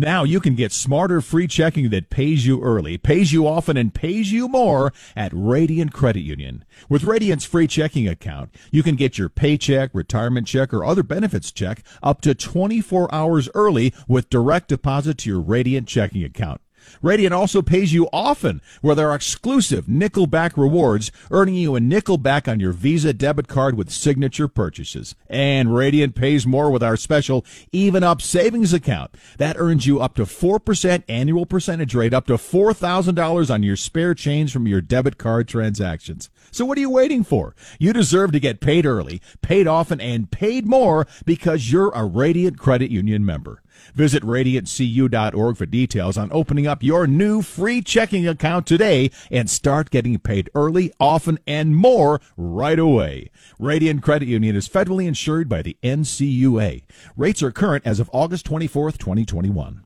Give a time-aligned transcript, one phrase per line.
[0.00, 3.92] Now you can get smarter free checking that pays you early, pays you often, and
[3.92, 6.64] pays you more at Radiant Credit Union.
[6.88, 11.50] With Radiant's free checking account, you can get your paycheck, retirement check, or other benefits
[11.50, 16.60] check up to 24 hours early with direct deposit to your Radiant checking account.
[17.02, 22.48] Radiant also pays you often with our exclusive Nickelback rewards, earning you a nickel back
[22.48, 25.14] on your Visa debit card with signature purchases.
[25.28, 29.14] And Radiant pays more with our special Even Up savings account.
[29.38, 34.14] That earns you up to 4% annual percentage rate, up to $4,000 on your spare
[34.14, 36.30] change from your debit card transactions.
[36.50, 37.54] So what are you waiting for?
[37.78, 42.58] You deserve to get paid early, paid often, and paid more because you're a Radiant
[42.58, 43.62] Credit Union member.
[43.94, 49.90] Visit radiantcu.org for details on opening up your new free checking account today and start
[49.90, 53.30] getting paid early, often, and more right away.
[53.58, 56.82] Radiant Credit Union is federally insured by the NCUA.
[57.16, 59.84] Rates are current as of August 24th, 2021.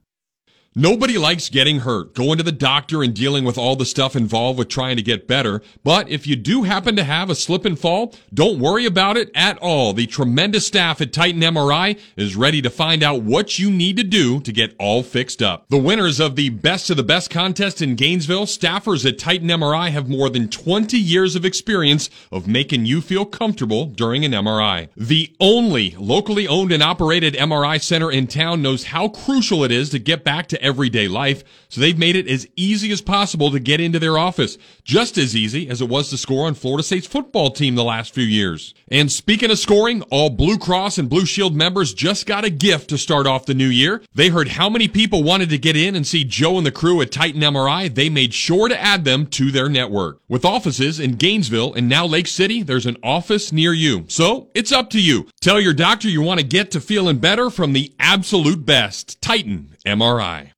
[0.74, 4.58] Nobody likes getting hurt, going to the doctor and dealing with all the stuff involved
[4.58, 5.60] with trying to get better.
[5.84, 9.30] But if you do happen to have a slip and fall, don't worry about it
[9.34, 9.92] at all.
[9.92, 14.02] The tremendous staff at Titan MRI is ready to find out what you need to
[14.02, 15.66] do to get all fixed up.
[15.68, 19.90] The winners of the Best of the Best contest in Gainesville, staffers at Titan MRI
[19.90, 24.88] have more than 20 years of experience of making you feel comfortable during an MRI.
[24.96, 29.90] The only locally owned and operated MRI center in town knows how crucial it is
[29.90, 33.60] to get back to everyday life, so they've made it as easy as possible to
[33.60, 34.58] get into their office.
[34.84, 38.14] Just as easy as it was to score on Florida State's football team the last
[38.14, 38.74] few years.
[38.88, 42.90] And speaking of scoring, all Blue Cross and Blue Shield members just got a gift
[42.90, 44.02] to start off the new year.
[44.14, 47.00] They heard how many people wanted to get in and see Joe and the crew
[47.00, 47.92] at Titan MRI.
[47.92, 50.20] They made sure to add them to their network.
[50.28, 54.04] With offices in Gainesville and now Lake City, there's an office near you.
[54.08, 55.28] So it's up to you.
[55.40, 59.20] Tell your doctor you want to get to feeling better from the absolute best.
[59.20, 60.51] Titan MRI.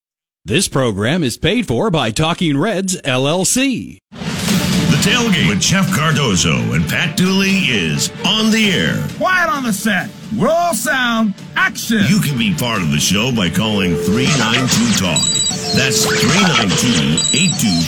[0.47, 3.97] This program is paid for by Talking Reds LLC.
[4.11, 9.03] The tailgate with Jeff Cardozo and Pat Dooley is on the air.
[9.17, 10.11] Quiet on the set.
[10.37, 11.33] Roll sound.
[11.57, 12.03] Action.
[12.09, 15.25] You can be part of the show by calling 392 Talk.
[15.81, 17.25] That's 392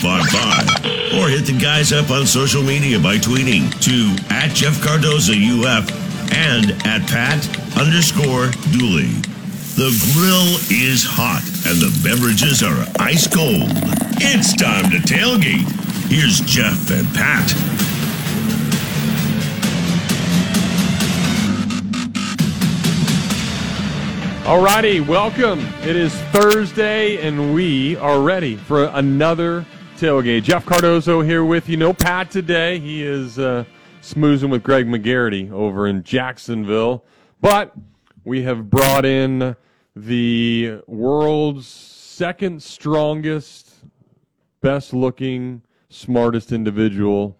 [0.00, 1.20] 8255.
[1.20, 5.92] Or hit the guys up on social media by tweeting to at Jeff Cardozo UF
[6.32, 7.44] and at Pat
[7.76, 9.12] underscore Dooley.
[9.76, 13.68] The grill is hot and the beverages are ice cold.
[14.22, 15.68] It's time to tailgate.
[16.08, 17.46] Here's Jeff and Pat.
[24.46, 25.60] Alrighty, welcome.
[25.82, 29.66] It is Thursday, and we are ready for another
[29.98, 30.44] tailgate.
[30.44, 31.76] Jeff Cardozo here with you.
[31.76, 32.78] No Pat today.
[32.78, 33.64] He is uh,
[34.00, 37.04] smoozing with Greg McGarity over in Jacksonville.
[37.42, 37.74] But
[38.24, 39.54] we have brought in
[39.96, 43.72] the world's second strongest,
[44.60, 47.36] best looking, smartest individual.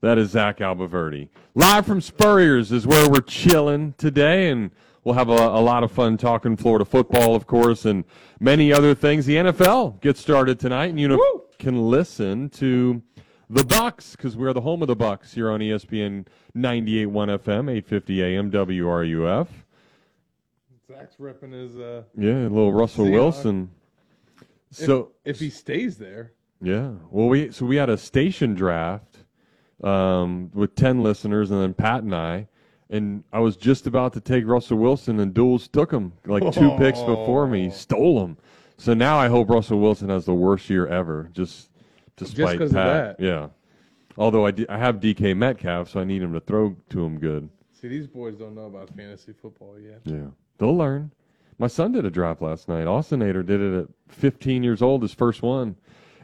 [0.00, 1.28] That is Zach Abolverdi.
[1.54, 4.70] Live from Spurrier's is where we're chilling today, and
[5.04, 8.04] we'll have a, a, lot of fun talking Florida football, of course, and
[8.40, 9.26] many other things.
[9.26, 13.02] The NFL gets started tonight, and you know, can listen to
[13.50, 16.26] the Bucks because we're the home of the Bucks here on ESPN
[16.56, 19.46] 98.1 FM, 850 AM WRUF.
[21.20, 21.78] Repping his.
[21.78, 23.70] Uh, yeah, a little Russell Wilson.
[24.70, 26.32] So if, if he stays there.
[26.60, 26.92] Yeah.
[27.10, 29.18] Well, we so we had a station draft
[29.82, 32.48] um, with 10 listeners, and then Pat and I.
[32.90, 36.72] And I was just about to take Russell Wilson, and Duels took him like two
[36.72, 36.78] oh.
[36.78, 38.36] picks before me, stole him.
[38.76, 41.70] So now I hope Russell Wilson has the worst year ever, just
[42.16, 43.16] despite just Pat.
[43.18, 43.48] Yeah.
[44.18, 47.18] Although I, d- I have DK Metcalf, so I need him to throw to him
[47.18, 47.48] good.
[47.72, 50.00] See, these boys don't know about fantasy football yet.
[50.04, 50.26] Yeah,
[50.62, 51.10] they'll learn.
[51.58, 52.86] My son did a drop last night.
[52.86, 55.76] Austinator did it at 15 years old, his first one,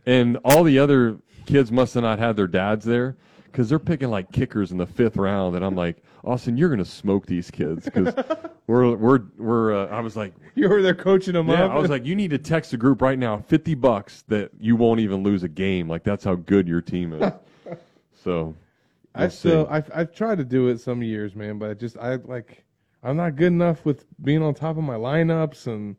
[0.06, 3.16] and all the other kids must have not had their dads there
[3.46, 6.84] because they're picking like kickers in the fifth round, and I'm like, Austin, you're gonna
[6.84, 8.14] smoke these kids because
[8.68, 9.74] we're we're we're.
[9.74, 11.72] Uh, I was like, you were there coaching them yeah, up.
[11.72, 14.76] I was like, you need to text the group right now, fifty bucks that you
[14.76, 15.88] won't even lose a game.
[15.88, 17.32] Like that's how good your team is.
[18.22, 18.56] so, we'll
[19.14, 22.16] I still I've I've tried to do it some years, man, but I just I
[22.16, 22.64] like
[23.02, 25.96] I'm not good enough with being on top of my lineups and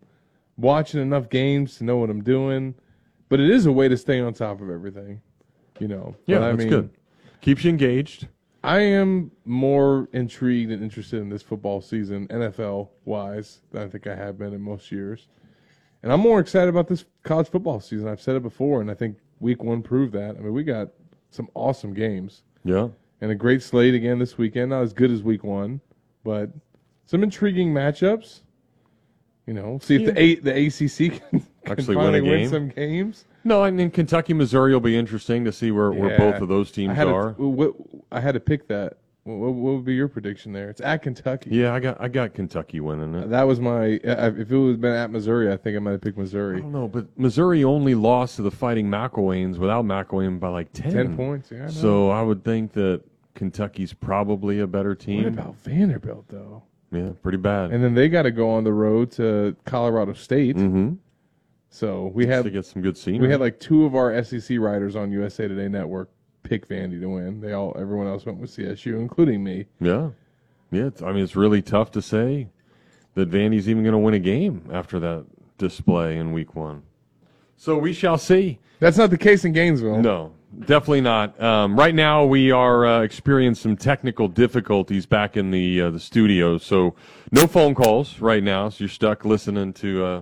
[0.57, 2.75] watching enough games to know what I'm doing.
[3.29, 5.21] But it is a way to stay on top of everything,
[5.79, 6.15] you know.
[6.25, 6.89] Yeah, that's mean, good.
[7.41, 8.27] Keeps you engaged.
[8.63, 14.07] I am more intrigued and interested in this football season, NFL wise, than I think
[14.07, 15.27] I have been in most years.
[16.03, 18.07] And I'm more excited about this college football season.
[18.07, 20.35] I've said it before, and I think week one proved that.
[20.35, 20.89] I mean, we got
[21.29, 22.43] some awesome games.
[22.63, 22.89] Yeah.
[23.21, 24.71] And a great slate again this weekend.
[24.71, 25.81] Not as good as week one,
[26.23, 26.49] but
[27.09, 28.41] some intriguing matchups.
[29.47, 32.49] You know, see if the a, the ACC can, can Actually win a finally win
[32.49, 33.25] some games.
[33.43, 36.69] No, I mean Kentucky, Missouri will be interesting to see where, where both of those
[36.71, 37.33] I teams had are.
[37.33, 37.73] To, what,
[38.11, 38.97] I had to pick that.
[39.23, 40.69] What, what would be your prediction there?
[40.69, 41.49] It's at Kentucky.
[41.51, 43.31] yeah, I got I got Kentucky winning it.
[43.31, 43.95] That was my.
[44.05, 46.57] uh, If it was been at Missouri, I think I might have picked Missouri.
[46.57, 50.71] I don't know, but Missouri only lost to the Fighting McElwains without McElwain by like
[50.73, 50.91] ten.
[50.91, 51.49] Ten points.
[51.51, 51.57] Yeah.
[51.57, 51.69] I know.
[51.71, 53.01] So I would think that
[53.33, 55.25] Kentucky's probably a better what team.
[55.25, 56.61] about Vanderbilt though?
[56.91, 57.71] Yeah, pretty bad.
[57.71, 60.55] And then they got to go on the road to Colorado State.
[60.55, 60.93] mm-hmm.
[61.71, 63.27] So we had to get some good scenery.
[63.27, 66.09] we had like two of our SEC writers on USA Today Network
[66.41, 67.41] pick Vandy to win.
[67.41, 69.67] They all everyone else went with CSU, including me.
[69.79, 70.09] yeah,
[70.71, 70.85] yeah.
[70.85, 72.47] It's, I mean, it's really tough to say
[73.13, 75.25] that Vandy's even going to win a game after that
[75.57, 76.81] display in Week One.
[77.55, 78.59] So we shall see.
[78.79, 80.01] That's not the case in Gainesville.
[80.01, 81.39] No, definitely not.
[81.41, 85.99] Um, right now, we are uh, experiencing some technical difficulties back in the uh, the
[85.99, 86.95] studio, so
[87.31, 88.69] no phone calls right now.
[88.69, 90.21] So you're stuck listening to uh,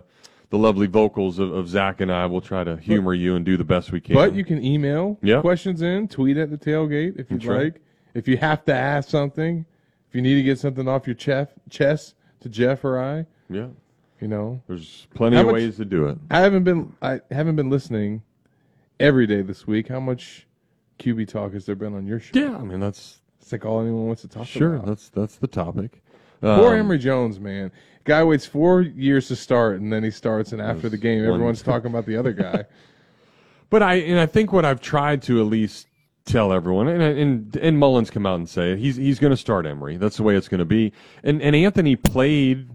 [0.50, 2.25] the lovely vocals of, of Zach and I.
[2.25, 4.15] We'll try to humor you and do the best we can.
[4.15, 5.41] But you can email Yeah.
[5.41, 7.63] questions in, tweet at the tailgate if you'd That's right.
[7.73, 7.81] like.
[8.13, 9.65] If you have to ask something,
[10.09, 13.68] if you need to get something off your chef, chest to Jeff or I, yeah,
[14.19, 16.18] you know, there's plenty How of much- ways to do it.
[16.31, 18.23] I haven't been I haven't been listening
[18.99, 19.88] every day this week.
[19.88, 20.47] How much
[20.99, 22.39] QB talk has there been on your show?
[22.39, 24.75] Yeah, I mean that's It's like all anyone wants to talk sure.
[24.75, 24.85] about.
[24.85, 26.01] Sure, that's that's the topic.
[26.41, 27.71] Poor Um, Emory Jones, man.
[28.03, 31.61] Guy waits four years to start, and then he starts, and after the game, everyone's
[31.63, 32.65] talking about the other guy.
[33.69, 35.88] But I and I think what I've tried to at least
[36.23, 39.38] tell everyone, and and, and Mullen's come out and say it, he's he's going to
[39.38, 39.97] start Emory.
[39.97, 40.94] That's the way it's going to be.
[41.21, 42.69] And and Anthony played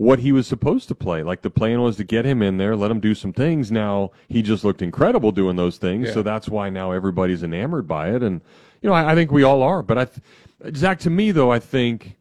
[0.00, 1.22] what he was supposed to play.
[1.22, 3.70] Like the plan was to get him in there, let him do some things.
[3.70, 6.08] Now he just looked incredible doing those things.
[6.08, 6.14] Yeah.
[6.14, 8.22] So that's why now everybody's enamored by it.
[8.22, 8.40] And
[8.80, 9.82] you know, I, I think we all are.
[9.82, 12.16] But I, th- Zach, to me though, I think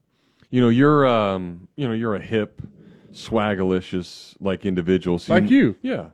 [0.50, 2.62] you know you're um you know you're a hip,
[3.14, 5.18] swagalicious like individual.
[5.18, 5.78] So Like you.
[5.82, 6.08] yeah,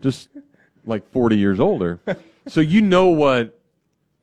[0.00, 0.30] just
[0.84, 2.00] like 40 years older.
[2.48, 3.56] so you know what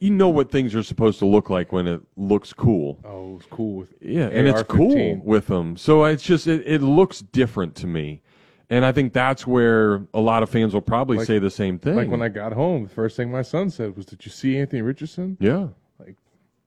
[0.02, 3.00] you know what things are supposed to look like when it looks cool.
[3.06, 5.78] Oh, it's cool with Yeah, and it's cool with them.
[5.78, 8.22] So it's just it, it looks different to me.
[8.70, 11.78] And I think that's where a lot of fans will probably Like- say the same
[11.78, 11.96] thing.
[11.96, 14.58] Like when I got home, the first thing my son said was, "Did you see
[14.58, 15.68] Anthony Richardson?" yeah,
[16.00, 16.16] like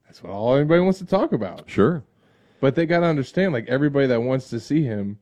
[0.06, 1.68] That's what all anybody wants to talk about.
[1.68, 2.04] sure.
[2.60, 5.18] But they got to understand, like everybody that wants to see him,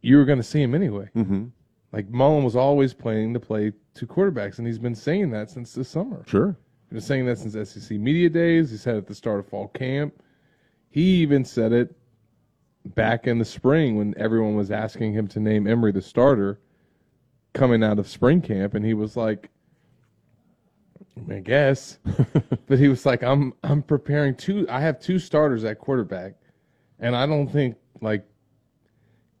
[0.00, 1.08] you were going to see him anyway.
[1.12, 1.46] hmm
[1.92, 5.72] Like Mullen was always planning to play two quarterbacks, and he's been saying that since
[5.72, 6.22] this summer.
[6.26, 6.56] Sure.
[6.90, 8.70] Been saying that since SEC media days.
[8.70, 10.22] He said it at the start of fall camp.
[10.90, 11.94] He even said it
[12.84, 16.60] back in the spring when everyone was asking him to name Emory the starter
[17.52, 19.50] coming out of spring camp, and he was like,
[21.30, 21.98] I guess.
[22.66, 26.34] but he was like, I'm I'm preparing two I have two starters at quarterback.
[27.00, 28.24] And I don't think like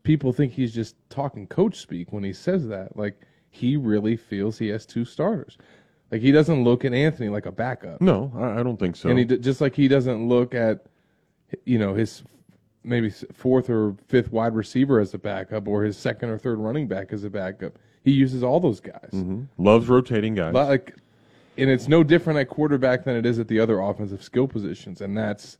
[0.02, 2.96] people think he's just talking coach speak when he says that.
[2.96, 5.56] Like he really feels he has two starters.
[6.10, 8.00] Like he doesn't look at Anthony like a backup.
[8.00, 9.08] No, I, I don't think so.
[9.10, 10.86] And he d- just like he doesn't look at
[11.64, 12.22] you know his
[12.84, 16.88] maybe fourth or fifth wide receiver as a backup or his second or third running
[16.88, 17.78] back as a backup.
[18.04, 19.10] He uses all those guys.
[19.12, 19.42] Mm-hmm.
[19.58, 20.54] Loves rotating guys.
[20.54, 20.94] Like,
[21.58, 25.00] and it's no different at quarterback than it is at the other offensive skill positions,
[25.00, 25.58] and that's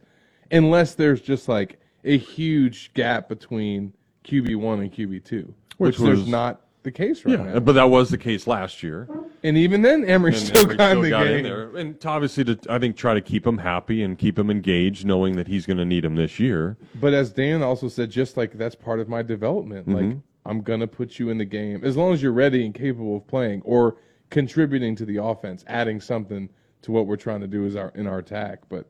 [0.51, 3.93] unless there's just like a huge gap between
[4.25, 7.59] QB one and QB two, Which which, there's not the case right yeah, now.
[7.61, 9.09] but that was the case last year.
[9.43, 11.39] And even then, Emory And still got in the got game.
[11.39, 14.39] in there, and to obviously to I think try to keep him happy and keep
[14.39, 16.77] him engaged, knowing that he's going to need him this year.
[17.01, 19.89] But as Dan also said, just like that's part of my development.
[19.89, 20.19] Like Mm-hmm.
[20.47, 23.27] I'm gonna put you in the game as long as you're ready and capable of
[23.27, 23.97] playing or
[24.31, 26.49] contributing to the offense, adding something
[26.83, 28.61] to what we're trying to do is our in our attack.
[28.71, 28.89] But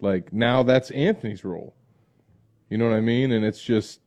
[0.00, 1.74] like now that's Anthony's role.
[2.68, 3.32] You know what I mean?
[3.32, 4.00] And it's just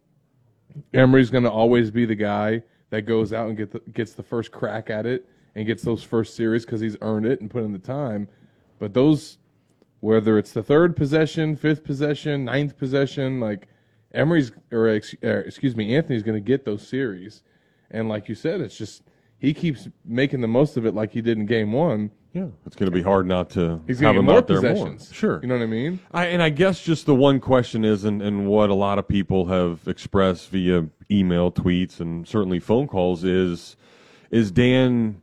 [0.93, 4.51] Emory's gonna always be the guy that goes out and get the, gets the first
[4.51, 7.73] crack at it and gets those first series because he's earned it and put in
[7.73, 8.27] the time.
[8.79, 9.39] But those
[10.01, 13.67] whether it's the third possession, fifth possession, ninth possession, like
[14.13, 17.43] Emory's or ex- uh, excuse me, Anthony's going to get those series,
[17.91, 19.03] and like you said, it's just
[19.37, 22.11] he keeps making the most of it, like he did in game one.
[22.33, 24.71] Yeah, it's going to be hard not to He's have him more out there more.
[24.71, 25.09] possessions.
[25.13, 25.99] Sure, you know what I mean.
[26.13, 29.07] I, and I guess just the one question is, and, and what a lot of
[29.07, 33.75] people have expressed via email, tweets, and certainly phone calls is,
[34.29, 35.21] is Dan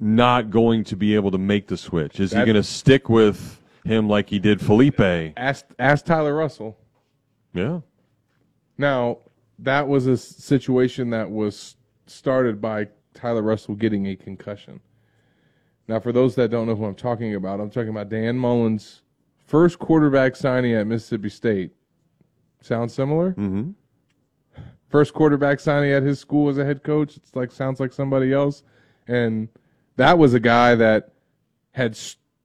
[0.00, 2.18] not going to be able to make the switch?
[2.18, 5.32] Is he That- going to stick with him like he did Feleipe?
[5.36, 6.76] Ask ask Tyler Russell.
[7.54, 7.80] Yeah,
[8.78, 9.18] Now
[9.60, 11.76] that was a s- situation that was
[12.06, 14.80] started by Tyler Russell getting a concussion.
[15.90, 19.02] Now, for those that don't know who I'm talking about, I'm talking about Dan Mullen's
[19.44, 21.72] first quarterback signing at Mississippi State.
[22.60, 23.32] Sounds similar?
[23.34, 23.74] Mhm.
[24.86, 27.16] first quarterback signing at his school as a head coach.
[27.16, 28.62] It's like sounds like somebody else,
[29.08, 29.48] and
[29.96, 31.12] that was a guy that
[31.72, 31.96] had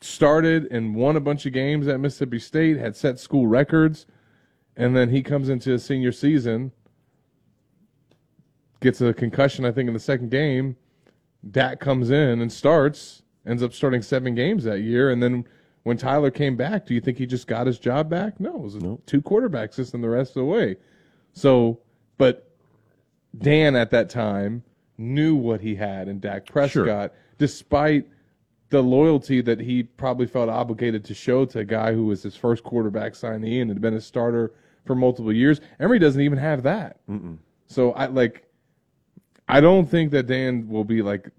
[0.01, 4.05] started and won a bunch of games at Mississippi State, had set school records,
[4.75, 6.71] and then he comes into his senior season,
[8.79, 10.77] gets a concussion, I think, in the second game.
[11.49, 15.45] Dak comes in and starts, ends up starting seven games that year, and then
[15.83, 18.39] when Tyler came back, do you think he just got his job back?
[18.39, 20.77] No, it was a two quarterback system the rest of the way.
[21.33, 21.79] So,
[22.17, 22.49] but
[23.37, 24.63] Dan at that time
[24.97, 28.07] knew what he had in Dak Prescott, despite
[28.69, 32.35] the loyalty that he probably felt obligated to show to a guy who was his
[32.35, 34.53] first quarterback signee and had been a starter
[34.85, 35.61] for multiple years.
[35.79, 36.97] Emory doesn't even have that.
[37.67, 38.49] So I like,
[39.47, 41.29] I don't think that Dan will be like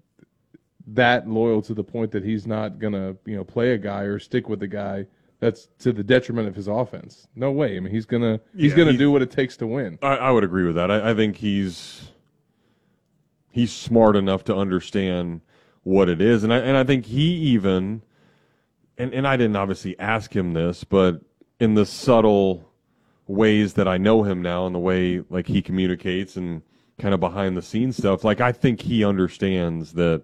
[0.87, 4.19] that loyal to the point that he's not gonna you know play a guy or
[4.19, 5.05] stick with a guy
[5.39, 7.27] that's to the detriment of his offense.
[7.35, 7.77] No way.
[7.77, 9.99] I mean, he's gonna he's Yeah, gonna he's- do what it takes to win.
[10.01, 10.89] I, I would agree with that.
[10.89, 12.09] I, I think he's
[13.49, 15.41] he's smart enough to understand
[15.83, 18.01] what it is, and I and I think he even
[18.97, 21.21] and and I didn't obviously ask him this, but
[21.59, 22.71] in the subtle
[23.27, 26.61] ways that I know him now, and the way like he communicates and
[26.97, 30.23] kind of behind the scenes stuff, like I think he understands that.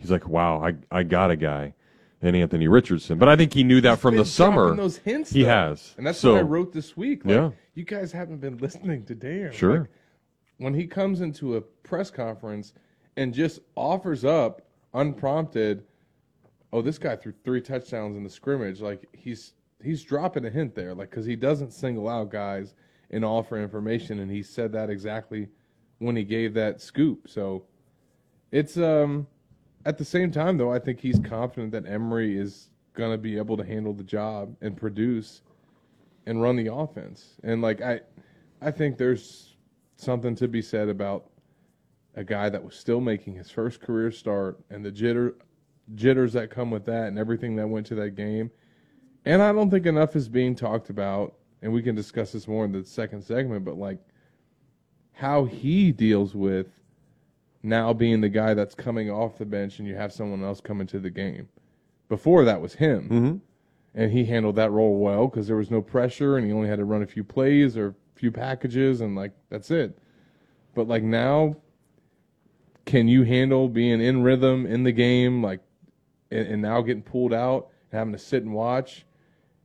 [0.00, 1.74] He's like, wow, I I got a guy.
[2.22, 4.76] And Anthony Richardson, but I think he knew that from Been the summer.
[4.76, 5.30] those hints.
[5.30, 5.48] he though.
[5.48, 7.24] has, and that's so, what I wrote this week.
[7.24, 7.50] Like, Yeah.
[7.72, 9.52] you guys haven't been listening to Dan.
[9.52, 9.78] Sure.
[9.80, 9.88] Like,
[10.58, 12.74] when he comes into a press conference
[13.16, 14.60] and just offers up
[14.92, 15.82] unprompted,
[16.74, 18.82] oh, this guy threw three touchdowns in the scrimmage.
[18.82, 22.74] Like he's he's dropping a hint there, like because he doesn't single out guys
[23.10, 25.48] and offer information, and he said that exactly
[26.00, 27.28] when he gave that scoop.
[27.28, 27.64] So
[28.52, 29.26] it's um
[29.84, 33.56] at the same time though, I think he's confident that Emory is gonna be able
[33.56, 35.42] to handle the job and produce
[36.26, 37.36] and run the offense.
[37.42, 38.00] And like I
[38.60, 39.56] I think there's
[39.96, 41.30] something to be said about
[42.14, 45.34] a guy that was still making his first career start and the jitter
[45.94, 48.50] jitters that come with that and everything that went to that game.
[49.24, 52.64] And I don't think enough is being talked about, and we can discuss this more
[52.64, 53.98] in the second segment, but like
[55.12, 56.79] how he deals with
[57.62, 60.86] now being the guy that's coming off the bench and you have someone else coming
[60.88, 61.48] to the game.
[62.08, 63.04] Before that was him.
[63.04, 63.36] Mm-hmm.
[63.94, 66.78] And he handled that role well because there was no pressure and he only had
[66.78, 69.98] to run a few plays or a few packages and like that's it.
[70.74, 71.56] But like now,
[72.84, 75.60] can you handle being in rhythm in the game, like,
[76.30, 79.04] and, and now getting pulled out and having to sit and watch?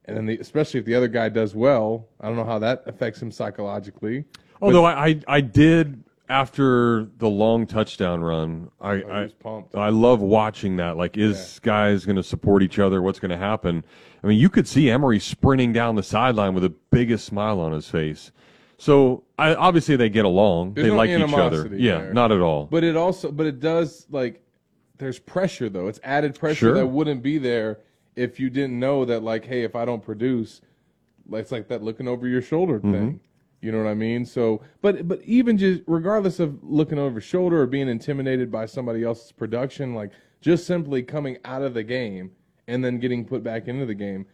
[0.06, 2.84] And then, the, especially if the other guy does well, I don't know how that
[2.86, 4.26] affects him psychologically.
[4.62, 9.76] Although I, I I did after the long touchdown run, I Oh, I, was pumped.
[9.76, 10.98] I love watching that.
[10.98, 13.02] Like, is guys going to support each other?
[13.02, 13.84] What's going to happen?
[14.24, 17.72] I mean, you could see Emory sprinting down the sideline with the biggest smile on
[17.72, 18.32] his face.
[18.78, 20.74] So I, obviously they get along.
[20.74, 21.70] There's they no like each other.
[21.76, 22.14] Yeah, there.
[22.14, 22.66] not at all.
[22.66, 24.42] But it also, but it does like,
[24.98, 25.88] there's pressure though.
[25.88, 26.74] It's added pressure Sure.
[26.74, 27.80] that wouldn't be there
[28.16, 29.22] if you didn't know that.
[29.24, 30.62] Like, hey, if I don't produce,
[31.30, 32.92] like, it's like that looking over your shoulder Mm-hmm.
[32.94, 33.20] thing.
[33.66, 34.26] You know what I mean?
[34.26, 39.04] So, but but even just regardless of looking over shoulder or being intimidated by somebody
[39.04, 42.32] else's production, like just simply coming out of the game
[42.68, 44.28] and then getting put back into the game,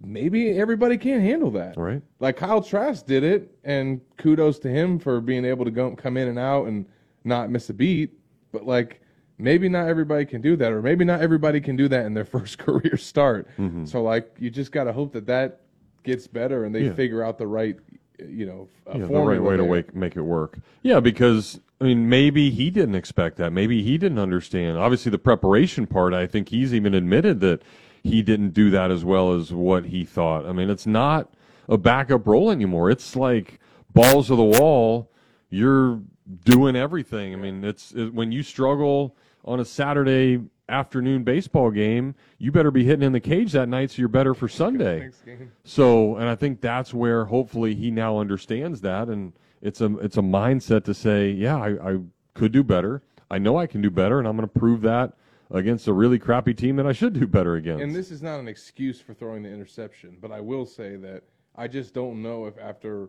[0.00, 1.76] maybe everybody can't handle that.
[1.76, 2.00] Right.
[2.20, 6.16] Like Kyle Trask did it, and kudos to him for being able to go come
[6.16, 6.86] in and out and
[7.24, 8.12] not miss a beat.
[8.52, 9.00] But like
[9.36, 12.24] maybe not everybody can do that, or maybe not everybody can do that in their
[12.36, 13.48] first career start.
[13.58, 13.84] Mm-hmm.
[13.86, 15.62] So like you just got to hope that that
[16.02, 16.92] gets better and they Yeah.
[16.94, 17.76] figure out the right,
[18.18, 20.58] you know, uh, yeah, the right way to wake, make it work.
[20.82, 23.52] Yeah, because I mean, maybe he didn't expect that.
[23.52, 24.76] Maybe he didn't understand.
[24.76, 26.12] Obviously, the preparation part.
[26.12, 27.62] I think he's even admitted that
[28.02, 30.46] he didn't do that as well as what he thought.
[30.46, 31.32] I mean, it's not
[31.68, 32.90] a backup role anymore.
[32.90, 33.60] It's like
[33.94, 35.10] balls to the wall.
[35.48, 36.00] You're
[36.44, 37.32] doing everything.
[37.32, 40.40] I mean, it's it, when you struggle on a Saturday
[40.70, 44.34] afternoon baseball game, you better be hitting in the cage that night so you're better
[44.34, 45.10] for Sunday.
[45.64, 50.16] So, and I think that's where hopefully he now understands that, and it's a it's
[50.16, 51.98] a mindset to say, yeah, I, I
[52.34, 53.02] could do better.
[53.30, 55.12] I know I can do better, and I'm going to prove that
[55.50, 57.82] against a really crappy team that I should do better against.
[57.82, 61.22] And this is not an excuse for throwing the interception, but I will say that
[61.56, 63.08] I just don't know if after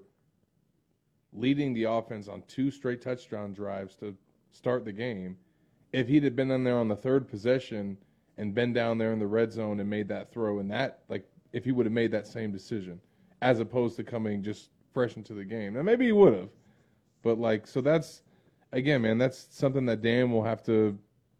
[1.33, 4.15] leading the offense on two straight touchdown drives to
[4.51, 5.37] start the game,
[5.93, 7.97] if he'd have been in there on the third possession
[8.37, 11.25] and been down there in the red zone and made that throw and that like
[11.53, 12.99] if he would have made that same decision
[13.41, 15.73] as opposed to coming just fresh into the game.
[15.73, 16.49] Now maybe he would have.
[17.23, 18.23] But like so that's
[18.71, 20.97] again, man, that's something that Dan will have to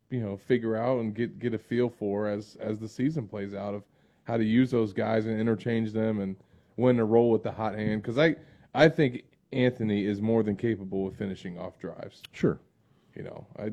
[0.09, 3.53] you know figure out and get get a feel for as as the season plays
[3.53, 3.83] out of
[4.23, 6.35] how to use those guys and interchange them and
[6.75, 8.35] when to roll with the hot hand because I
[8.73, 12.21] I think Anthony is more than capable of finishing off drives.
[12.31, 12.59] Sure.
[13.15, 13.71] You know, I,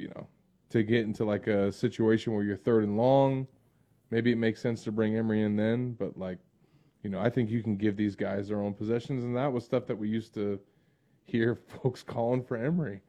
[0.00, 0.26] you know,
[0.70, 3.46] to get into like a situation where you're third and long,
[4.10, 5.92] maybe it makes sense to bring Emory in then.
[5.92, 6.38] But like,
[7.02, 9.64] you know, I think you can give these guys their own possessions, and that was
[9.64, 10.58] stuff that we used to
[11.24, 13.02] hear folks calling for Emory.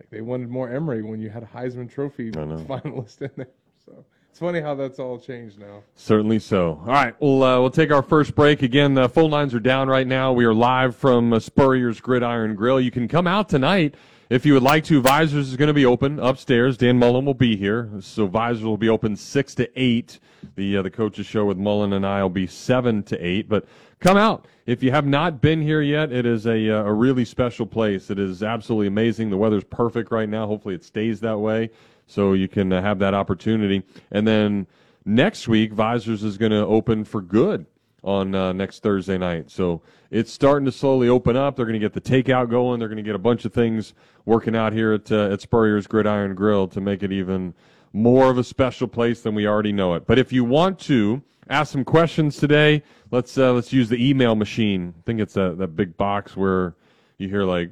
[0.00, 3.48] Like they wanted more Emory when you had a Heisman Trophy finalist in there.
[3.84, 5.82] So it's funny how that's all changed now.
[5.94, 6.80] Certainly so.
[6.80, 8.94] All right, we'll uh, we'll take our first break again.
[8.94, 10.32] The phone lines are down right now.
[10.32, 12.80] We are live from uh, Spurrier's Gridiron Grill.
[12.80, 13.94] You can come out tonight
[14.30, 15.00] if you would like to.
[15.00, 16.76] Visors is going to be open upstairs.
[16.76, 20.18] Dan Mullen will be here, so Visors will be open six to eight.
[20.56, 23.48] The uh, the coaches show with Mullen and I will be seven to eight.
[23.48, 23.66] But
[24.00, 26.12] come out if you have not been here yet.
[26.12, 28.10] It is a uh, a really special place.
[28.10, 29.30] It is absolutely amazing.
[29.30, 30.46] The weather's perfect right now.
[30.46, 31.70] Hopefully, it stays that way
[32.06, 33.82] so you can uh, have that opportunity.
[34.10, 34.66] And then
[35.04, 37.66] next week, Visors is going to open for good
[38.04, 39.50] on uh, next Thursday night.
[39.50, 41.56] So it's starting to slowly open up.
[41.56, 42.78] They're going to get the takeout going.
[42.78, 43.94] They're going to get a bunch of things
[44.26, 47.54] working out here at uh, at Spurrier's Gridiron Grill to make it even
[47.92, 50.06] more of a special place than we already know it.
[50.06, 54.34] But if you want to ask some questions today, let's uh, let's use the email
[54.34, 54.94] machine.
[54.98, 56.76] I think it's that that big box where
[57.16, 57.70] you hear like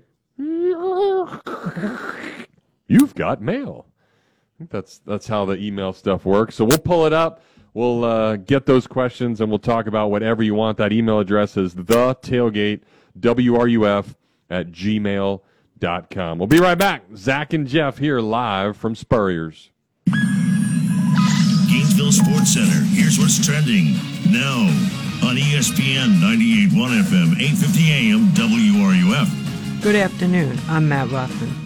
[2.88, 3.86] you've got mail.
[3.88, 6.54] I think that's that's how the email stuff works.
[6.54, 7.42] So we'll pull it up.
[7.74, 10.78] We'll uh, get those questions and we'll talk about whatever you want.
[10.78, 12.82] That email address is the tailgate
[13.18, 14.14] WRUF
[14.50, 16.38] at gmail.com.
[16.38, 17.02] We'll be right back.
[17.16, 19.70] Zach and Jeff here live from Spurrier's.
[21.68, 22.84] Gainesville Sports Center.
[22.92, 23.94] Here's what's trending
[24.30, 24.68] now
[25.26, 29.82] on ESPN 98.1 FM, 8:50 AM, WRUF.
[29.82, 30.58] Good afternoon.
[30.68, 31.61] I'm Matt Rothman.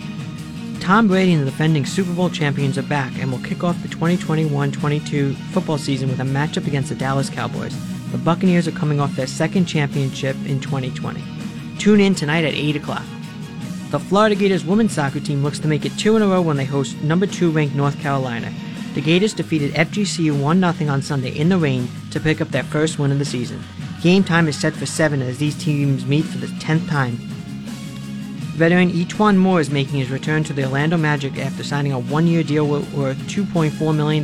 [0.86, 3.88] Tom Brady and the defending Super Bowl champions are back and will kick off the
[3.88, 7.74] 2021-22 football season with a matchup against the Dallas Cowboys.
[8.12, 11.20] The Buccaneers are coming off their second championship in 2020.
[11.80, 13.02] Tune in tonight at 8 o'clock.
[13.90, 16.56] The Florida Gators women's soccer team looks to make it two in a row when
[16.56, 18.54] they host number two ranked North Carolina.
[18.94, 22.62] The Gators defeated FGCU 1 0 on Sunday in the rain to pick up their
[22.62, 23.60] first win of the season.
[24.02, 27.18] Game time is set for 7 as these teams meet for the 10th time.
[28.56, 32.42] Veteran E'Twaun Moore is making his return to the Orlando Magic after signing a one-year
[32.42, 34.23] deal worth $2.4 million.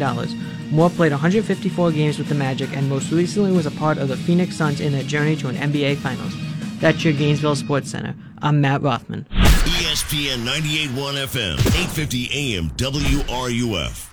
[0.70, 4.16] Moore played 154 games with the Magic and most recently was a part of the
[4.16, 6.32] Phoenix Suns in their journey to an NBA Finals.
[6.80, 8.14] That's your Gainesville Sports Center.
[8.40, 9.26] I'm Matt Rothman.
[9.32, 14.08] ESPN 98.1 FM, 8:50 AM, WRUF.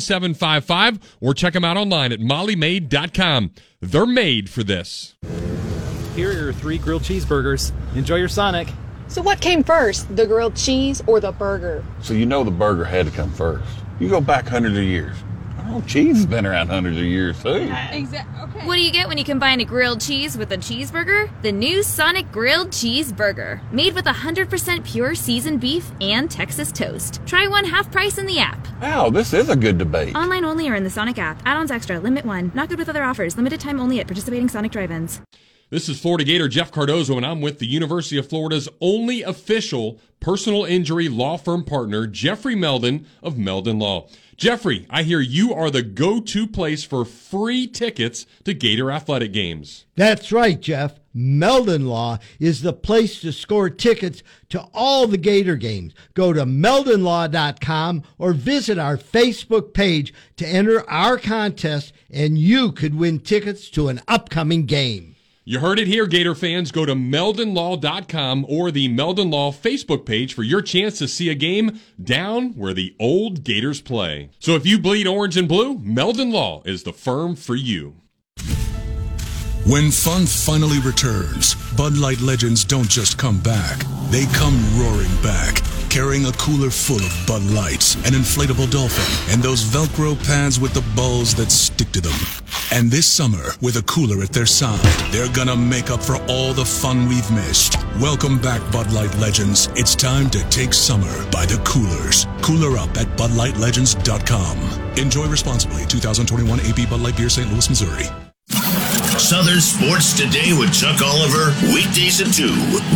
[0.00, 3.52] 378-7755 or check them out online at mollymaid.com.
[3.80, 5.14] They're made for this.
[6.14, 7.72] Here are your three grilled cheeseburgers.
[7.94, 8.68] Enjoy your Sonic.
[9.08, 11.84] So what came first, the grilled cheese or the burger?
[12.00, 13.68] So you know the burger had to come first.
[13.98, 15.16] You go back hundreds of years.
[15.72, 17.72] Oh, cheese has been around hundreds of years too.
[17.92, 18.42] Exactly.
[18.42, 18.66] Okay.
[18.66, 21.30] What do you get when you combine a grilled cheese with a cheeseburger?
[21.42, 27.20] The new Sonic Grilled Cheeseburger, made with 100% pure seasoned beef and Texas toast.
[27.24, 28.66] Try one half price in the app.
[28.82, 30.16] Wow, this is a good debate.
[30.16, 31.40] Online only or in the Sonic app.
[31.46, 32.00] Add-ons extra.
[32.00, 32.50] Limit one.
[32.52, 33.36] Not good with other offers.
[33.36, 35.20] Limited time only at participating Sonic drive-ins.
[35.70, 40.00] This is Florida Gator Jeff Cardozo, and I'm with the University of Florida's only official
[40.18, 44.08] personal injury law firm partner, Jeffrey Meldon of Meldon Law.
[44.40, 49.84] Jeffrey, I hear you are the go-to place for free tickets to Gator athletic games.
[49.96, 50.98] That's right, Jeff.
[51.12, 55.92] Meldon Law is the place to score tickets to all the Gator games.
[56.14, 62.94] Go to meldonlaw.com or visit our Facebook page to enter our contest, and you could
[62.94, 65.09] win tickets to an upcoming game.
[65.50, 66.70] You heard it here, Gator fans.
[66.70, 71.34] Go to meldonlaw.com or the Meldon Law Facebook page for your chance to see a
[71.34, 74.30] game down where the old Gators play.
[74.38, 77.96] So if you bleed orange and blue, Meldon Law is the firm for you.
[79.66, 83.82] When fun finally returns, Bud Light legends don't just come back.
[84.10, 85.56] They come roaring back,
[85.90, 90.72] carrying a cooler full of Bud Lights, an inflatable dolphin, and those Velcro pads with
[90.72, 92.14] the balls that stick to them.
[92.72, 96.54] And this summer, with a cooler at their side, they're gonna make up for all
[96.54, 97.76] the fun we've missed.
[98.00, 99.68] Welcome back, Bud Light legends.
[99.74, 102.26] It's time to take summer by the coolers.
[102.40, 104.56] Cooler up at BudLightLegends.com.
[104.96, 105.84] Enjoy responsibly.
[105.86, 107.50] 2021 AP Bud Light Beer, St.
[107.50, 108.29] Louis, Missouri.
[109.18, 112.48] Southern Sports Today with Chuck Oliver, weekdays at 2,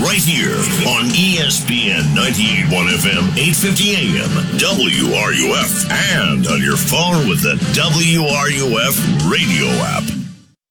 [0.02, 0.56] right here
[0.88, 9.66] on ESPN 98.1 FM, 850 AM, WRUF, and on your phone with the WRUF radio
[9.84, 10.04] app.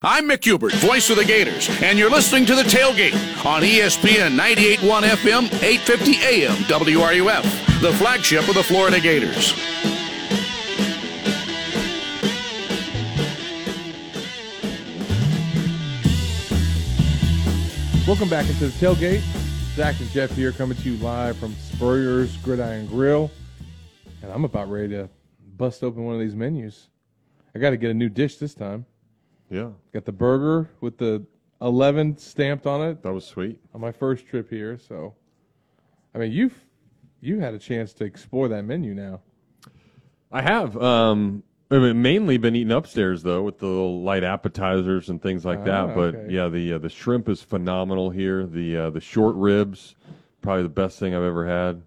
[0.02, 3.14] I'm Mick Hubert, voice of the Gators, and you're listening to The Tailgate
[3.46, 9.54] on ESPN 98.1 FM, 850 AM, WRUF, the flagship of the Florida Gators.
[18.06, 19.22] Welcome back into the tailgate.
[19.76, 23.32] Zach and Jeff here coming to you live from Spurrier's Gridiron Grill.
[24.22, 25.10] And I'm about ready to
[25.56, 26.90] bust open one of these menus.
[27.56, 28.86] I got to get a new dish this time.
[29.50, 29.70] Yeah.
[29.94, 31.26] Got the burger with the
[31.62, 33.02] 11 stamped on it.
[33.04, 33.62] That was sweet.
[33.74, 34.78] On my first trip here.
[34.78, 35.16] So,
[36.14, 36.60] I mean, you've
[37.22, 39.22] you had a chance to explore that menu now.
[40.30, 40.76] I have.
[40.76, 41.44] Um,
[41.80, 45.96] mainly been eating upstairs though, with the little light appetizers and things like Ah, that.
[45.96, 46.34] But okay.
[46.34, 48.46] yeah, the uh, the shrimp is phenomenal here.
[48.46, 49.96] The uh, the short ribs,
[50.42, 51.82] probably the best thing I've ever had.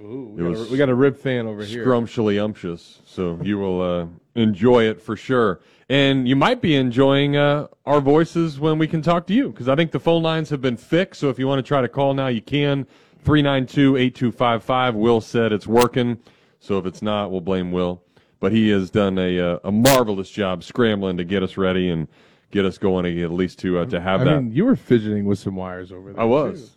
[0.00, 1.84] Ooh, It we, got was a, we got a rib fan over here.
[1.86, 3.00] Scrumptially umptious.
[3.06, 5.60] So you will uh, enjoy it for sure.
[5.88, 9.68] And you might be enjoying uh, our voices when we can talk to you because
[9.68, 11.20] I think the phone lines have been fixed.
[11.20, 12.86] So if you want to try to call now, you can.
[13.24, 14.94] 392 8255.
[14.94, 16.18] Will said it's working.
[16.60, 18.02] So if it's not, we'll blame Will.
[18.40, 22.06] But he has done a, uh, a marvelous job scrambling to get us ready and
[22.50, 24.42] get us going at least to, uh, to have I that.
[24.42, 26.20] mean, you were fidgeting with some wires over there.
[26.20, 26.68] I was.
[26.68, 26.70] too.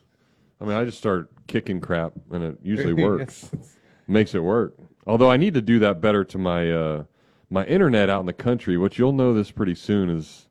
[0.61, 3.49] I mean, I just start kicking crap, and it usually works.
[3.53, 3.75] Yes.
[4.07, 4.75] Makes it work.
[5.05, 7.03] Although I need to do that better to my uh,
[7.49, 10.47] my internet out in the country, which you'll know this pretty soon is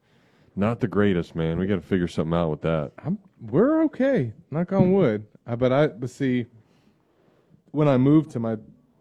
[0.56, 1.58] not the greatest, man.
[1.58, 2.92] We got to figure something out with that.
[3.04, 4.32] I'm, we're okay.
[4.50, 5.26] Knock on wood.
[5.46, 6.46] Uh, but I but see,
[7.72, 8.56] when I moved to my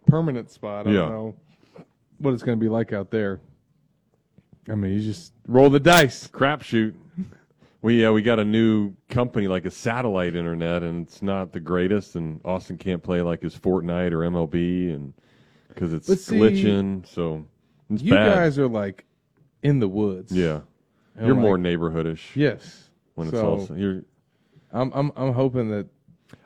[0.08, 0.98] permanent spot, I Yeah.
[1.00, 1.36] don't know
[2.20, 3.40] what it's going to be like out there.
[4.70, 6.28] I mean, you just roll the dice.
[6.28, 6.94] Crapshoot.
[7.82, 11.60] We uh, we got a new company like a satellite internet, and it's not the
[11.60, 12.16] greatest.
[12.16, 15.14] And Austin can't play like his Fortnite or MLB, and
[15.70, 17.08] because it's see, glitching.
[17.08, 17.46] So
[17.92, 18.34] it's you bad.
[18.36, 19.06] guys are like
[19.64, 20.32] in the woods.
[20.34, 20.62] yeah,
[21.20, 22.36] you're like- more neighborhoodish.
[22.36, 22.90] Yes.
[23.16, 24.04] when it's So, all you're.
[24.74, 25.88] I'm I'm I'm hoping that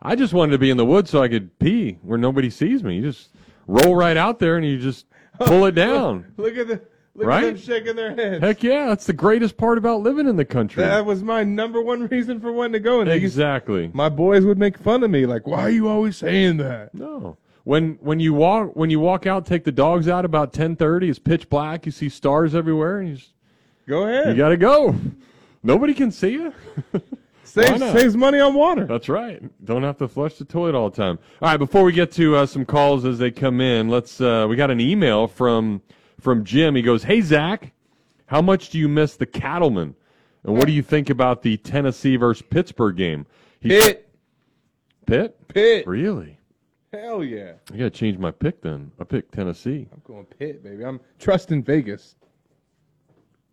[0.01, 2.84] I just wanted to be in the woods so I could pee where nobody sees
[2.84, 2.97] me.
[2.97, 3.29] You just
[3.67, 5.05] roll right out there and you just
[5.47, 6.25] pull it down.
[6.38, 6.82] Look at the
[7.13, 7.43] look Right?
[7.43, 8.41] at them shaking their heads.
[8.41, 10.82] Heck yeah, that's the greatest part about living in the country.
[10.84, 13.01] That was my number one reason for wanting to go.
[13.01, 13.91] And used- exactly.
[13.93, 17.38] my boys would make fun of me, like, "Why are you always saying that?" No.
[17.63, 21.10] When when you walk when you walk out, take the dogs out about ten thirty.
[21.10, 21.86] It's pitch black.
[21.86, 23.32] You see stars everywhere, and you just,
[23.88, 24.30] Go ahead.
[24.30, 24.95] you got to go.
[25.63, 26.54] Nobody can see you.
[27.51, 28.85] Saves saves money on water.
[28.85, 29.41] That's right.
[29.65, 31.19] Don't have to flush the toilet all the time.
[31.41, 34.21] All right, before we get to uh, some calls as they come in, let's.
[34.21, 35.81] Uh, we got an email from
[36.19, 36.75] from Jim.
[36.75, 37.73] He goes, "Hey Zach,
[38.27, 39.95] how much do you miss the Cattlemen,
[40.43, 43.25] and what do you think about the Tennessee versus Pittsburgh game?"
[43.59, 44.09] He Pitt.
[45.05, 45.47] Pitt.
[45.49, 45.87] Pitt.
[45.87, 46.37] Really?
[46.93, 47.53] Hell yeah.
[47.71, 48.91] I got to change my pick then.
[48.99, 49.87] I picked Tennessee.
[49.93, 50.83] I'm going Pitt, baby.
[50.83, 52.15] I'm trusting Vegas.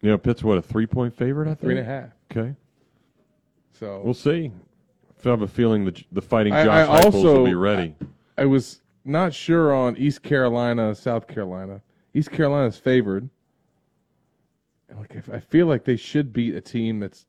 [0.00, 1.46] You know, Pitt's what a three point favorite.
[1.46, 2.10] I think Three and a half.
[2.30, 2.54] Okay,
[3.78, 4.50] So we'll see.
[5.24, 7.94] I have a feeling that the fighting I- Josh I Heupels also- will be ready.
[8.36, 11.80] I was not sure on East Carolina, South Carolina.
[12.14, 13.28] East Carolina's favored.
[14.96, 17.26] Like if- I feel like they should beat a team that's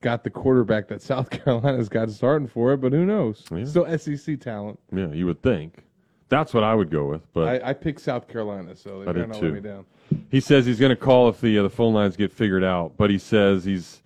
[0.00, 3.44] got the quarterback that South Carolina's got starting for it, but who knows?
[3.54, 3.64] Yeah.
[3.64, 4.78] Still SEC talent.
[4.92, 5.84] Yeah, you would think.
[6.28, 9.12] That's what I would go with, but I, I picked South Carolina, so they I
[9.12, 9.52] did not too.
[9.52, 9.84] let me down.
[10.30, 12.94] He says he's going to call if the uh, the phone lines get figured out,
[12.96, 14.01] but he says he's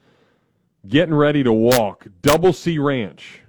[0.89, 2.07] getting ready to walk.
[2.23, 3.41] Double C Ranch.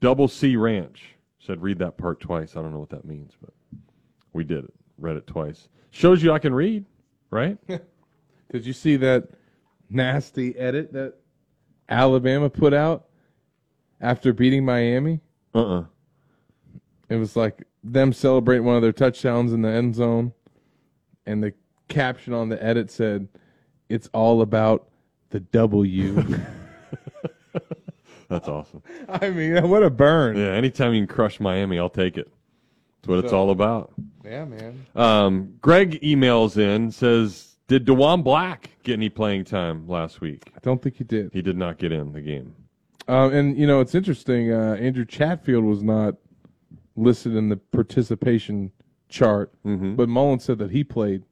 [0.00, 1.14] Double C Ranch.
[1.38, 2.56] Said read that part twice.
[2.56, 3.50] I don't know what that means, but
[4.32, 4.74] we did it.
[4.98, 5.68] Read it twice.
[5.90, 6.84] Shows you I can read,
[7.30, 7.58] right?
[8.52, 9.28] Did you see that
[9.88, 11.14] nasty edit that
[11.88, 13.06] Alabama put out
[14.00, 15.20] after beating Miami?
[15.54, 15.84] Uh uh
[17.08, 20.32] It was like them celebrating one of their touchdowns in the end zone,
[21.26, 21.54] and the
[21.88, 23.26] caption on the edit said,
[23.88, 24.88] "It's all about
[25.30, 26.22] the W."
[28.30, 28.82] That's awesome.
[29.08, 30.36] I mean, what a burn!
[30.38, 32.30] Yeah, anytime you can crush Miami, I'll take it.
[33.02, 33.92] That's what it's all about.
[34.24, 34.86] Yeah, man.
[34.94, 40.60] Um, Greg emails in says, "Did Dewan Black get any playing time last week?" I
[40.62, 41.30] don't think he did.
[41.32, 42.54] He did not get in the game.
[43.08, 44.52] Um, and you know, it's interesting.
[44.52, 46.14] Uh, Andrew Chatfield was not
[46.94, 48.70] listed in the participation
[49.08, 49.96] chart, Mm-hmm.
[49.96, 51.24] but Mullen said that he played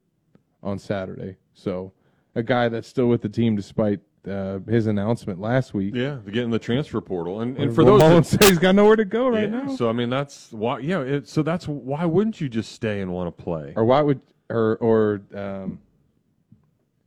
[0.65, 1.37] on Saturday.
[1.55, 1.93] So,
[2.35, 5.95] a guy that's still with the team despite uh, his announcement last week.
[5.95, 8.75] Yeah, to get in the transfer portal, and, and for those Mullen that- he's got
[8.75, 9.77] nowhere to go right Yeah, now.
[9.77, 10.79] So I mean, that's why.
[10.81, 13.73] Yeah, it, so that's why wouldn't you just stay and want to play?
[13.77, 15.81] Or why would or or um,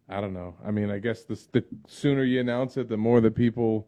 [0.10, 0.56] I don't know.
[0.66, 3.88] I mean, I guess the the sooner you announce it, the more that people,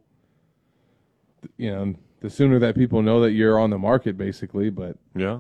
[1.57, 4.69] you know, the sooner that people know that you're on the market, basically.
[4.69, 5.39] But yeah,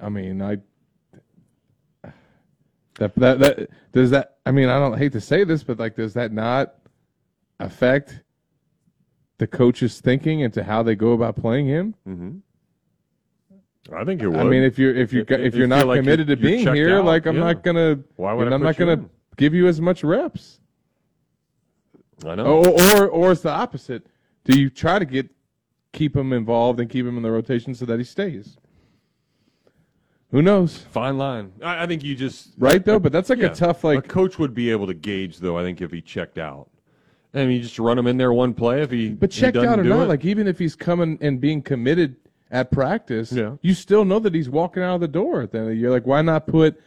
[0.00, 0.58] I mean, I
[2.94, 4.38] that that that does that.
[4.46, 6.74] I mean, I don't hate to say this, but like, does that not
[7.60, 8.22] affect
[9.38, 11.94] the coach's thinking into how they go about playing him?
[12.06, 12.38] Mm-hmm.
[13.94, 14.36] I think it would.
[14.38, 16.74] I mean, if you're if you if, you're not feel like committed you're- to being
[16.74, 17.44] here, out, like I'm yeah.
[17.44, 17.98] not gonna.
[18.16, 19.10] Why would I I'm not gonna in?
[19.36, 20.60] give you as much reps.
[22.26, 22.44] I know.
[22.64, 24.06] Or, or or it's the opposite.
[24.44, 25.30] Do you try to get
[25.92, 28.58] keep him involved and keep him in the rotation so that he stays?
[30.32, 30.76] Who knows?
[30.76, 31.52] Fine line.
[31.62, 32.98] I, I think you just Right, though?
[32.98, 35.56] But that's like a tough, like- a coach would be able to gauge though.
[35.56, 36.68] I think if he checked out,
[37.38, 39.68] I mean, you just run him in there one play if he But checked doesn't
[39.68, 40.08] out or not, it.
[40.08, 42.16] like even if he's coming and being committed
[42.50, 43.30] at practice,
[43.62, 45.76] you still know that he's walking out of the door at the end of the
[45.76, 45.90] year.
[45.90, 46.80] Like, why not put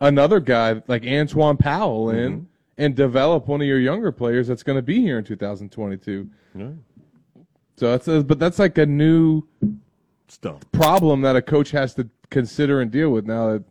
[0.00, 2.44] another guy like Antwuan Powell in Mm-hmm.
[2.78, 6.28] and develop one of your younger players that's going to be here in 2022?
[6.54, 6.68] Yeah.
[7.76, 9.42] So that's a, but that's like a new
[10.28, 13.64] stuff problem that a coach has to consider and deal with now that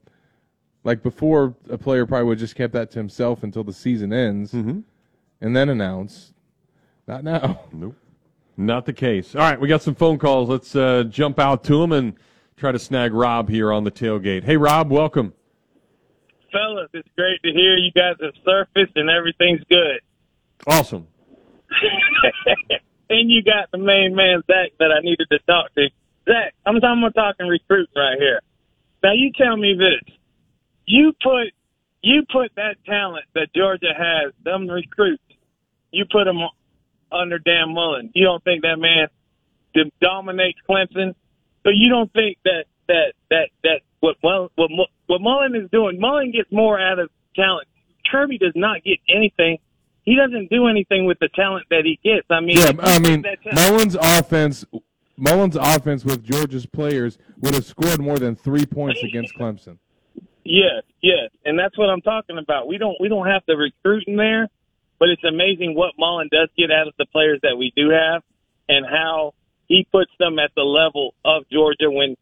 [0.84, 4.52] like before a player probably would just kept that to himself until the season ends
[4.54, 4.80] Mm-hmm.
[5.41, 6.34] And then announce.
[7.08, 7.62] Not now.
[7.71, 7.95] Nope.
[8.60, 9.36] Not the case.
[9.36, 10.50] All right, we got some phone calls.
[10.50, 12.15] Let's uh, jump out to them and
[12.56, 14.43] try to snag Rob here on the tailgate.
[14.43, 15.34] Hey, Rob, welcome.
[16.52, 20.02] Fellas, it's great to hear you guys have surfaced and everything's good.
[20.65, 21.08] Awesome.
[23.10, 25.89] and you got the main man, Zach, that I needed to talk to.
[26.26, 28.41] Zach, I'm talking, talking recruits right here.
[29.04, 30.15] Now you tell me this.
[30.88, 31.54] You put
[32.02, 35.23] you put that talent that Georgia has, them recruits,
[35.91, 36.38] you put them
[37.12, 38.12] under Dan Mullen.
[38.13, 39.08] You don't think that man
[40.02, 41.13] dominates Clemson?
[41.63, 44.69] So you don't think that that that that what Mull- what
[45.08, 46.00] what Mullen is doing?
[46.00, 47.67] Mullen gets more out of talent.
[48.10, 49.58] Kirby does not get anything.
[50.04, 52.26] He doesn't do anything with the talent that he gets.
[52.30, 54.65] I mean, Yeah, I mean Mullen's offense.
[55.17, 59.80] Mullen's offense with Georgia's players would have scored more than three points against Clemson.
[60.45, 62.67] Yes, yes, and that's what I'm talking about.
[62.67, 64.47] We don't we don't have the recruiting there,
[64.99, 68.23] but it's amazing what Mullen does get out of the players that we do have,
[68.69, 69.33] and how
[69.67, 72.15] he puts them at the level of Georgia when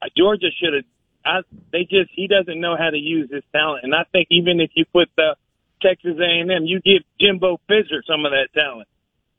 [0.00, 0.84] uh, Georgia should
[1.24, 1.44] have.
[1.72, 4.70] They just he doesn't know how to use his talent, and I think even if
[4.74, 5.36] you put the
[5.80, 8.88] Texas A&M, you give Jimbo Fisher some of that talent,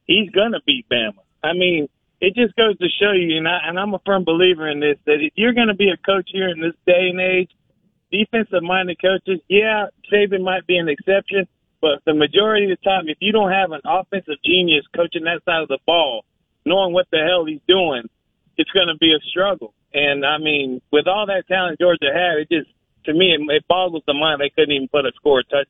[0.05, 1.23] he's gonna beat Bama.
[1.43, 1.87] I mean,
[2.23, 4.97] it just goes to show you, and, I, and I'm a firm believer in this,
[5.05, 7.51] that if you're to be a coach here in this day and age,
[8.11, 11.47] defensive minded coaches, yeah, Saban might be an exception,
[11.83, 15.43] but the majority of the time, if you don't have an offensive genius coaching that
[15.43, 16.23] side of the ball,
[16.65, 18.03] knowing what the hell he's doing,
[18.55, 19.73] it's going to be a struggle.
[19.93, 22.69] And I mean, with all that talent Georgia had, it just
[23.03, 25.67] to me it, it boggles the mind they couldn't even put a score touchdown.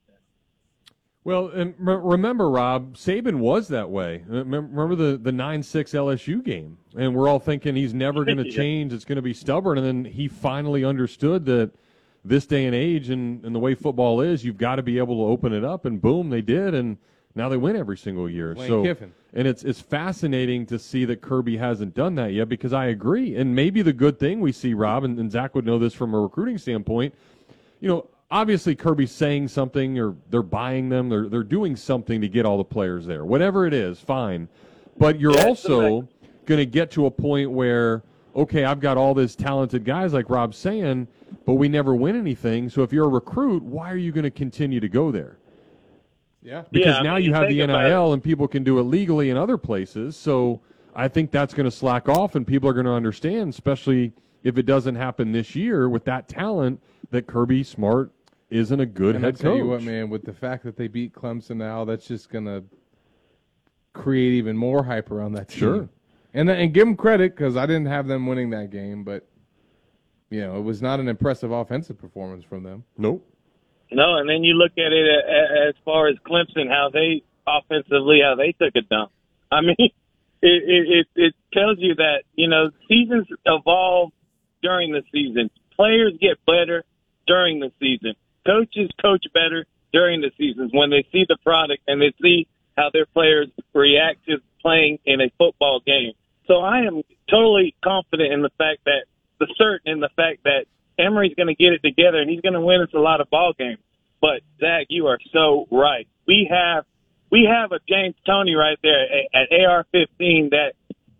[1.24, 4.24] Well, and re- remember, Rob Saban was that way.
[4.30, 8.38] Uh, Remember the the nine six LSU game, and we're all thinking he's never going
[8.38, 8.56] to Yeah.
[8.56, 8.94] change.
[8.94, 11.72] It's going to be stubborn, and then he finally understood that
[12.26, 15.26] this day and age, and, and the way football is, you've got to be able
[15.26, 15.86] to open it up.
[15.86, 16.98] And boom, they did, and
[17.36, 18.56] now they win every single year.
[18.56, 19.14] Lane so, Kiffin.
[19.34, 23.36] and it's it's fascinating to see that Kirby hasn't done that yet because I agree,
[23.36, 26.14] and maybe the good thing we see, Rob, and, and Zach would know this from
[26.14, 27.14] a recruiting standpoint
[27.84, 32.30] you know, obviously Kirby's saying something or they're buying them, they're they're doing something to
[32.30, 33.26] get all the players there.
[33.26, 34.48] Whatever it is, fine.
[34.98, 36.08] But you're also
[36.46, 38.02] going to get to a point where
[38.36, 41.08] okay, I've got all this talented guys like Rob's saying,
[41.46, 42.70] but we never win anything.
[42.70, 45.38] So if you're a recruit, why are you going to continue to go there?
[46.42, 46.64] Yeah.
[46.72, 49.30] Because Yeah, I now mean, you have the NIL and people can do it legally
[49.30, 50.18] in other places.
[50.18, 50.62] So
[50.96, 54.58] I think that's going to slack off and people are going to understand, especially if
[54.58, 58.12] it doesn't happen this year with that talent, that Kirby Smart
[58.50, 59.58] isn't a good and I head tell coach.
[59.60, 62.64] you what, man, with the fact that they beat Clemson now, that's just gonna
[63.94, 65.60] create even more hype around that team.
[65.60, 65.90] Sure.
[66.34, 69.28] And and give them credit because I didn't have them winning that game, but
[70.30, 72.84] you know it was not an impressive offensive performance from them.
[72.98, 73.28] Nope.
[73.92, 77.22] No, and then you look at it a- a- as far as Clemson, how they
[77.46, 79.10] offensively, how they took it down.
[79.52, 79.92] I mean, it
[80.42, 84.12] it it, it tells you that you know seasons evolve
[84.64, 85.52] during the season.
[85.76, 86.84] Players get better
[87.28, 88.16] during the season.
[88.46, 92.90] Coaches coach better during the seasons when they see the product and they see how
[92.92, 96.14] their players react to playing in a football game.
[96.48, 99.06] So I am totally confident in the fact that
[99.40, 100.66] the certain in the fact that
[100.98, 103.30] Emory's going to get it together and he's going to win us a lot of
[103.30, 103.80] ball games.
[104.22, 106.08] But Zach, you are so right.
[106.28, 106.86] We have
[107.32, 109.04] we have a James Tony right there
[109.34, 110.74] at, at AR-15 that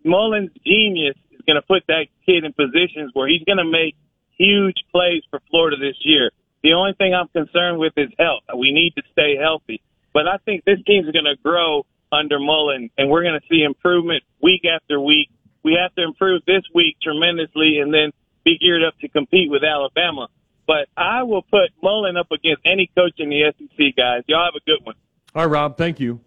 [0.04, 3.96] Mullen's genius is going to put that kid in positions where he's going to make
[4.38, 6.30] huge plays for Florida this year.
[6.62, 8.44] The only thing I'm concerned with is health.
[8.56, 9.82] We need to stay healthy.
[10.12, 11.84] But I think this team's going to grow
[12.14, 15.30] under Mullen, and we're going to see improvement week after week.
[15.62, 18.10] We have to improve this week tremendously and then
[18.44, 20.28] be geared up to compete with Alabama.
[20.66, 24.22] But I will put Mullen up against any coach in the SEC, guys.
[24.26, 24.94] Y'all have a good one.
[25.34, 26.20] All right, Rob, thank you.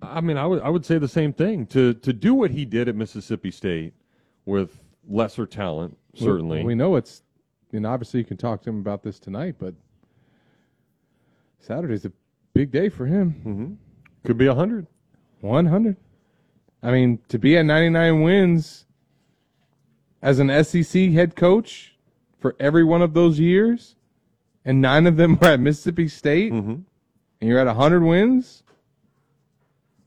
[0.00, 1.66] I mean, I would I would say the same thing.
[1.66, 3.94] To to do what he did at Mississippi State
[4.44, 6.58] with lesser talent, certainly.
[6.58, 7.22] We, we know it's,
[7.72, 9.74] and obviously you can talk to him about this tonight, but
[11.60, 12.12] Saturday's a
[12.52, 13.34] big day for him.
[13.46, 13.72] Mm-hmm.
[14.24, 14.86] Could be 100.
[15.40, 15.96] 100.
[16.82, 18.86] I mean, to be at 99 wins
[20.20, 21.96] as an SEC head coach
[22.38, 23.96] for every one of those years,
[24.64, 26.70] and nine of them were at Mississippi State, Mm-hmm.
[26.72, 26.84] and
[27.50, 28.62] you're at 100 wins,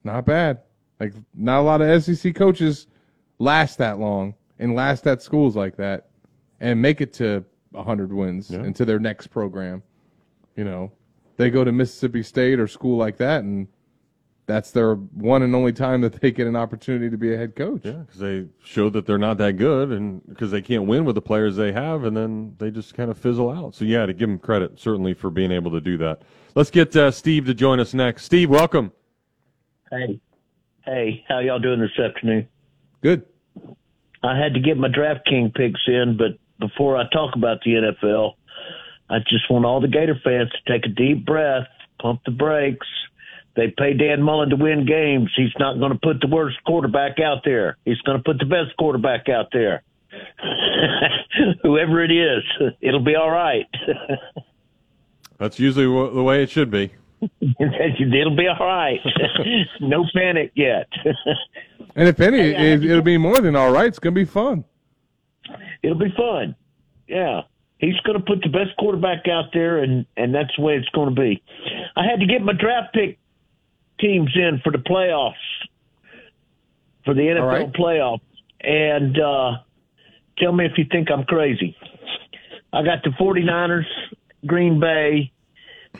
[0.04, 0.60] not bad.
[0.99, 2.88] Like, not a lot of SEC coaches
[3.39, 6.08] last that long and last at schools like that
[6.62, 8.63] and make it to 100 wins Yeah.
[8.63, 9.84] into their next program.
[10.56, 10.91] You know,
[11.36, 13.67] they go to Mississippi State or school like that, and
[14.47, 17.55] that's their one and only time that they get an opportunity to be a head
[17.55, 17.81] coach.
[17.84, 21.15] Yeah, because they show that they're not that good, and because they can't win with
[21.15, 23.75] the players they have, and then they just kind of fizzle out.
[23.75, 26.21] So yeah, to give them credit certainly for being able to do that.
[26.53, 28.23] Let's get uh, Steve to join us next.
[28.23, 28.91] Steve, welcome.
[29.91, 30.19] Hey,
[30.86, 32.47] hey, how y'all doing this afternoon?
[33.01, 33.25] Good.
[34.23, 38.34] I had to get my DraftKings picks in, but before I talk about the NFL,
[39.10, 41.67] I just want all the Gator fans to take a deep breath,
[42.01, 42.88] pump the brakes.
[43.55, 45.31] They pay Dan Mullen to win games.
[45.35, 47.77] He's not going to put the worst quarterback out there.
[47.85, 49.83] He's going to put the best quarterback out there.
[51.63, 52.43] Whoever it is,
[52.81, 53.65] it'll be all right.
[55.37, 56.91] That's usually the way it should be.
[57.21, 58.99] it'll be all right.
[59.81, 60.87] no panic yet.
[61.95, 63.87] And if any, Hey, it, it'll be more than all right.
[63.87, 64.65] It's going to be fun.
[65.81, 66.55] It'll be fun.
[67.07, 67.41] Yeah.
[67.77, 70.89] He's going to put the best quarterback out there, and, and that's the way it's
[70.89, 71.43] going to be.
[71.95, 73.19] I had to get my draft pick
[73.99, 75.34] teams in for the playoffs,
[77.03, 77.73] for the NFL right.
[77.73, 78.21] playoffs.
[78.62, 79.51] And uh,
[80.38, 81.75] tell me if you think I'm crazy.
[82.73, 83.86] I got the 49ers,
[84.45, 85.31] Green Bay,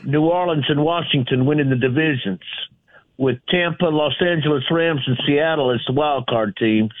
[0.04, 2.40] New Orleans, and Washington winning the divisions,
[3.16, 6.92] with Tampa, Los Angeles Rams, and Seattle as the wild card teams.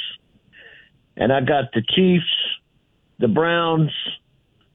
[1.16, 2.24] And I got the Chiefs,
[3.18, 3.90] the Browns,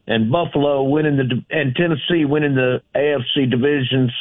[0.08, 4.12] and Buffalo winning the and Tennessee winning the AFC divisions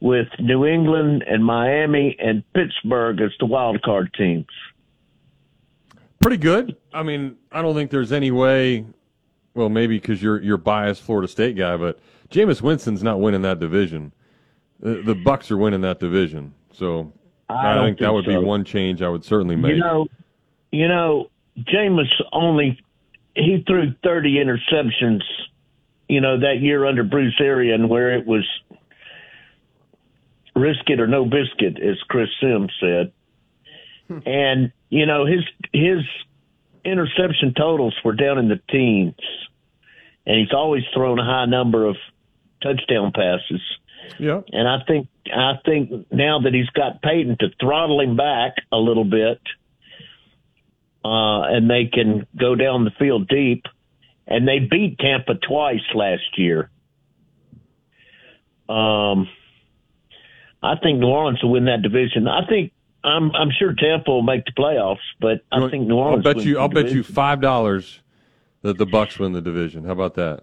[0.00, 4.46] with New England and Miami and Pittsburgh as the wild card teams.
[6.20, 6.76] Pretty good.
[6.92, 8.84] I mean, I don't think there's any way.
[9.54, 11.98] Well, maybe because you're you're biased Florida State guy, but
[12.30, 14.12] Jameis Winston's not winning that division.
[14.80, 17.12] The, the Bucks are winning that division, so
[17.48, 19.72] I I, don't think that think would be one change I would certainly make.
[19.72, 20.06] You know,
[20.72, 22.80] you know, Jameis only
[23.34, 25.22] he threw thirty interceptions.
[26.08, 28.44] You know that year under Bruce Arian, where it was
[30.54, 33.12] risk it or no biscuit, as Chris Sims said.
[34.26, 36.00] and you know his his
[36.84, 39.14] interception totals were down in the teens,
[40.26, 41.96] and he's always thrown a high number of
[42.62, 43.62] touchdown passes.
[44.18, 44.42] Yeah.
[44.52, 48.76] And I think I think now that he's got Payton to throttle him back a
[48.76, 49.40] little bit,
[51.04, 53.64] uh, and they can go down the field deep,
[54.26, 56.70] and they beat Tampa twice last year.
[58.68, 59.28] Um,
[60.64, 62.26] I think New Orleans will win that division.
[62.26, 62.72] I think
[63.04, 66.26] I'm I'm sure Tampa will make the playoffs, but I think New Orleans.
[66.26, 66.58] I'll bet you.
[66.58, 68.00] I'll bet you five dollars
[68.62, 69.84] that the Bucks win the division.
[69.84, 70.42] How about that?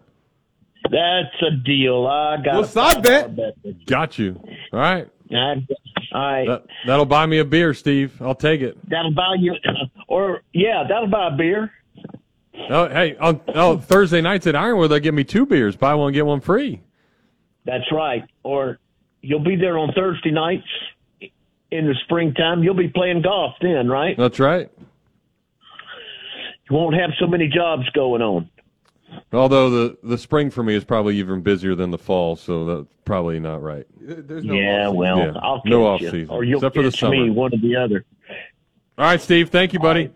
[0.84, 2.06] That's a deal.
[2.06, 3.36] I got side $5 bet.
[3.36, 3.86] bet.
[3.86, 4.40] Got you.
[4.72, 5.10] All right.
[5.32, 5.56] All
[6.14, 6.48] right.
[6.48, 8.22] That, that'll buy me a beer, Steve.
[8.22, 8.78] I'll take it.
[8.90, 9.56] That'll buy you,
[10.08, 11.72] or yeah, that'll buy a beer.
[12.70, 15.76] Oh, hey, on oh, Thursday nights at Ironwood, they'll give me two beers.
[15.76, 16.82] Buy one, get one free.
[17.66, 18.24] That's right.
[18.44, 18.80] Or
[19.22, 20.68] you'll be there on Thursday nights
[21.72, 22.64] in the springtime.
[22.64, 24.18] You'll be playing golf then, right?
[24.18, 24.70] That's right.
[26.70, 28.50] You won't have so many jobs going on.
[29.34, 32.96] Although the, the spring for me is probably even busier than the fall, so that's
[33.04, 33.86] probably not right.
[34.00, 37.10] There's yeah, well, Yeah, I'll no catch you, off-season, or you'll except for the catch
[37.12, 37.34] me, summer.
[37.34, 38.06] one or the other.
[38.98, 39.50] All right, Steve.
[39.50, 40.12] Thank you, buddy.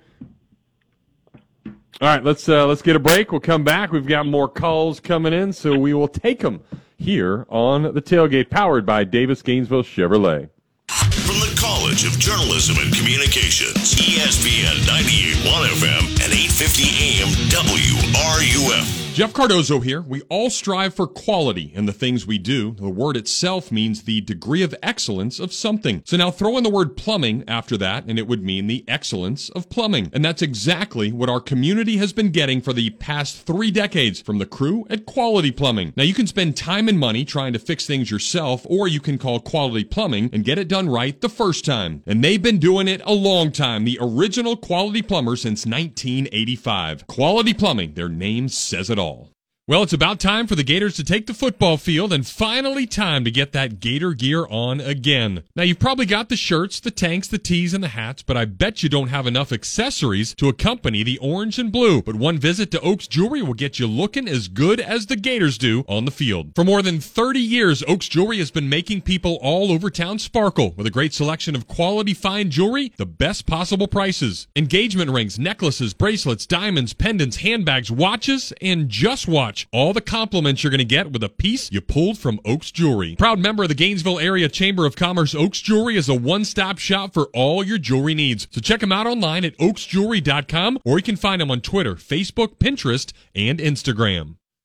[1.65, 3.31] All right, let's uh, let's get a break.
[3.31, 3.91] We'll come back.
[3.91, 6.61] We've got more calls coming in, so we will take them
[6.97, 10.49] here on the tailgate, powered by Davis Gainesville Chevrolet.
[10.87, 19.04] From the College of Journalism and Communications, ESPN 98.1 FM and 850 AM WRUF.
[19.15, 20.01] Jeff Cardozo here.
[20.01, 22.73] We all strive for quality in the things we do.
[22.73, 26.03] The word itself means the degree of excellence of something.
[26.05, 29.47] So now throw in the word plumbing after that, and it would mean the excellence
[29.51, 30.09] of plumbing.
[30.11, 34.37] And that's exactly what our community has been getting for the past three decades from
[34.37, 35.93] the crew at Quality Plumbing.
[35.95, 39.17] Now you can spend time and money trying to fix things yourself, or you can
[39.17, 42.03] call Quality Plumbing and get it done right the first time.
[42.05, 43.85] And they've been doing it a long time.
[43.85, 47.07] The original Quality Plumber since 1985.
[47.07, 49.34] Quality Plumbing, their name says it all all.
[49.67, 53.23] Well, it's about time for the Gators to take the football field and finally time
[53.23, 55.41] to get that Gator gear on again.
[55.55, 58.45] Now, you've probably got the shirts, the tanks, the tees, and the hats, but I
[58.45, 62.03] bet you don't have enough accessories to accompany the orange and blue.
[62.03, 65.57] But one visit to Oaks Jewelry will get you looking as good as the Gators
[65.57, 66.51] do on the field.
[66.53, 70.75] For more than 30 years, Oaks Jewelry has been making people all over town sparkle
[70.77, 74.47] with a great selection of quality fine jewelry, the best possible prices.
[74.55, 80.71] Engagement rings, necklaces, bracelets, diamonds, pendants, handbags, watches, and just watch all the compliments you're
[80.71, 83.15] going to get with a piece you pulled from Oaks Jewelry.
[83.15, 87.13] Proud member of the Gainesville Area Chamber of Commerce, Oaks Jewelry is a one-stop shop
[87.13, 88.47] for all your jewelry needs.
[88.51, 92.57] So check them out online at oaksjewelry.com or you can find them on Twitter, Facebook,
[92.57, 94.35] Pinterest, and Instagram.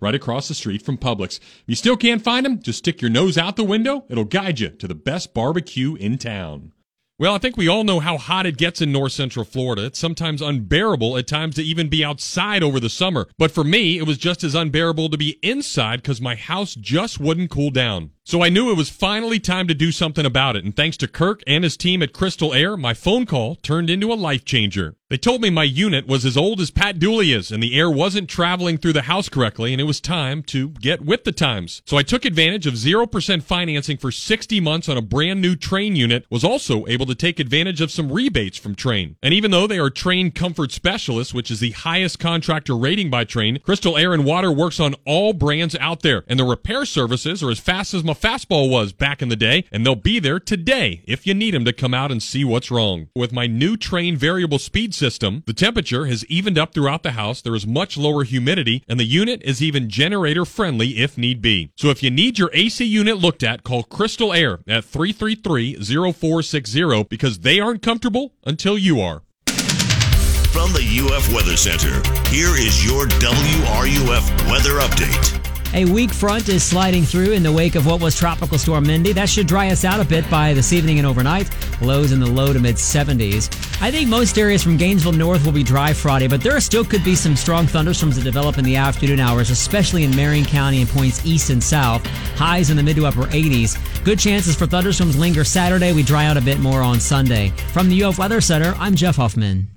[0.00, 1.38] right across the street from Publix.
[1.38, 4.04] If you still can't find them, just stick your nose out the window.
[4.08, 6.72] It'll guide you to the best barbecue in town.
[7.18, 9.84] Well, I think we all know how hot it gets in north central Florida.
[9.84, 13.28] It's sometimes unbearable at times to even be outside over the summer.
[13.38, 17.20] But for me, it was just as unbearable to be inside because my house just
[17.20, 18.10] wouldn't cool down.
[18.24, 20.64] So I knew it was finally time to do something about it.
[20.64, 24.12] And thanks to Kirk and his team at Crystal Air, my phone call turned into
[24.12, 24.94] a life changer.
[25.12, 27.90] They told me my unit was as old as Pat Dooley is and the air
[27.90, 31.82] wasn't traveling through the house correctly and it was time to get with the times.
[31.84, 35.96] So I took advantage of 0% financing for 60 months on a brand new Trane
[35.96, 39.16] unit, was also able to take advantage of some rebates from Trane.
[39.22, 43.26] And even though they are Trane Comfort Specialists, which is the highest contractor rating by
[43.26, 47.42] Trane, Crystal Air and Water works on all brands out there and the repair services
[47.42, 50.40] are as fast as my fastball was back in the day and they'll be there
[50.40, 53.08] today if you need them to come out and see what's wrong.
[53.14, 57.42] With my new Trane variable speed system, the temperature has evened up throughout the house.
[57.42, 61.70] There is much lower humidity, and the unit is even generator friendly if need be.
[61.76, 67.38] So if you need your AC unit looked at, call Crystal Air at 333-0460 because
[67.40, 69.22] they aren't comfortable until you are.
[69.46, 71.94] From the UF Weather Center,
[72.28, 75.51] here is your WRUF weather update.
[75.74, 79.14] A weak front is sliding through in the wake of what was Tropical Storm Mindy.
[79.14, 81.48] That should dry us out a bit by this evening and overnight.
[81.80, 83.48] Lows in the low to mid 70s.
[83.80, 87.02] I think most areas from Gainesville north will be dry Friday, but there still could
[87.02, 90.90] be some strong thunderstorms that develop in the afternoon hours, especially in Marion County and
[90.90, 92.04] points east and south.
[92.36, 94.04] Highs in the mid to upper 80s.
[94.04, 95.94] Good chances for thunderstorms linger Saturday.
[95.94, 97.48] We dry out a bit more on Sunday.
[97.72, 99.68] From the UF Weather Center, I'm Jeff Hoffman.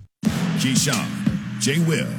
[0.58, 1.08] Keyshawn,
[1.62, 1.80] J.
[1.86, 2.10] Will,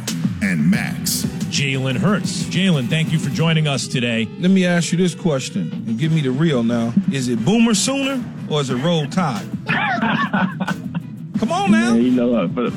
[0.41, 2.45] and Max Jalen Hurts.
[2.45, 4.29] Jalen, thank you for joining us today.
[4.39, 6.93] Let me ask you this question and give me the real now.
[7.13, 9.47] Is it Boomer Sooner or is it Roll Tide?
[11.39, 11.93] Come on now.
[11.93, 12.55] Yeah, you know what?
[12.55, 12.73] But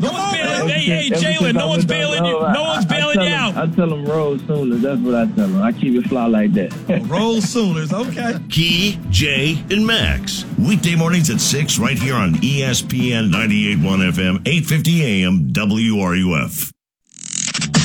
[0.00, 0.68] no one's bailing.
[0.68, 2.40] Hey, hey, Jalen, no one's bailing you.
[2.40, 3.56] No one's bailing you out.
[3.56, 4.76] I tell them roll sooner.
[4.76, 5.62] That's what I tell them.
[5.62, 6.72] I keep it fly like that.
[7.08, 7.92] roll Sooners.
[7.92, 8.38] Okay.
[8.50, 10.44] Key, Jay, and Max.
[10.58, 16.70] Weekday mornings at 6 right here on ESPN 98.1 FM, 850 AM, WRUF.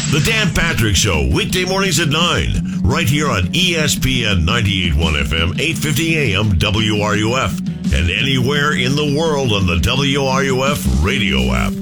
[0.09, 6.17] The Dan Patrick Show, weekday mornings at 9, right here on ESPN 98.1 FM, 850
[6.17, 7.59] AM, WRUF,
[7.93, 11.73] and anywhere in the world on the WRUF radio app.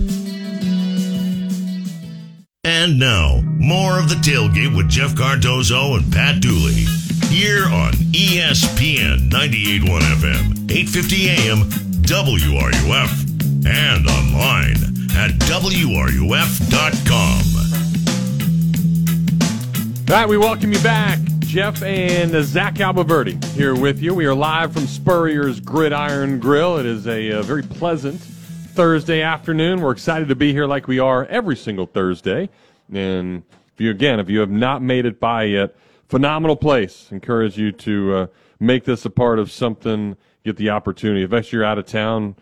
[2.64, 6.88] And now, more of the tailgate with Jeff Cardozo and Pat Dooley,
[7.30, 11.70] here on ESPN 98.1 FM, 850 AM,
[12.02, 13.24] WRUF,
[13.68, 14.78] and online
[15.16, 17.55] at WRUF.com.
[20.08, 21.18] All right, we welcome you back.
[21.40, 24.14] Jeff and Zach Abolverdi here with you.
[24.14, 26.78] We are live from Spurrier's Gridiron Grill.
[26.78, 29.82] It is a, uh very pleasant Thursday afternoon.
[29.82, 32.50] We're excited to be here like we are every single Thursday.
[32.94, 33.42] And
[33.74, 35.76] if you, again, if you have not made it by yet,
[36.08, 37.08] phenomenal place.
[37.12, 38.28] Encourage you to uh,
[38.60, 41.24] make this a part of something, get the opportunity.
[41.24, 42.36] If you're out of town,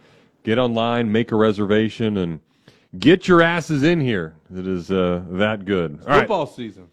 [0.44, 2.42] get online, make a reservation, and
[3.00, 4.36] get your asses in here.
[4.54, 6.02] It is uh, that good.
[6.02, 6.20] All right.
[6.20, 6.90] Football season.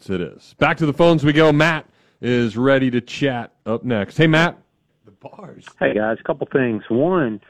[0.00, 0.54] Yes, it is.
[0.58, 1.52] Back to the phones we go.
[1.52, 1.86] Matt
[2.20, 4.16] is ready to chat up next.
[4.16, 4.58] Hey, Matt.
[5.04, 5.66] The bars.
[5.78, 6.82] Hey guys, a couple things.
[6.88, 7.40] One,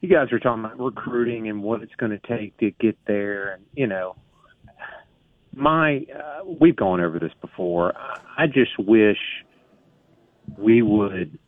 [0.00, 3.52] you guys are talking about recruiting and what it's going to take to get there,
[3.54, 4.14] and you know,
[5.54, 7.96] my uh, we've gone over this before.
[7.96, 9.18] I- I just wish
[10.56, 11.38] we would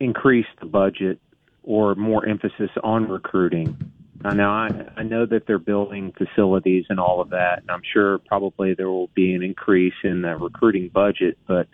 [0.00, 1.20] increase the budget
[1.64, 3.76] or more emphasis on recruiting.
[4.24, 7.82] I know I, I know that they're building facilities and all of that, and I'm
[7.92, 11.68] sure probably there will be an increase in the recruiting budget, but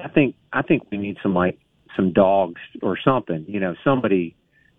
[0.00, 1.58] I think I think we need some like
[1.96, 4.36] some dogs or something, you know, somebody,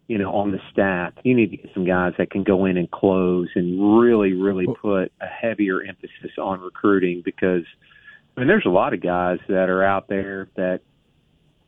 [0.07, 1.13] you know, on the staff.
[1.23, 4.67] You need to get some guys that can go in and close and really, really
[4.81, 7.63] put a heavier emphasis on recruiting because
[8.35, 10.81] I mean there's a lot of guys that are out there that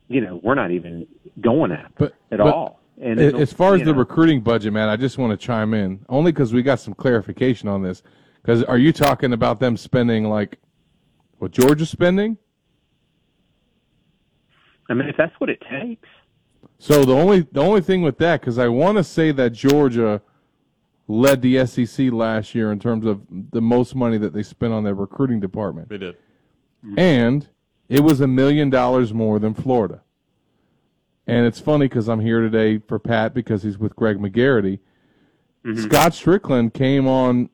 [0.10, 1.08] you know, we're not even
[1.40, 2.77] going at But at but all.
[3.00, 5.46] And a- as far as you the know, recruiting budget, man, I just want to
[5.46, 8.02] chime in only because we got some clarification on this.
[8.42, 10.58] Because are you talking about them spending like
[11.38, 12.38] what Georgia's spending?
[14.90, 16.08] I mean, if that's what it takes.
[16.80, 20.22] So the only the only thing with that, because I want to say that Georgia
[21.08, 23.22] led the SEC last year in terms of
[23.52, 26.18] the most money that they spent on their recruiting department, They did.
[26.98, 27.48] and
[27.90, 30.02] it was a million dollars more than Florida.
[31.28, 34.80] And it's funny because I'm here today for Pat because he's with Greg McGarity.
[35.76, 37.50] Scott Stricklin came on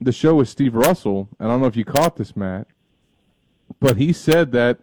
[0.00, 1.28] the show with Steve Russell.
[1.38, 2.66] and I don't know if you caught this, Matt,
[3.78, 4.80] but he said that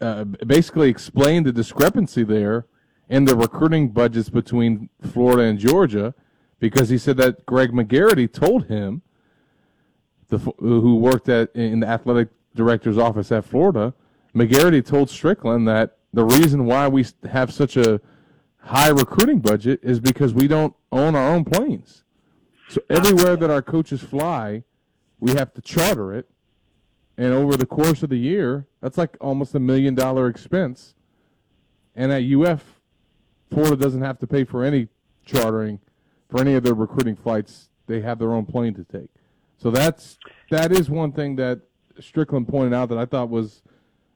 [0.00, 2.66] uh, basically explained the discrepancy there
[3.08, 6.14] in the recruiting budgets between Florida and Georgia
[6.58, 9.00] because he said that Greg McGarity told him,
[10.28, 13.94] the who worked at in the athletic director's office at Florida,
[14.34, 18.00] McGarity told Stricklin that the reason why we have such a
[18.56, 22.04] high recruiting budget is because we don't own our own planes.
[22.70, 24.64] So everywhere that our coaches fly,
[25.20, 26.26] we have to charter it.
[27.18, 30.94] And over the course of the year, that's like almost a million dollar expense.
[31.94, 32.80] And at UF,
[33.50, 34.88] Florida doesn't have to pay for any
[35.26, 35.80] chartering
[36.30, 37.68] for any of their recruiting flights.
[37.88, 39.10] They have their own plane to take.
[39.58, 40.16] So that's
[40.50, 41.60] that is one thing that
[42.00, 43.60] Stricklin pointed out that I thought was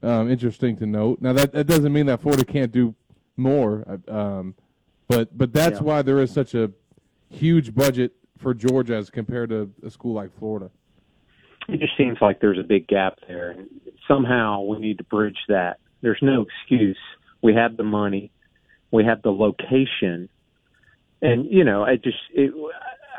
[0.03, 1.21] um, interesting to note.
[1.21, 2.95] Now that that doesn't mean that Florida can't do
[3.37, 4.55] more, uh, um,
[5.09, 5.85] but but that's Yeah.
[5.87, 6.71] why there is such a
[7.29, 10.71] huge budget for Georgia as compared to a school like Florida.
[11.69, 13.51] it just seems like there's a big gap there.
[13.51, 13.69] And
[14.09, 15.79] somehow we need to bridge that.
[16.01, 16.99] There's no excuse.
[17.43, 18.33] We have the money,
[18.91, 20.29] we have the location,
[21.23, 22.53] and you know, I just it,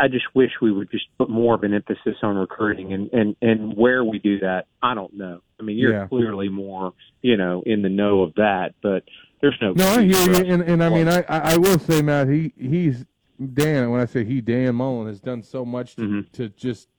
[0.04, 3.36] I just wish we would just put more of an emphasis on recruiting and and
[3.42, 4.66] and where we do that.
[4.82, 5.42] I don't know.
[5.60, 6.08] I mean, you're Yeah.
[6.08, 9.04] clearly more you know in the know of that, but
[9.42, 9.74] there's no.
[9.74, 11.08] No, I hear you, and, and I mean.
[11.08, 13.06] I, I will say, Matt, he he's
[13.54, 13.90] Dan.
[13.92, 16.20] When I say he, Dan Mullen has done so much to, Mm-hmm.
[16.34, 16.90] to just,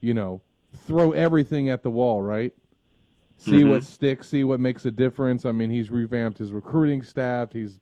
[0.00, 0.40] you know,
[0.86, 2.52] throw everything at the wall, right?
[3.36, 3.70] See Mhm.
[3.70, 5.44] what sticks, see what makes a difference.
[5.44, 7.52] I mean, he's revamped his recruiting staff.
[7.52, 7.80] He's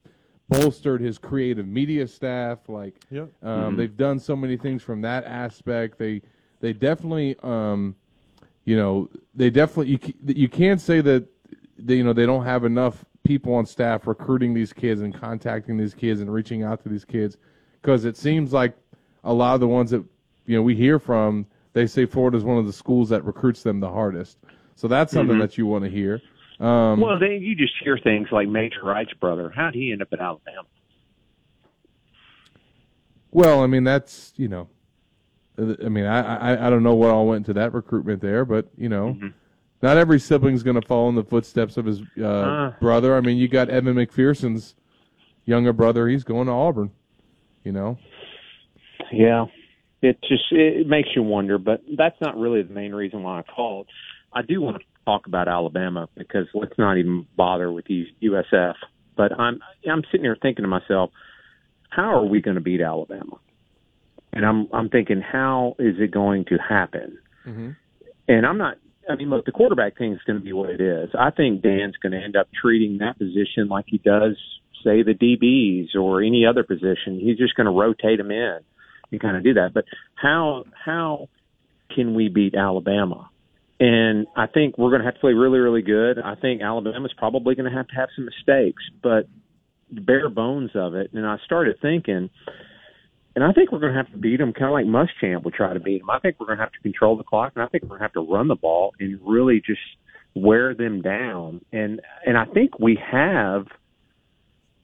[0.51, 2.68] bolstered his creative media staff.
[2.68, 3.30] Like, Yep.
[3.42, 3.76] um, Mhm.
[3.76, 5.98] they've done so many things from that aspect.
[5.98, 6.20] They
[6.61, 7.94] they definitely, um,
[8.66, 9.92] you know, they definitely
[10.26, 11.24] you you can't say that
[11.78, 15.76] they, you know they don't have enough people on staff recruiting these kids and contacting
[15.78, 17.36] these kids and reaching out to these kids
[17.80, 18.74] because it seems like
[19.24, 20.03] a lot of the ones that
[20.46, 23.62] you know we hear from they say Florida is one of the schools that recruits
[23.62, 24.38] them the hardest.
[24.74, 25.40] So that's something Mhm.
[25.40, 26.20] that you want to hear.
[26.61, 29.50] Um, well, then you just hear things like Major Wright's brother.
[29.54, 30.62] How'd he end up at Alabama?
[33.30, 34.68] Well, I mean that's you know,
[35.58, 38.44] uh, I mean I I, I don't know what all went into that recruitment there,
[38.44, 39.28] but you know, Mm-hmm.
[39.82, 42.70] not every sibling's going to follow in the footsteps of his uh, Uh.
[42.80, 43.16] brother.
[43.16, 44.74] I mean, you got Evan McPherson's
[45.46, 46.90] younger brother; he's going to Auburn.
[47.64, 47.98] You know,
[49.12, 49.46] Yeah,
[50.02, 53.42] it just it makes you wonder, but that's not really the main reason why I
[53.42, 53.86] called.
[54.32, 58.74] I do want to talk about Alabama because let's not even bother with these USF.
[59.16, 61.11] But I'm I'm sitting here thinking to myself,
[61.90, 63.38] how are we going to beat Alabama?
[64.32, 67.18] And I'm I'm thinking, how is it going to happen?
[67.46, 67.70] Mm-hmm.
[68.28, 68.76] And I'm not.
[69.09, 71.11] I mean, look, the quarterback thing is going to be what it is.
[71.18, 74.36] I think Dan's going to end up treating that position like he does,
[74.84, 77.18] say, the DBs or any other position.
[77.18, 78.61] He's just going to rotate them in
[79.11, 79.74] and kind of do that.
[79.74, 79.84] But
[80.14, 81.28] how how
[81.94, 83.28] can we beat Alabama?
[83.80, 86.18] And I think we're going to have to play really, really good.
[86.18, 89.26] I think Alabama's probably going to have to have some mistakes, but
[89.90, 91.10] the bare bones of it.
[91.14, 92.28] And I started thinking,
[93.34, 95.54] and I think we're going to have to beat them kind of like Muschamp would
[95.54, 96.10] try to beat them.
[96.10, 98.00] I think we're going to have to control the clock, and I think we're going
[98.00, 99.80] to have to run the ball and really just
[100.34, 101.64] wear them down.
[101.72, 103.66] And and I think we have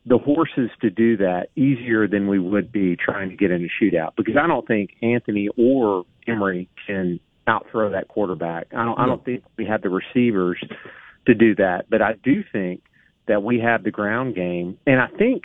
[0.07, 3.85] the horses to do that easier than we would be trying to get in a
[3.85, 8.69] shootout because I don't think Anthony or Emory can outthrow that quarterback.
[8.73, 9.25] I don't I don't hmm.
[9.25, 10.63] think we have the receivers
[11.27, 12.83] to do that, but I do think
[13.29, 15.45] that we have the ground game and I think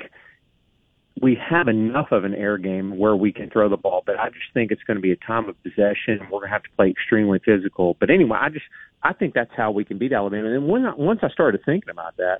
[1.21, 4.29] we have enough of an air game where we can throw the ball, but I
[4.29, 6.19] just think it's going to be a time of possession.
[6.31, 7.95] We're going to have to play extremely physical.
[7.99, 8.65] But anyway, I just
[9.03, 10.49] I think that's how we can beat Alabama.
[10.49, 12.39] And when I, once I started thinking about that,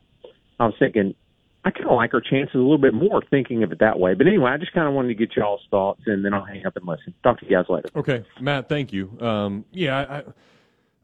[0.60, 1.16] I was thinking
[1.64, 4.16] I kind of like our chances a little bit more thinking of it that way.
[4.16, 6.66] But anyway, I just kind of wanted to get y'all's thoughts, and then I'll hang
[6.66, 7.14] up and listen.
[7.24, 7.90] Talk to you guys later.
[7.96, 9.16] Okay, Matt, thank you.
[9.20, 10.24] Um, yeah,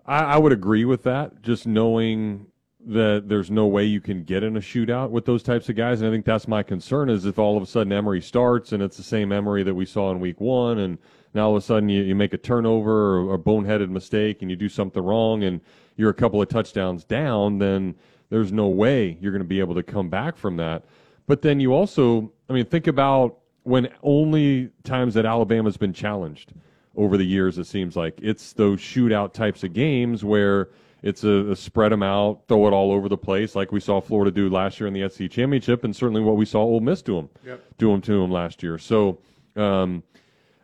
[0.07, 1.43] I, I, I would agree with that.
[1.43, 2.47] Just knowing
[2.87, 6.01] that there's no way you can get in a shootout with those types of guys,
[6.01, 7.09] and I think that's my concern.
[7.09, 9.85] Is if all of a sudden Emory starts and it's the same Emory that we
[9.85, 10.97] saw in Week One, and
[11.33, 14.49] now all of a sudden you, you make a turnover or a boneheaded mistake and
[14.49, 15.61] you do something wrong, and
[15.97, 17.95] you're a couple of touchdowns down, then
[18.30, 20.84] there's no way you're going to be able to come back from that.
[21.28, 26.53] But then you also, I mean, think about when only times that Alabama's been challenged
[26.95, 30.69] over the years, it seems like it's those shootout types of games where
[31.03, 34.01] it's a, a spread them out, throw it all over the place, like we saw
[34.01, 37.01] Florida do last year in the SEC championship, and certainly what we saw Ole Miss
[37.01, 37.63] do them, Yep.
[37.78, 38.78] do them to them last year.
[38.78, 39.19] So,
[39.55, 40.01] um,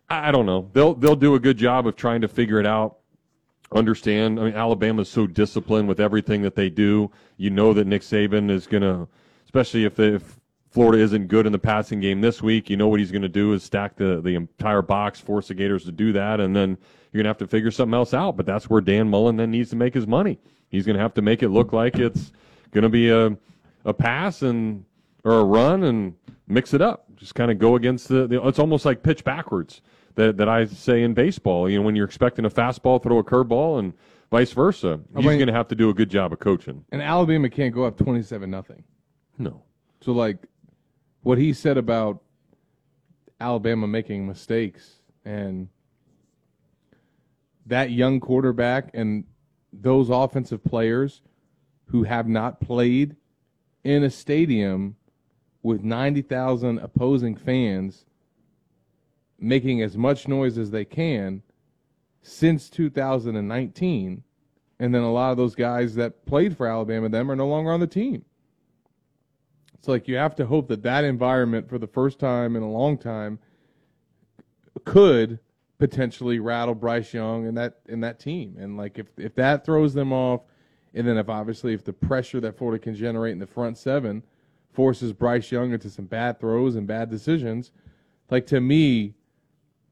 [0.09, 0.70] I, I don't know.
[0.74, 2.97] They'll they'll do a good job of trying to figure it out
[3.74, 4.39] understand.
[4.39, 7.11] I mean, Alabama's so disciplined with everything that they do.
[7.38, 9.07] You know that Nick Saban is going to,
[9.45, 12.99] especially if, if Florida isn't good in the passing game this week, you know what
[12.99, 16.11] he's going to do is stack the, the entire box, force the Gators to do
[16.13, 16.78] that, and then
[17.11, 18.38] you're going to have to figure something else out.
[18.38, 20.39] But that's where Dan Mullen then needs to make his money.
[20.69, 22.32] He's going to have to make it look like it's
[22.71, 23.38] going to be a,
[23.86, 24.86] a pass and
[25.24, 26.15] or a run and
[26.47, 27.05] mix it up.
[27.15, 28.45] Just kind of go against the, the.
[28.47, 29.82] It's almost like pitch backwards
[30.16, 31.70] that that I say in baseball.
[31.70, 33.93] You know, when you're expecting a fastball, throw a curveball, and
[34.32, 34.99] vice versa.
[35.16, 36.86] I He's mean- going to have to do a good job of coaching.
[36.91, 38.84] And Alabama can't go up twenty-seven nothing.
[39.38, 39.64] No.
[40.01, 40.38] So like,
[41.22, 42.22] what he said about
[43.39, 45.70] Alabama making mistakes and
[47.66, 49.24] that young quarterback and
[49.72, 51.22] those offensive players
[51.88, 53.16] who have not played
[53.84, 54.95] in a stadium
[55.61, 58.05] with 90,000 opposing fans
[59.43, 61.41] making as much noise as they can
[62.21, 64.23] since 2019
[64.79, 67.71] and then a lot of those guys that played for Alabama them are no longer
[67.71, 68.25] on the team.
[69.75, 72.71] It's like you have to hope that that environment for the first time in a
[72.71, 73.39] long time
[74.85, 75.39] could
[75.77, 78.55] potentially rattle Bryce Young and that and that team.
[78.57, 80.41] And like if if that throws them off,
[80.93, 84.23] and then if obviously if the pressure that Florida can generate in the front seven
[84.71, 87.71] forces Bryce Young into some bad throws and bad decisions,
[88.29, 89.13] like to me,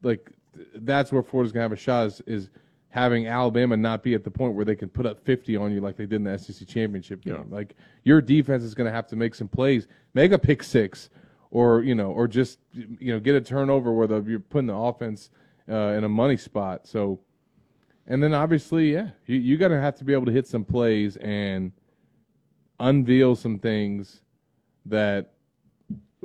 [0.02, 0.30] like
[0.74, 2.50] that's where Florida's gonna have a shot is, is
[2.92, 5.80] having Alabama not be at the point where they can put up 50 on you
[5.80, 7.46] like they did in the SEC championship game.
[7.48, 7.74] Like
[8.04, 11.08] your defense is going to have to make some plays, make a pick six,
[11.50, 14.76] or you know, or just you know get a turnover where the, you're putting the
[14.76, 15.30] offense
[15.70, 16.86] uh, in a money spot.
[16.86, 17.20] So,
[18.06, 20.64] and then obviously, yeah, you you got to have to be able to hit some
[20.64, 21.72] plays and
[22.78, 24.20] unveil some things
[24.86, 25.31] that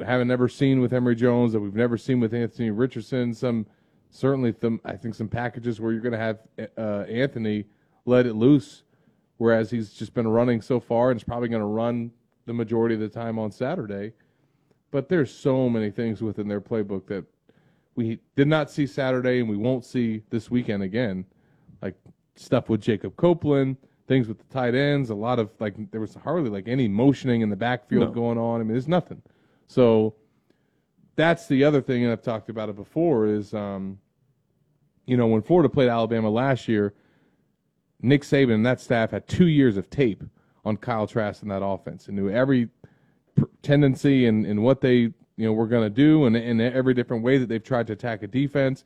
[0.06, 3.34] haven't never seen with Emory Jones that we've never seen with Anthony Richardson.
[3.34, 3.66] Some
[4.10, 6.39] certainly, some I think some packages where you're going to have
[6.78, 7.66] uh, Anthony
[8.06, 8.84] let it loose,
[9.38, 12.12] whereas he's just been running so far and is probably going to run
[12.45, 14.14] the majority of the time on Saturday.
[14.91, 17.26] But there's so many things within their playbook that
[17.95, 21.26] we did not see Saturday and we won't see this weekend again.
[21.82, 21.95] Like
[22.36, 23.76] stuff with Jacob Copeland,
[24.08, 27.41] things with the tight ends, a lot of like there was hardly like any motioning
[27.41, 28.12] in the backfield No.
[28.12, 28.62] going on.
[28.62, 29.22] I mean, there's nothing.
[29.68, 30.15] So
[31.15, 33.99] that's the other thing, and I've talked about it before, is um,
[35.05, 36.93] you know, when Florida played Alabama last year,
[38.01, 40.24] Nick Saban and that staff had two years of tape
[40.63, 42.70] on Kyle Trask and that offense and knew every
[43.61, 45.13] tendency and, and what they you
[45.45, 48.24] know were going to do and, and every different way that they've tried to attack
[48.24, 48.84] a defense.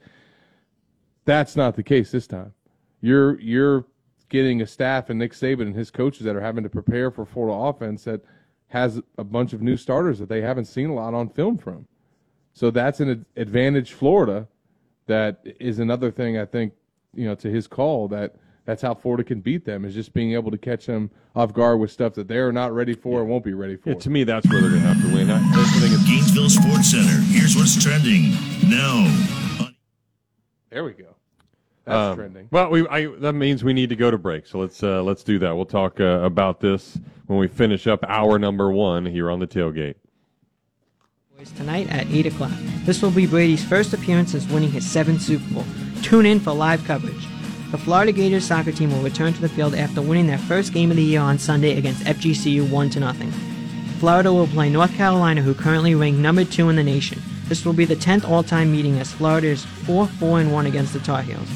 [1.26, 2.54] That's not the case this time.
[3.02, 3.86] You're you're
[4.30, 7.26] getting a staff and Nick Saban and his coaches that are having to prepare for
[7.26, 8.22] Florida offense that
[8.72, 11.88] has a bunch of new starters that they haven't seen a lot on film from.
[12.54, 14.48] So that's an advantage Florida.
[15.08, 16.74] That is another thing I think
[17.14, 20.34] you know to his call that that's how Florida can beat them is just being
[20.34, 23.44] able to catch them off guard with stuff that they're not ready for and won't
[23.44, 23.90] be ready for.
[23.90, 25.30] Yeah, to me, that's where they're going to have to win.
[25.32, 27.20] I, I think it's, Gainesville Sports Center.
[27.26, 28.32] Here's what's trending
[28.70, 29.68] now.
[30.70, 31.11] There we go.
[31.86, 32.48] That's Um, trending.
[32.52, 34.46] Well, we I, that means we need to go to break.
[34.46, 35.56] So let's uh, let's do that.
[35.56, 39.48] We'll talk uh, about this when we finish up hour number one here on the
[39.48, 39.96] tailgate.
[41.58, 42.52] tonight at 8 o'clock.
[42.86, 45.66] This will be Brady's first appearance since winning his seventh Super Bowl.
[46.04, 47.26] Tune in for live coverage.
[47.72, 50.92] The Florida Gators soccer team will return to the field after winning their first game
[50.92, 53.32] of the year on Sunday against FGCU 1 to nothing.
[53.98, 57.22] Florida will play North Carolina, who currently rank number 2 in the nation.
[57.48, 61.48] This will be the 10th all-time meeting as Florida is 4-4-1 against the Tar Heels.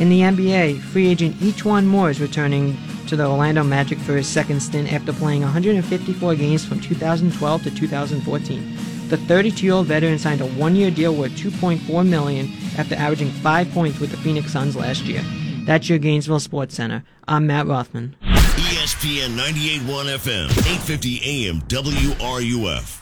[0.00, 2.76] In the NBA, free agent E'Twaun Moore is returning
[3.06, 7.70] to the Orlando Magic for his second stint after playing 154 games from 2012 to
[7.70, 8.76] 2014.
[9.08, 14.10] The 32-year-old veteran signed a one-year deal worth 2.4 million after averaging five points with
[14.10, 15.22] the Phoenix Suns last year.
[15.66, 17.04] That's your Gainesville Sports Center.
[17.28, 18.16] I'm Matt Rothman.
[18.22, 23.01] ESPN 98.1 FM, 850 AM, WRUF.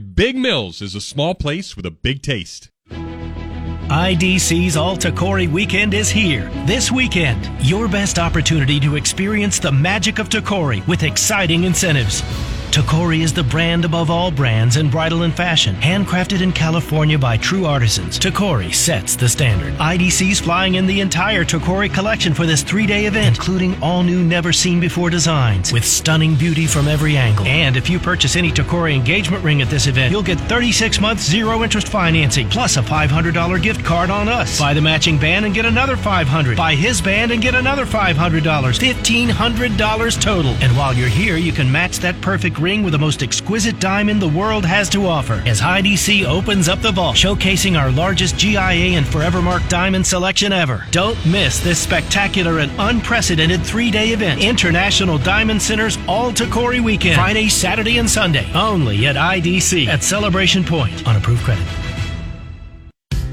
[0.01, 2.69] Big Mills is a small place with a big taste.
[2.89, 6.49] IDC's All Tacori weekend is here.
[6.65, 12.23] This weekend, your best opportunity to experience the magic of Tacori with exciting incentives.
[12.71, 17.35] Tacori is the brand above all brands in bridal and fashion, handcrafted in California by
[17.35, 18.17] true artisans.
[18.17, 19.73] Tacori sets the standard.
[19.73, 24.53] IDC's flying in the entire Tacori collection for this three-day event, including all new never
[24.53, 27.45] seen before designs with stunning beauty from every angle.
[27.45, 31.23] And if you purchase any Tacori engagement ring at this event, you'll get 36 months
[31.23, 34.57] zero interest financing plus a $500 gift card on us.
[34.57, 36.55] Buy the matching band and get another 500.
[36.55, 38.15] Buy his band and get another $500.
[38.15, 40.55] $1,500 total.
[40.61, 44.21] And while you're here, you can match that perfect ring with the most exquisite diamond
[44.21, 45.41] the world has to offer.
[45.45, 50.85] As IDC opens up the vault, showcasing our largest GIA and Forevermark diamond selection ever.
[50.91, 54.41] Don't miss this spectacular and unprecedented three-day event.
[54.41, 57.15] International Diamond Center's All to Tacori Weekend.
[57.15, 58.49] Friday, Saturday, and Sunday.
[58.53, 61.90] Only at IDC at Celebration Point on approved credit.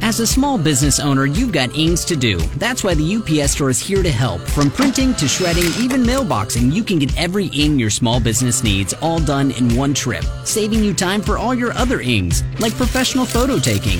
[0.09, 2.39] As a small business owner, you've got ings to do.
[2.57, 4.41] That's why the UPS store is here to help.
[4.41, 8.95] From printing to shredding, even mailboxing, you can get every ing your small business needs
[9.03, 13.27] all done in one trip, saving you time for all your other ings, like professional
[13.27, 13.99] photo taking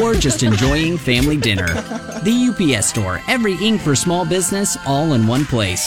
[0.00, 1.68] or just enjoying family dinner.
[2.24, 5.86] The UPS store, every ing for small business, all in one place.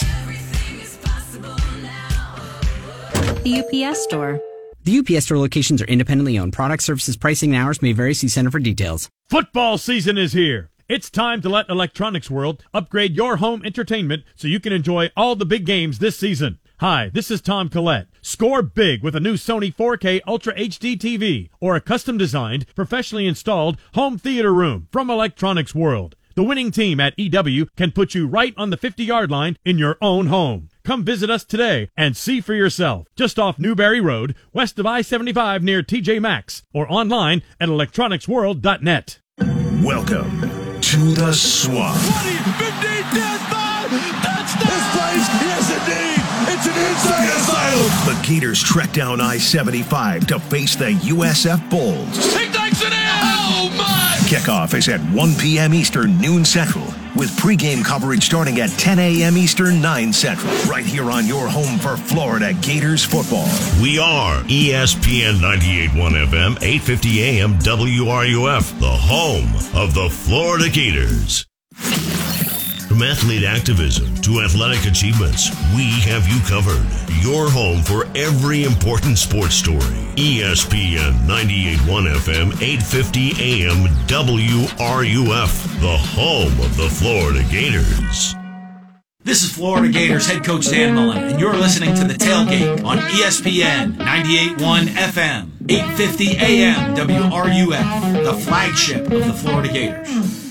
[3.42, 4.40] The UPS store.
[4.84, 6.54] The UPS store locations are independently owned.
[6.54, 8.14] Product services, pricing, and hours may vary.
[8.14, 9.10] See Center for details.
[9.30, 10.70] Football season is here.
[10.86, 15.34] It's time to let Electronics World upgrade your home entertainment so you can enjoy all
[15.34, 16.58] the big games this season.
[16.80, 18.08] Hi, this is Tom Collette.
[18.20, 23.26] Score big with a new Sony 4K Ultra HD TV or a custom designed, professionally
[23.26, 26.16] installed home theater room from Electronics World.
[26.34, 29.78] The winning team at EW can put you right on the 50 yard line in
[29.78, 30.68] your own home.
[30.84, 33.06] Come visit us today and see for yourself.
[33.16, 39.18] Just off Newberry Road, west of I 75 near TJ Maxx, or online at electronicsworld.net.
[39.82, 40.40] Welcome
[40.82, 41.96] to the swamp.
[44.54, 46.20] This place, yes indeed,
[46.52, 47.90] it's an inside asylum.
[48.06, 52.34] The Gators trek down I 75 to face the USF Bulls.
[52.34, 52.92] He takes it in.
[52.92, 54.16] Oh my!
[54.28, 55.72] Kickoff is at 1 p.m.
[55.74, 59.36] Eastern, noon Central with pregame coverage starting at 10 a.m.
[59.36, 63.48] Eastern, 9 Central, right here on your home for Florida Gators football.
[63.80, 71.46] We are ESPN 98.1 FM, 8:50 AM WRUF, the home of the Florida Gators.
[72.94, 76.86] From athlete activism to athletic achievements, we have you covered.
[77.24, 79.80] Your home for every important sports story.
[80.14, 88.36] ESPN 98.1 FM, 8:50 AM WRUF, the home of the Florida Gators.
[89.24, 92.98] This is Florida Gators head coach Dan Mullen, and you're listening to The Tailgate on
[92.98, 100.43] ESPN 98.1 FM, 850 AM WRUF, the flagship of the Florida Gators.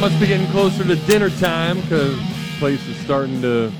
[0.00, 3.72] Must be getting closer to dinner time because the place is starting to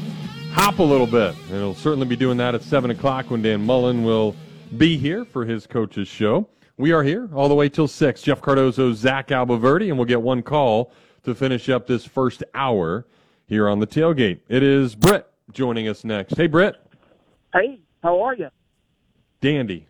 [0.50, 1.36] hop a little bit.
[1.46, 4.34] And it'll certainly be doing that at 7 o'clock when Dan Mullen will
[4.76, 6.48] be here for his coach's show.
[6.76, 8.20] We are here all the way till 6.
[8.20, 10.92] Jeff Cardozo, Zach Abolverdi, and we'll get one call
[11.22, 13.06] to finish up this first hour
[13.46, 14.40] here on the tailgate.
[14.48, 16.36] It is Britt joining us next.
[16.36, 16.74] Hey, Britt.
[17.54, 18.48] Hey, how are you?
[19.40, 19.86] Dandy.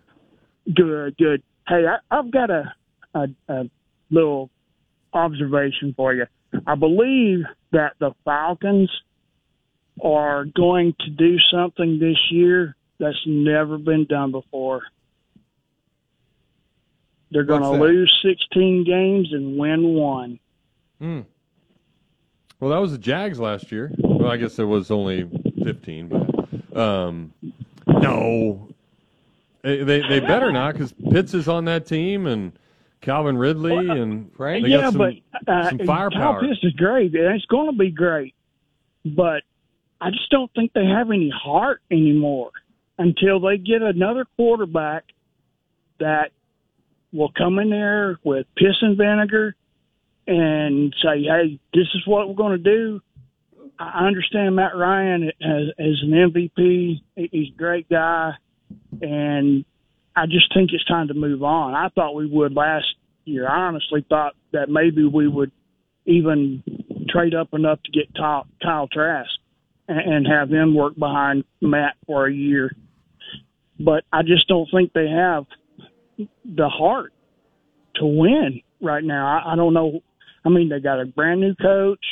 [0.76, 1.42] Good, good.
[1.66, 2.74] Hey, I, I've got a,
[3.14, 3.64] a a
[4.10, 4.50] little
[5.18, 6.26] observation for you.
[6.66, 8.90] I believe that the Falcons
[10.02, 14.82] are going to do something this year that's never been done before.
[17.30, 20.38] They're going to lose 16 games and win one.
[20.98, 21.20] Hmm.
[22.58, 23.92] Well, that was the Jags last year.
[23.98, 25.28] Well, I guess it was only
[25.62, 27.32] 15, but um,
[27.86, 28.68] no,
[29.62, 32.52] they they, they better not because Pitts is on that team and
[33.00, 36.40] Calvin Ridley and they yeah, got some, but uh, some Kyle firepower.
[36.40, 38.34] Pitts is great, it's going to be great.
[39.04, 39.42] But
[40.00, 42.50] I just don't think they have any heart anymore
[42.98, 45.04] until they get another quarterback
[46.00, 46.32] that
[47.12, 49.54] will come in there with piss and vinegar
[50.26, 53.00] and say, "Hey, this is what we're going to do."
[53.78, 57.00] I understand Matt Ryan as, as an MVP.
[57.14, 58.34] He's a great guy,
[59.00, 59.64] and
[60.18, 61.74] I just think it's time to move on.
[61.74, 62.86] I thought we would last
[63.24, 63.48] year.
[63.48, 65.52] I honestly thought that maybe we would
[66.06, 66.62] even
[67.08, 69.30] trade up enough to get Kyle, Trask
[69.86, 72.74] and, and have him work behind Matt for a year.
[73.78, 75.46] But I just don't think they have
[76.44, 77.12] the heart
[77.96, 79.26] to win right now.
[79.26, 80.00] I, I don't know.
[80.44, 82.04] I mean, they got a brand new coach,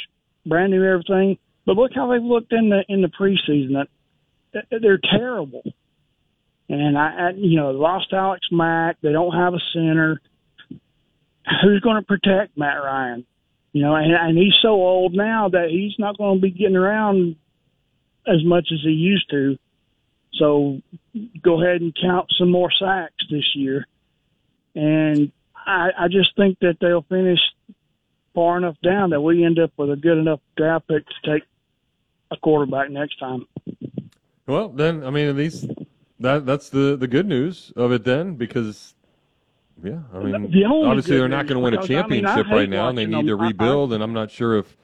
[0.44, 1.38] brand new everything.
[1.64, 3.86] But look how they've looked in the in the preseason.
[4.70, 5.62] They're terrible.
[6.68, 8.96] And I, you know, lost Alex Mack.
[9.00, 10.20] They don't have a center.
[11.62, 13.24] Who's going to protect Matt Ryan?
[13.72, 16.76] You know, and, and he's so old now that he's not going to be getting
[16.76, 17.36] around
[18.26, 19.58] as much as he used to.
[20.34, 20.80] So
[21.42, 23.86] go ahead and count some more sacks this year.
[24.74, 27.40] And I, I just think that they'll finish
[28.34, 31.42] far enough down that we end up with a good enough draft pick to take
[32.30, 33.46] a quarterback next time.
[34.46, 35.66] Well, then I mean, at least
[36.20, 38.94] that that's the the good news of it then because.
[39.84, 42.24] Yeah, I mean, The only obviously they're not going to win a because, I mean,
[42.24, 43.40] I championship right now, and they watching need to them.
[43.40, 43.92] I- I- rebuild.
[43.92, 44.74] and I'm not sure if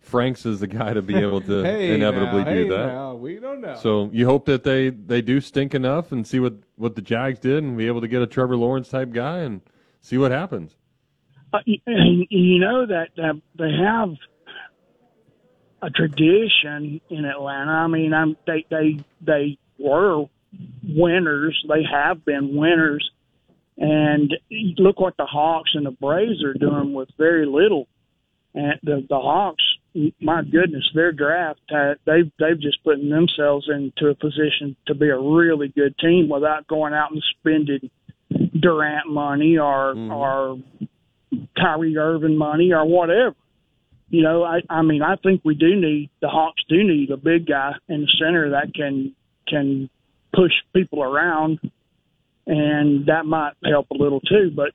[0.00, 2.86] Franks is the guy to be able to Hey, inevitably now, do hey, that.
[2.86, 3.76] now, we don't know.
[3.76, 7.40] So you hope that they they do stink enough and see what what the Jags
[7.40, 9.60] did, and be able to get a Trevor Lawrence type guy and
[10.00, 10.76] see what happens.
[11.52, 11.78] Uh, you,
[12.30, 14.14] you know that, that they have
[15.82, 17.70] a tradition in Atlanta.
[17.72, 20.24] I mean, I'm they they they were
[20.86, 21.64] winners.
[21.68, 23.08] They have been winners,
[23.76, 24.32] and
[24.78, 27.88] look what the Hawks and the Braves are doing with very little.
[28.54, 29.64] And the the Hawks,
[30.20, 35.08] my goodness, their draft uh, they've they've just putting themselves into a position to be
[35.08, 37.90] a really good team without going out and spending
[38.60, 40.58] Durant money or or
[41.56, 43.34] Kyrie Irving money or whatever.
[44.10, 47.16] You know, I I mean, I think we do need the Hawks do need a
[47.16, 49.14] big guy in the center that can
[49.48, 49.88] can
[50.34, 51.58] push people around,
[52.46, 54.50] and that might help a little too.
[54.54, 54.72] But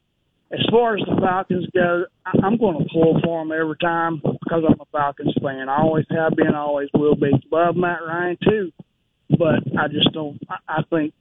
[0.51, 4.63] as far as the Falcons go, I'm going to pull for them every time because
[4.67, 5.67] I'm a Falcons fan.
[5.67, 7.31] I always have been, always will be.
[7.51, 8.71] Love Matt Ryan too,
[9.29, 10.39] but I just don't.
[10.67, 11.13] I, think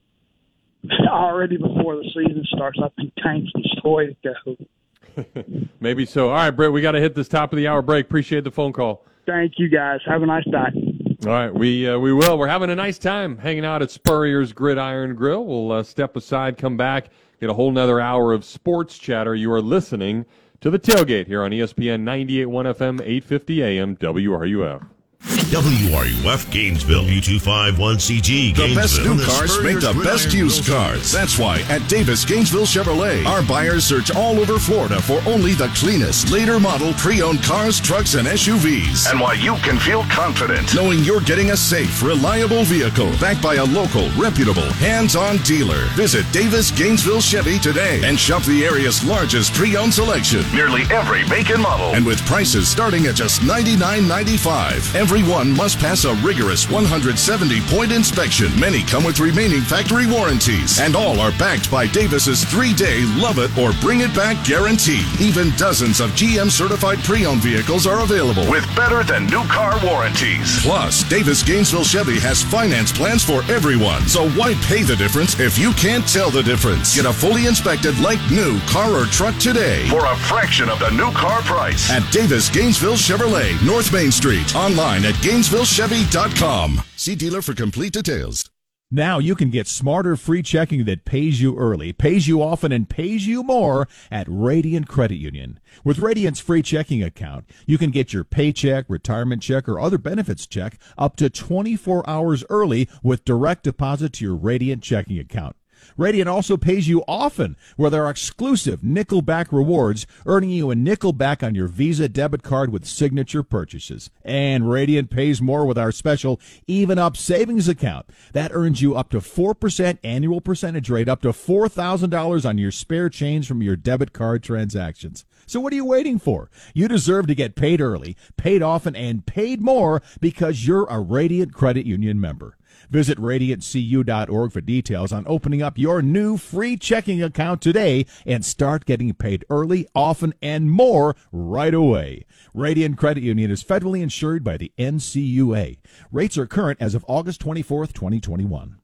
[1.09, 5.65] already before the season starts, I think Tank's the way to go.
[5.79, 6.29] Maybe so.
[6.29, 8.05] All right, Britt, we got to hit this top of the hour break.
[8.05, 9.03] Appreciate the phone call.
[9.25, 9.99] Thank you guys.
[10.05, 10.96] Have a nice day.
[11.25, 12.37] All right, we uh, we will.
[12.37, 15.43] We're having a nice time hanging out at Spurrier's Gridiron Grill.
[15.43, 17.09] We'll uh, step aside, come back,
[17.39, 19.33] get a whole nother hour of sports chatter.
[19.33, 20.27] You are listening
[20.61, 24.87] to the tailgate here on ESPN 98.1 FM, 850 AM, WRUF.
[25.21, 29.15] WRUF Gainesville, U251CG The best Gainesville.
[29.15, 31.11] new cars make the best used cars.
[31.11, 35.69] That's why at Davis Gainesville Chevrolet, our buyers search all over Florida for only the
[35.69, 39.09] cleanest, later model pre-owned cars, trucks, and SUVs.
[39.09, 43.55] And why you can feel confident knowing you're getting a safe, reliable vehicle backed by
[43.55, 45.85] a local, reputable, hands-on dealer.
[45.95, 50.43] Visit Davis Gainesville Chevy today and shop the area's largest pre-owned selection.
[50.53, 51.95] Nearly every make and model.
[51.95, 54.95] And with prices starting at just $99.95.
[55.07, 58.47] Everyone must pass a rigorous 170 point inspection.
[58.59, 60.81] Many come with remaining factory warranties.
[60.81, 65.05] And all are backed by Davis's three day love it or bring it back guarantee.
[65.17, 69.79] Even dozens of GM certified pre owned vehicles are available with better than new car
[69.81, 70.61] warranties.
[70.61, 74.01] Plus, Davis Gainesville Chevy has finance plans for everyone.
[74.07, 76.93] So why pay the difference if you can't tell the difference?
[76.93, 80.89] Get a fully inspected like new car or truck today for a fraction of the
[80.91, 84.53] new car price at Davis Gainesville Chevrolet, North Main Street.
[84.53, 86.81] Online at GainesvilleChevy.com.
[86.95, 88.49] See dealer for complete details.
[88.89, 92.87] Now you can get smarter free checking that pays you early, pays you often, and
[92.87, 95.59] pays you more at Radiant Credit Union.
[95.83, 100.47] With Radiant's free checking account, you can get your paycheck, retirement check, or other benefits
[100.47, 105.57] check up to 24 hours early with direct deposit to your Radiant checking account.
[105.97, 111.41] Radiant also pays you often with our exclusive Nickelback rewards, earning you a nickel back
[111.41, 114.11] on your Visa debit card with signature purchases.
[114.23, 118.05] And Radiant pays more with our special Even Up Savings account.
[118.33, 123.09] That earns you up to 4% annual percentage rate, up to $4,000 on your spare
[123.09, 125.25] change from your debit card transactions.
[125.47, 126.51] So what are you waiting for?
[126.75, 131.53] You deserve to get paid early, paid often, and paid more because you're a Radiant
[131.53, 132.56] Credit Union member.
[132.89, 138.85] Visit radiantcu.org for details on opening up your new free checking account today and start
[138.85, 142.25] getting paid early, often, and more right away.
[142.53, 145.77] Radiant Credit Union is federally insured by the NCUA.
[146.11, 148.77] Rates are current as of August 24th, 2021.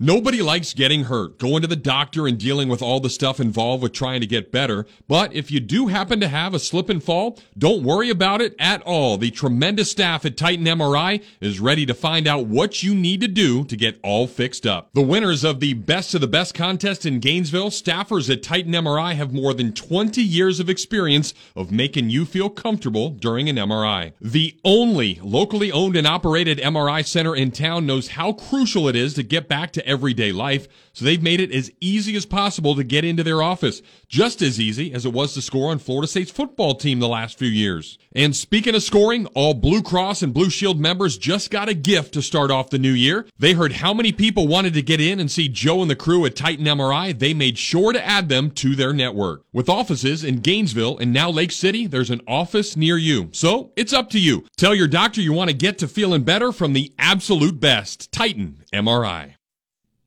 [0.00, 3.82] Nobody likes getting hurt, going to the doctor and dealing with all the stuff involved
[3.82, 4.86] with trying to get better.
[5.08, 8.54] But if you do happen to have a slip and fall, don't worry about it
[8.60, 9.18] at all.
[9.18, 13.26] The tremendous staff at Titan MRI is ready to find out what you need to
[13.26, 14.90] do to get all fixed up.
[14.92, 19.14] The winners of the Best of the Best contest in Gainesville, staffers at Titan MRI
[19.14, 24.12] have more than 20 years of experience of making you feel comfortable during an MRI.
[24.20, 29.14] The only locally owned and operated MRI center in town knows how crucial it is
[29.14, 32.84] to get back to everyday life, so they've made it as easy as possible to
[32.84, 33.82] get into their office.
[34.08, 37.38] Just as easy as it was to score on Florida State's football team the last
[37.38, 37.98] few years.
[38.12, 42.14] And speaking of scoring, all Blue Cross and Blue Shield members just got a gift
[42.14, 43.26] to start off the new year.
[43.38, 46.24] They heard how many people wanted to get in and see Joe and the crew
[46.26, 47.18] at Titan MRI.
[47.18, 49.44] They made sure to add them to their network.
[49.52, 53.28] With offices in Gainesville and now Lake City, there's an office near you.
[53.32, 54.44] So it's up to you.
[54.56, 58.10] Tell your doctor you want to get to feeling better from the absolute best.
[58.12, 59.37] Titan MRI.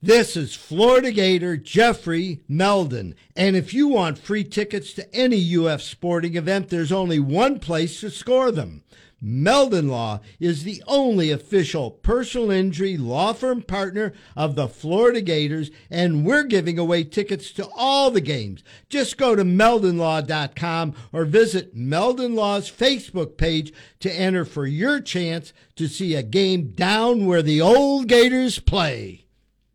[0.04, 3.14] This is Florida Gator Jeffrey Meldon.
[3.36, 7.99] And if you want free tickets to any UF sporting event, there's only one place
[7.99, 8.82] to score them.
[9.22, 15.70] Meldon Law is the only official personal injury law firm partner of the Florida Gators,
[15.91, 18.64] and we're giving away tickets to all the games.
[18.89, 25.54] Just go to meldonlaw.com or visit Meldon Law's Facebook page to enter for your chance
[25.76, 29.28] to see a game down where the old Gators play.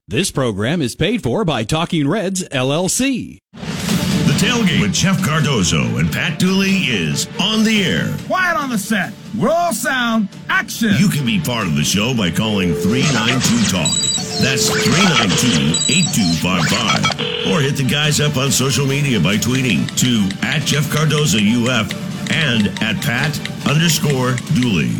[0.08, 3.40] This program is paid for by Talking Reds LLC.
[3.54, 8.16] The tailgate with Jeff Cardozo and Pat Dooley is on the air.
[8.28, 9.12] Quiet on the set.
[9.36, 10.28] Roll sound.
[10.48, 10.92] Action.
[10.96, 13.90] You can be part of the show by calling 392 Talk.
[14.38, 17.50] That's 392 8255.
[17.50, 21.90] Or hit the guys up on social media by tweeting to at Jeff Cardozo UF
[22.30, 23.34] and at Pat
[23.66, 24.92] underscore Dooley.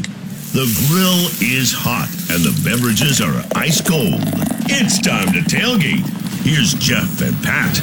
[0.53, 4.21] The grill is hot and the beverages are ice cold.
[4.69, 6.07] It's time to tailgate.
[6.45, 7.81] Here's Jeff and Pat.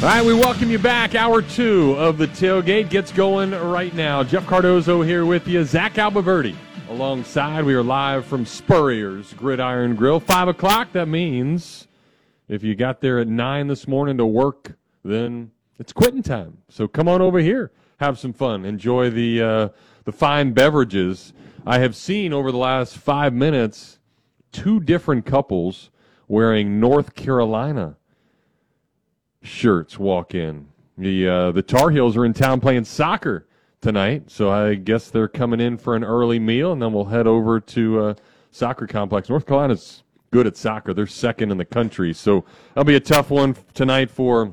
[0.00, 1.14] All right, we welcome you back.
[1.14, 4.22] Hour two of the tailgate gets going right now.
[4.22, 5.64] Jeff Cardozo here with you.
[5.64, 6.54] Zach Abolverdi
[6.88, 7.64] alongside.
[7.64, 10.20] We are live from Spurrier's Gridiron Grill.
[10.20, 10.92] Five o'clock.
[10.92, 11.88] That means
[12.46, 16.58] if you got there at nine this morning to work, then it's quitting time.
[16.68, 19.68] So come on over here, have some fun, enjoy the uh,
[20.04, 21.32] the fine beverages.
[21.66, 23.98] I have seen over the last five minutes
[24.52, 25.90] two different couples
[26.26, 27.96] wearing North Carolina
[29.42, 30.68] shirts walk in.
[30.96, 33.46] The uh, the Tar Heels are in town playing soccer
[33.80, 37.26] tonight, so I guess they're coming in for an early meal, and then we'll head
[37.26, 38.14] over to uh,
[38.50, 39.28] soccer complex.
[39.28, 40.02] North Carolina's
[40.32, 44.10] good at soccer; they're second in the country, so that'll be a tough one tonight
[44.10, 44.52] for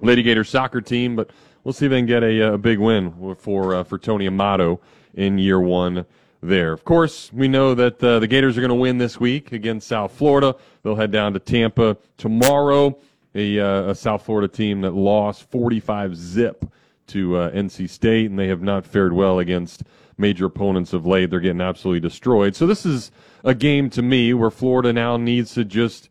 [0.00, 1.16] Lady Gator soccer team.
[1.16, 1.30] But
[1.62, 4.80] we'll see if they can get a, a big win for uh, for Tony Amato
[5.14, 6.06] in year one
[6.42, 6.72] there.
[6.72, 9.88] Of course, we know that uh, the Gators are going to win this week against
[9.88, 10.54] South Florida.
[10.82, 12.98] They'll head down to Tampa tomorrow.
[13.36, 16.64] A, uh, a South Florida team that lost 45 zip
[17.08, 19.82] to uh, NC State, and they have not fared well against
[20.16, 21.30] major opponents of late.
[21.30, 22.54] They're getting absolutely destroyed.
[22.54, 23.10] So this is
[23.42, 26.08] a game to me where Florida now needs to just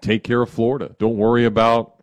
[0.00, 0.96] take care of Florida.
[0.98, 1.93] Don't worry about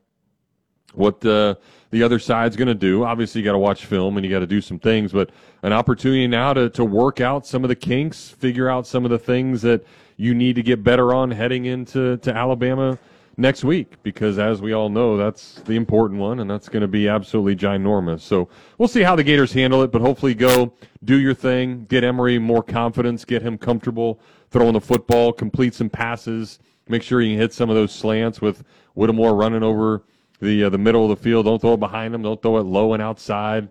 [0.93, 1.57] what the
[1.91, 3.03] the other side's going to do.
[3.03, 5.29] Obviously, you got to watch film and you got to do some things, but
[5.63, 9.11] an opportunity now to to work out some of the kinks, figure out some of
[9.11, 9.83] the things that
[10.17, 12.97] you need to get better on heading into to Alabama
[13.37, 16.87] next week because as we all know that's the important one and that's going to
[16.87, 20.71] be absolutely ginormous so we'll see how the gators handle it but hopefully go
[21.05, 24.19] do your thing get emory more confidence get him comfortable
[24.49, 28.63] throwing the football complete some passes make sure you hit some of those slants with
[28.95, 30.03] whittemore running over
[30.41, 32.21] the uh, the middle of the field don't throw it behind them.
[32.21, 33.69] don't throw it low and outside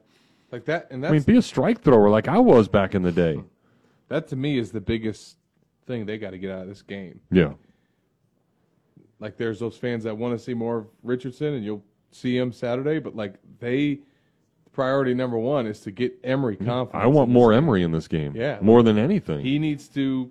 [0.52, 3.12] like that and i mean be a strike thrower like i was back in the
[3.12, 3.40] day
[4.08, 5.36] that to me is the biggest
[5.86, 7.52] thing they got to get out of this game yeah
[9.20, 12.52] like there's those fans that want to see more of Richardson, and you'll see him
[12.52, 12.98] Saturday.
[12.98, 14.00] But like they,
[14.72, 17.04] priority number one is to get Emory confidence.
[17.04, 18.34] I want more Emory in this game.
[18.34, 19.40] Yeah, more than anything.
[19.40, 20.30] He needs to.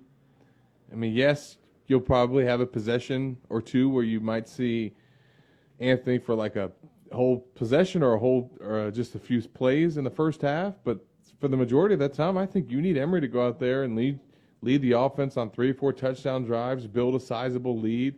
[0.92, 4.92] I mean, yes, you'll probably have a possession or two where you might see
[5.80, 6.70] Anthony for like a
[7.12, 10.74] whole possession or a whole or just a few plays in the first half.
[10.84, 11.04] But
[11.40, 13.82] for the majority of that time, I think you need Emory to go out there
[13.82, 14.18] and lead
[14.62, 18.14] lead the offense on three or four touchdown drives, build a sizable lead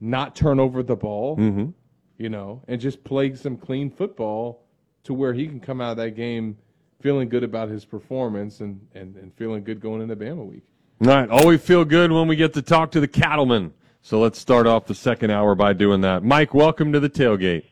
[0.00, 1.70] not turn over the ball, mm-hmm.
[2.18, 4.64] you know, and just play some clean football
[5.04, 6.56] to where he can come out of that game
[7.00, 10.62] feeling good about his performance and, and, and feeling good going into Bama week.
[11.02, 11.28] All right.
[11.28, 13.72] Always feel good when we get to talk to the cattlemen.
[14.06, 16.22] So let's start off the second hour by doing that.
[16.22, 17.64] Mike, welcome to the tailgate.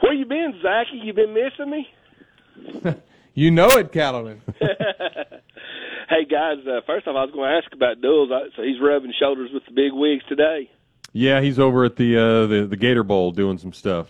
[0.00, 0.96] Where you been, Zachy?
[0.96, 2.96] You been missing me?
[3.34, 4.42] you know it, cattleman.
[4.58, 8.30] hey guys, uh, first off, I was going to ask about Dulls.
[8.56, 10.68] So he's rubbing shoulders with the big wigs today.
[11.12, 14.08] Yeah, he's over at the uh, the the Gator Bowl doing some stuff.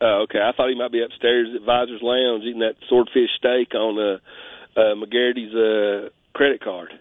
[0.00, 0.38] Oh, okay.
[0.38, 4.80] I thought he might be upstairs at Visors Lounge eating that swordfish steak on uh,
[4.80, 6.92] uh, McGarity's uh, credit card.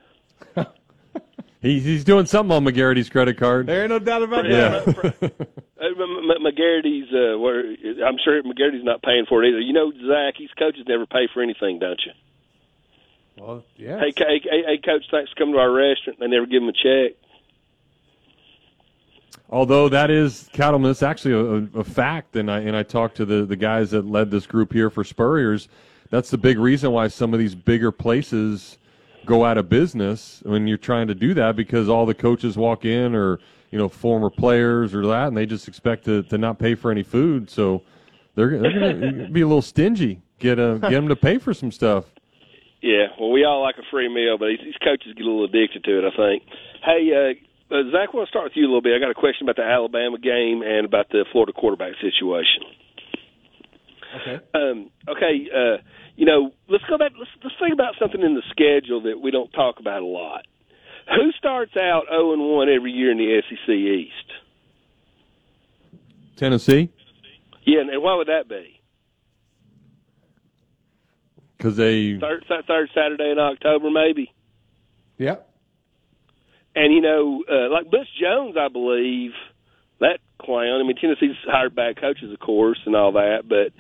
[1.61, 3.67] He's he's doing something on McGarity's credit card.
[3.67, 4.79] There ain't no doubt about yeah.
[4.79, 5.47] that.
[6.57, 7.59] McGarity's, uh, where
[8.05, 9.59] I'm sure McGarity's not paying for it either.
[9.59, 12.11] You know, Zach, these coaches never pay for anything, don't you?
[13.37, 13.99] Well, yeah.
[13.99, 16.19] Hey, hey, hey, coach, thanks for coming to our restaurant.
[16.19, 17.17] They never give him a check.
[19.49, 23.25] Although that is Cattleman, it's actually a, a, fact, and I and I talked to
[23.25, 25.69] the the guys that led this group here for Spurriers.
[26.09, 28.77] That's the big reason why some of these bigger places
[29.27, 32.85] go out of business when you're trying to do that because all the coaches walk
[32.85, 36.57] in or you know former players or that, and they just expect to, to not
[36.57, 37.83] pay for any food, so
[38.35, 40.21] they're they're going to be a little stingy.
[40.39, 42.05] Get a, get them to pay for some stuff.
[42.81, 45.45] Yeah, well, we all like a free meal, but these, these coaches get a little
[45.45, 46.05] addicted to it.
[46.05, 46.43] I think.
[46.83, 48.95] Hey, uh, uh, Zach, I want to start with you a little bit.
[48.95, 52.63] I got a question about the Alabama game and about the Florida quarterback situation.
[54.21, 54.39] Okay.
[54.53, 55.49] Um, okay.
[55.53, 55.77] Uh,
[56.17, 57.11] you know, let's go back.
[57.17, 60.45] Let's, let's think about something in the schedule that we don't talk about a lot.
[61.07, 64.11] Who starts out zero and one every year in the SEC East?
[66.35, 66.89] Tennessee.
[67.63, 68.79] Yeah, and why would that be?
[71.57, 74.33] Because they third, third Saturday in October, maybe.
[75.17, 75.49] Yep.
[76.75, 79.31] And you know, uh, like Butch Jones, I believe
[79.99, 80.79] that clown.
[80.79, 83.73] I mean, Tennessee's hired bad coaches, of course, and all that, but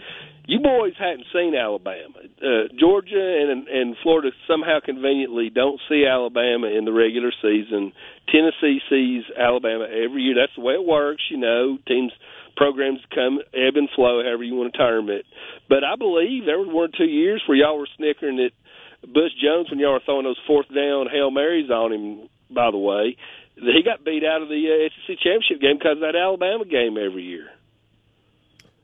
[0.47, 2.23] you boys hadn't seen Alabama.
[2.39, 7.91] Uh, Georgia and and Florida somehow conveniently don't see Alabama in the regular season.
[8.31, 10.35] Tennessee sees Alabama every year.
[10.39, 11.77] That's the way it works, you know.
[11.85, 12.13] Teams
[12.55, 15.25] programs come ebb and flow, however you want to term it.
[15.67, 18.55] But I believe there was one or two years where y'all were snickering at
[19.03, 22.29] Butch Jones when y'all were throwing those fourth down hail marys on him.
[22.49, 23.17] By the way,
[23.55, 26.95] he got beat out of the uh, SEC championship game because of that Alabama game
[26.95, 27.51] every year.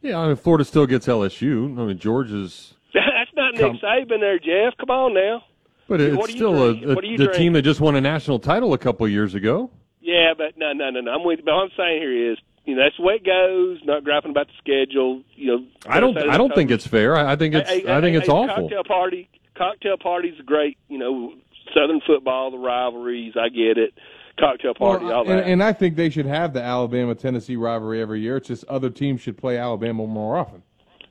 [0.03, 1.79] Yeah, I mean Florida still gets LSU.
[1.79, 2.75] I mean Georgia's.
[2.93, 4.77] That's not Nick Saban there, Jeff.
[4.77, 5.43] Come on now.
[5.87, 9.05] But it's still a, a the team that just won a national title a couple
[9.05, 9.69] of years ago.
[10.01, 11.11] Yeah, but no, no, no, no.
[11.11, 11.39] I'm with.
[11.43, 13.79] But what I'm saying here is you know that's the way it goes.
[13.85, 15.23] Not griping about the schedule.
[15.35, 16.17] You know, I don't.
[16.17, 17.15] I don't think it's fair.
[17.15, 17.69] I, I think it's.
[17.69, 18.69] I think a, it's awful.
[18.69, 19.29] Cocktail party.
[19.55, 20.77] Cocktail party's great.
[20.87, 21.33] You know,
[21.73, 23.33] Southern football, the rivalries.
[23.39, 23.93] I get it.
[24.39, 25.39] Cocktail party, well, all that.
[25.39, 28.37] And, and I think they should have the Alabama Tennessee rivalry every year.
[28.37, 30.63] It's just other teams should play Alabama more often.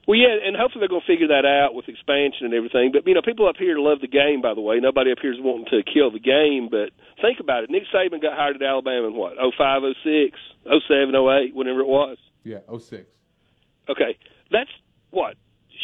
[0.08, 2.90] Well, yeah, and hopefully they're going to figure that out with expansion and everything.
[2.90, 4.42] But you know, people up here love the game.
[4.42, 6.66] By the way, nobody up here is wanting to kill the game.
[6.68, 6.90] But
[7.22, 9.34] think about it: Nick Saban got hired at Alabama in what?
[9.40, 10.34] Oh five, oh six,
[10.66, 12.18] oh seven, oh eight, whatever it was.
[12.42, 13.06] Yeah, oh six.
[13.88, 14.18] Okay,
[14.50, 14.70] that's
[15.10, 15.36] what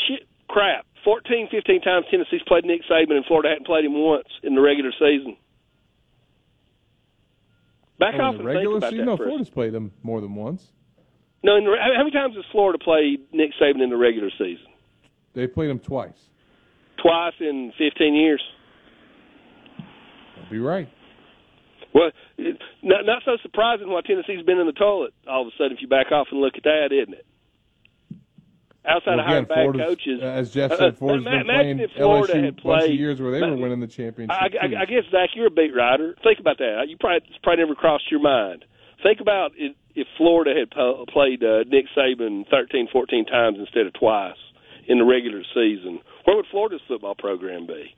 [0.08, 0.84] shit crap.
[1.04, 4.60] 14, 15 times Tennessee's played Nick Saban, and Florida hadn't played him once in the
[4.60, 5.36] regular season.
[7.98, 10.20] Back Oh, off and the think regular about season, that no, Florida's played them more
[10.20, 10.72] than once.
[11.42, 14.66] No, in the, how many times has Florida played Nick Saban in the regular season?
[15.34, 16.30] They played him twice.
[17.02, 18.42] Twice in 15 years.
[20.36, 20.88] That'd be right.
[21.94, 25.50] Well, it, not not so surprising why Tennessee's been in the toilet all of a
[25.56, 27.26] sudden if you back off and look at that, isn't it?
[28.88, 31.30] Outside Well, of hiring again, bad coaches, uh, as Jeff uh, said, uh, Florida's ima-
[31.30, 33.56] been imagine playing if Florida LSU had a bunch of played years where they were
[33.56, 34.36] winning the championship.
[34.40, 34.66] I, I.
[34.82, 36.14] I guess Zach, you're a beat writer.
[36.24, 36.86] Think about that.
[36.88, 38.64] You probably it's probably never crossed your mind.
[39.02, 43.86] Think about it, if Florida had po- played uh, Nick Saban 13, 14 times instead
[43.86, 44.34] of twice
[44.88, 46.00] in the regular season.
[46.24, 47.94] Where would Florida's football program be?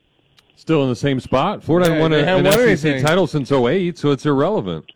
[0.57, 1.63] Still in the same spot.
[1.63, 3.05] Florida Yeah, hasn't won a, haven't an won SEC anything.
[3.05, 4.91] title since 08, so it's irrelevant.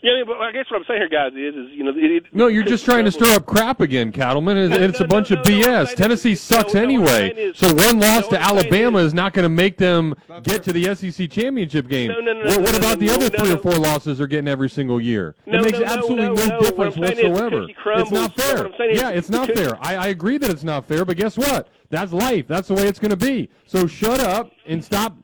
[0.00, 1.92] Yeah, I mean, but I guess what I'm saying here, guys, is, is you know,
[1.96, 4.56] it, No, you're just trying to stir up crap again, Cattleman.
[4.56, 5.96] and It's, a bunch of BS.
[5.96, 7.52] Tennessee sucks anyway.
[7.54, 10.14] so one loss to Alabama is not going to make them
[10.44, 12.12] get to the SEC championship game.
[12.12, 13.56] No, no, no, what no, what no, about the other no, three no.
[13.56, 15.34] or four losses they're getting every single year?
[15.46, 16.60] No, it makes no, no, absolutely no, no, no.
[16.60, 17.66] Difference whatsoever.
[17.68, 18.66] It's not fair.
[18.66, 19.76] Is Yeah, it's not fair.
[19.84, 21.70] I, I agree that it's not fair, but guess what?
[21.90, 22.46] That's life.
[22.46, 23.48] That's the way it's going to be.
[23.66, 25.16] So shut up and stop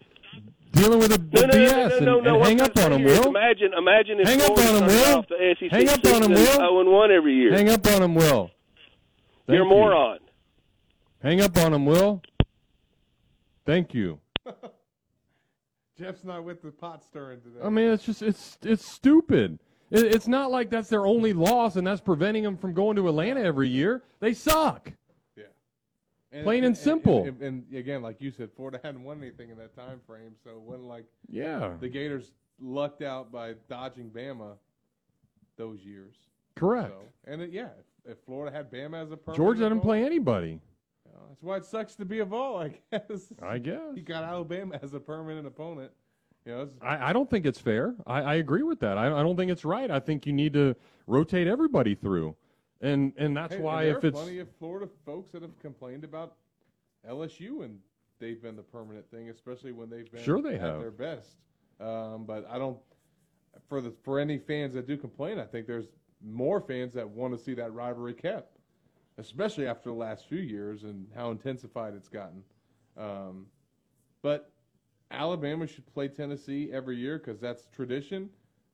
[0.74, 2.70] dealing with the, the No, no, no, BS no, and, no, no, and hang up
[2.70, 3.28] on saying them, here is Will.
[3.28, 5.38] Imagine, imagine if Hang up Florida on 'em, started Will.
[5.38, 6.68] the SEC Hang up on 'em, season Will.
[6.68, 7.52] 0 and 1 every year.
[7.54, 8.50] Hang up on him, Will.
[9.46, 9.70] Thank You're a you.
[9.70, 10.18] moron.
[11.22, 12.22] Hang up on him, Will.
[13.66, 14.20] Thank you.
[15.98, 17.60] Jeff's not with the pot stirring today.
[17.64, 19.58] I mean, it's just it's it's stupid.
[19.90, 23.08] It, it's not like that's their only loss and that's preventing them from going to
[23.08, 24.02] Atlanta every year.
[24.20, 24.92] They suck.
[26.42, 27.24] Plain and simple.
[27.24, 30.50] And, and again, like you said, Florida hadn't won anything in that time frame, so
[30.50, 31.74] it wasn't like Yeah.
[31.80, 34.54] the Gators lucked out by dodging Bama
[35.56, 36.14] those years.
[36.56, 36.90] Correct.
[36.90, 37.68] So, and it, yeah,
[38.06, 40.60] if, if Florida had Bama as a permanent Georgia didn't play anybody.
[41.04, 42.58] well, that's why it sucks to be a ball.
[42.58, 43.32] I guess.
[43.42, 43.80] I guess.
[43.94, 45.90] you got Alabama as a permanent opponent.
[46.44, 47.94] You know, I, I don't think it's fair.
[48.06, 48.98] I, I agree with that.
[48.98, 49.90] I, I don't think it's right.
[49.90, 52.36] I think you need to rotate everybody through,
[52.84, 55.58] and and that's Hey, why there if are it's plenty of Florida folks that have
[55.60, 56.36] complained about
[57.08, 57.78] LSU and
[58.20, 60.80] they've been the permanent thing, especially when they've been Sure they at have.
[60.80, 61.30] their best.
[61.80, 62.78] Um, but I don't
[63.68, 65.88] for the for any fans that do complain, I think there's
[66.22, 68.58] more fans that want to see that rivalry kept,
[69.18, 72.42] especially after the last few years and how intensified it's gotten.
[72.96, 73.46] Um,
[74.22, 74.52] but
[75.10, 78.30] Alabama should play Tennessee every year because that's tradition.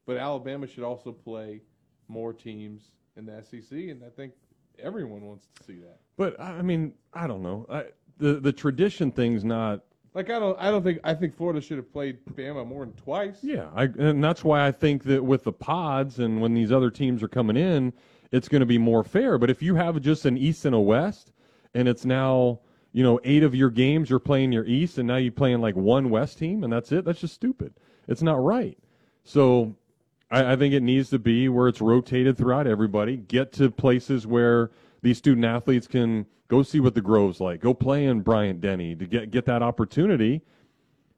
[0.07, 1.63] But Alabama should also play
[2.09, 4.33] more teams in the SEC, and I think
[4.79, 5.99] everyone wants to see that.
[6.17, 7.67] But I I mean, I don't know.
[7.71, 7.85] I,
[8.19, 9.81] the the tradition thing's not.
[10.13, 12.95] Like I don't, I don't think I think Florida should have played Bama more than
[12.95, 13.39] twice.
[13.43, 16.91] Yeah, I, and that's why I think that with the pods and when these other
[16.91, 17.93] teams are coming in,
[18.33, 19.39] it's going to be more fair.
[19.39, 21.33] But if you have just an East and a West,
[21.75, 22.61] and it's now
[22.93, 25.77] you know eight of your games you're playing your East, and now you're playing like
[25.77, 27.05] one West team, and that's it.
[27.05, 27.75] That's just stupid.
[28.09, 28.77] It's not right.
[29.23, 29.77] So
[30.31, 33.17] I, I think it needs to be where it's rotated throughout everybody.
[33.17, 34.71] Get to places where
[35.03, 37.61] these student athletes can go see what the Grove's like.
[37.61, 40.43] Go play in Bryant Denny to get get that opportunity.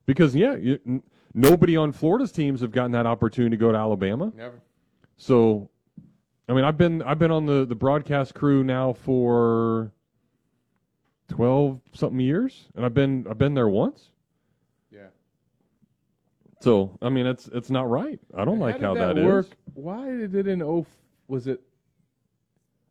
[0.06, 1.02] Because yeah, you,
[1.34, 4.32] nobody on Florida's teams have gotten that opportunity to go to Alabama.
[4.36, 4.60] Never.
[5.16, 5.70] So,
[6.48, 9.92] I mean, I've been I've been on the the broadcast crew now for
[11.28, 14.10] twelve something years, and I've been I've been there once.
[16.62, 18.20] So I mean, it's it's not right.
[18.36, 19.26] I don't like how that that is.
[19.26, 19.46] work?
[19.74, 20.86] Why did it in oh
[21.26, 21.60] was it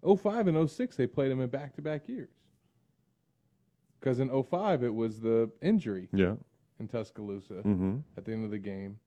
[0.05, 2.29] 05 and 06 they played them in back to back years?
[3.99, 6.09] Because in 05 it was the injury.
[6.11, 6.35] Yeah.
[6.81, 8.01] In Tuscaloosa Mhm.
[8.17, 8.99] at the end of the game,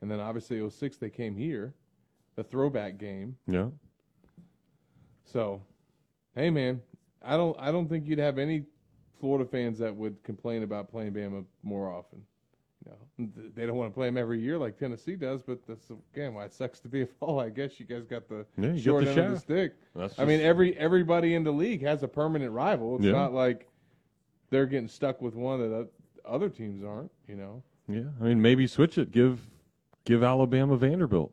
[0.00, 1.74] and then obviously 06 they came here,
[2.34, 3.36] the throwback game.
[3.46, 3.68] Yeah.
[5.24, 5.62] So,
[6.34, 6.82] hey man,
[7.22, 8.64] I don't I don't think you'd have any
[9.20, 12.24] Florida fans that would complain about playing Bama more often.
[12.86, 16.34] Know, they don't want to play them every year like Tennessee does, but that's again
[16.34, 17.38] why it sucks to be a fall.
[17.40, 19.74] I guess you guys got the Yeah, short end of the stick.
[19.94, 22.96] That's I mean, every everybody in the league has a permanent rival.
[22.96, 23.12] It's Yeah.
[23.12, 23.68] not like
[24.50, 25.88] they're getting stuck with one that
[26.24, 27.10] other teams aren't.
[27.28, 29.12] You know, Yeah, I mean, maybe switch it.
[29.12, 29.40] Give
[30.04, 31.32] give Alabama Vanderbilt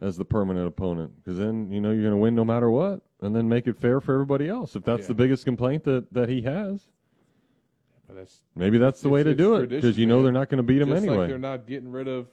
[0.00, 3.00] as the permanent opponent, because then you know you're going to win no matter what,
[3.22, 4.76] and then make it fair for everybody else.
[4.76, 5.08] If that's Yeah.
[5.08, 6.86] the biggest complaint that that he has,
[8.16, 10.24] that's maybe that's the way to do it, because you know man.
[10.24, 11.18] they're not going to beat them Just anyway.
[11.18, 12.28] Like they're not getting rid of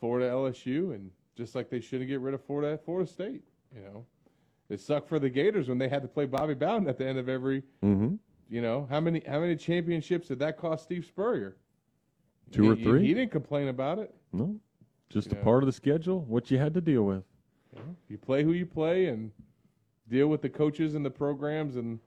[0.00, 3.42] Florida LSU, and just like they shouldn't get rid of Florida Florida State.
[3.74, 4.06] You know,
[4.68, 7.18] it sucked for the Gators when they had to play Bobby Bowden at the end
[7.18, 7.62] of every.
[7.82, 8.14] mm-hmm.
[8.48, 11.56] You know how many how many championships did that cost Steve Spurrier?
[12.52, 13.06] Two or He- he- three?
[13.06, 14.14] He, didn't complain about it.
[14.32, 14.60] No,
[15.08, 15.42] just a Yeah.
[15.42, 16.20] part of the schedule.
[16.22, 17.24] What you had to deal with.
[17.72, 19.32] You, know, you play who you play and
[20.08, 21.98] deal with the coaches and the programs and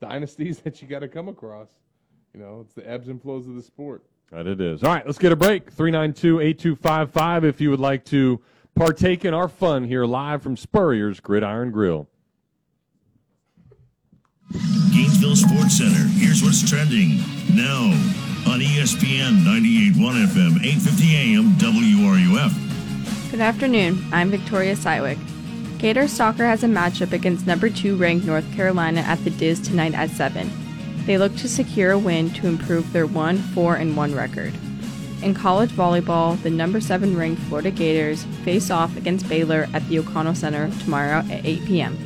[0.00, 1.68] dynasties that you got to come across.
[2.36, 4.04] You know, it's the ebbs and flows of the sport.
[4.30, 4.82] That it is.
[4.82, 5.70] All right, let's get a break.
[5.70, 8.42] 392 8255 if you would like to
[8.74, 12.08] partake in our fun here live from Spurrier's Gridiron Grill.
[14.92, 16.06] Gainesville Sports Center.
[16.18, 17.16] Here's what's trending
[17.54, 17.84] now
[18.46, 23.30] on ESPN 98.1 FM, 8:50 AM, WRUF.
[23.30, 24.04] Good afternoon.
[24.12, 25.18] I'm Victoria Sywick.
[25.78, 29.94] Gator Soccer has a matchup against number 2 ranked North Carolina at the Diz tonight
[29.94, 30.50] at 7.
[31.06, 34.54] They look to secure a win to improve their 1 4 and 1 record.
[35.22, 39.98] In college volleyball, the number 7 ranked Florida Gators face off against Baylor at the
[39.98, 41.96] O'Connell Center tomorrow at 8 p.m.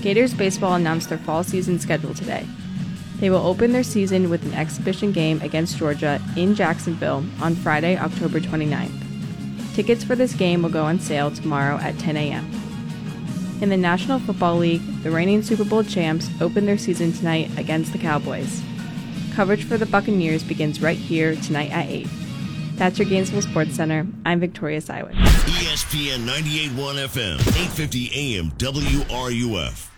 [0.00, 2.46] Gators baseball announced their fall season schedule today.
[3.18, 7.96] They will open their season with an exhibition game against Georgia in Jacksonville on Friday,
[7.96, 9.74] October 29th.
[9.74, 12.57] Tickets for this game will go on sale tomorrow at 10 a.m.
[13.60, 17.92] In the National Football League, the reigning Super Bowl champs open their season tonight against
[17.92, 18.62] the Cowboys.
[19.34, 22.06] Coverage for the Buccaneers begins right here tonight at 8.
[22.76, 24.06] That's your Gainesville Sports Center.
[24.24, 25.14] I'm Victoria Sywick.
[25.14, 29.97] ESPN 98.1 FM, 8:50 AM, WRUF.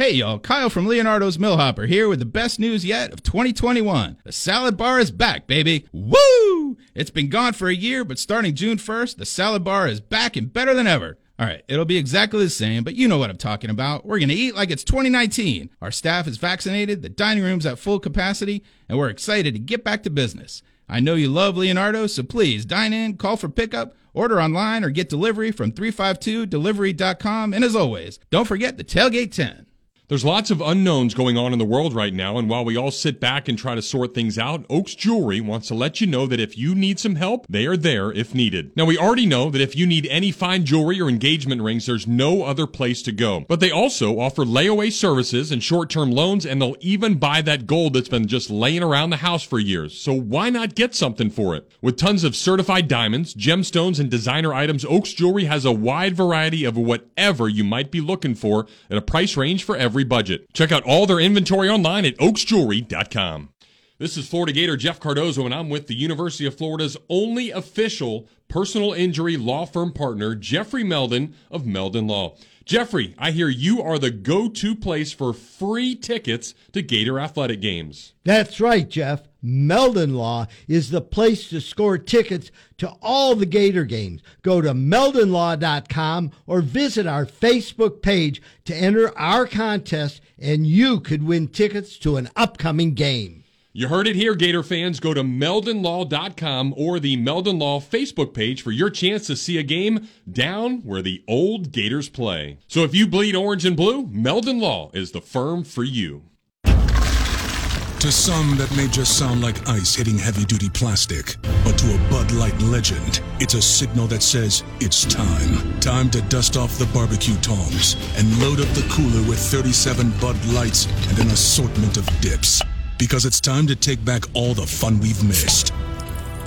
[0.00, 4.16] Hey y'all, Kyle from Leonardo's Millhopper here with the best news yet of 2021.
[4.24, 5.86] The salad bar is back, baby.
[5.92, 6.78] Woo!
[6.94, 10.36] It's been gone for a year, but starting June 1st, the salad bar is back
[10.36, 11.18] and better than ever.
[11.38, 14.06] All right, it'll be exactly the same, but you know what I'm talking about.
[14.06, 15.68] We're going to eat like it's 2019.
[15.82, 19.84] Our staff is vaccinated, the dining room's at full capacity, and we're excited to get
[19.84, 20.62] back to business.
[20.88, 24.88] I know you love Leonardo, so please dine in, call for pickup, order online, or
[24.88, 27.52] get delivery from 352delivery.com.
[27.52, 29.66] And as always, don't forget the Tailgate 10.
[30.10, 32.90] There's lots of unknowns going on in the world right now, and while we all
[32.90, 36.26] sit back and try to sort things out, Oaks Jewelry wants to let you know
[36.26, 38.72] that if you need some help, they are there if needed.
[38.74, 42.08] Now, we already know that if you need any fine jewelry or engagement rings, there's
[42.08, 43.44] no other place to go.
[43.46, 47.92] But they also offer layaway services and short-term loans, and they'll even buy that gold
[47.92, 49.96] that's been just laying around the house for years.
[49.96, 51.70] So why not get something for it?
[51.80, 56.64] With tons of certified diamonds, gemstones, and designer items, Oaks Jewelry has a wide variety
[56.64, 60.52] of whatever you might be looking for at a price range for every budget.
[60.52, 63.50] Check out all their inventory online at oaksjewelry.com.
[63.98, 68.26] This is Florida Gator Jeff Cardozo, and I'm with the University of Florida's only official
[68.48, 72.34] personal injury law firm partner, Jeffrey Meldon of Meldon Law.
[72.70, 77.60] Jeffrey, I hear you are the go to place for free tickets to Gator athletic
[77.60, 78.12] games.
[78.22, 79.22] That's right, Jeff.
[79.42, 84.22] Meldon Law is the place to score tickets to all the Gator games.
[84.42, 91.24] Go to meldonlaw.com or visit our Facebook page to enter our contest, and you could
[91.24, 93.39] win tickets to an upcoming game.
[93.72, 94.98] You heard it here, Gator fans.
[94.98, 99.62] Go to meldonlaw.com or the Meldon Law Facebook page for your chance to see a
[99.62, 102.58] game down where the old Gators play.
[102.66, 106.24] So if you bleed orange and blue, Meldon Law is the firm for you.
[106.64, 111.36] To some, that may just sound like ice hitting heavy duty plastic.
[111.62, 115.78] But to a Bud Light legend, it's a signal that says it's time.
[115.78, 120.44] Time to dust off the barbecue tongs and load up the cooler with 37 Bud
[120.46, 122.60] Lights and an assortment of dips.
[123.00, 125.72] Because it's time to take back all the fun we've missed.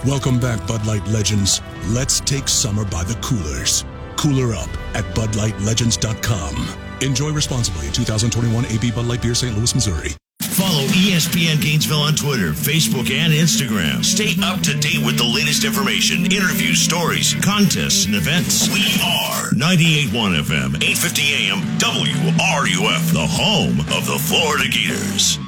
[0.06, 1.62] Welcome back, Bud Light legends.
[1.88, 3.84] Let's take summer by the coolers.
[4.18, 7.02] Cooler up at BudLightLegends.com.
[7.02, 7.90] Enjoy responsibly.
[7.90, 9.58] 2021 AB Bud Light Beer, St.
[9.58, 10.12] Louis, Missouri.
[10.44, 14.06] Follow ESPN Gainesville on Twitter, Facebook, and Instagram.
[14.06, 18.70] Stay up to date with the latest information, interviews, stories, contests, and events.
[18.70, 25.40] We are 98.1 FM, 8:50 AM, WRUF, the home of the Florida Gators.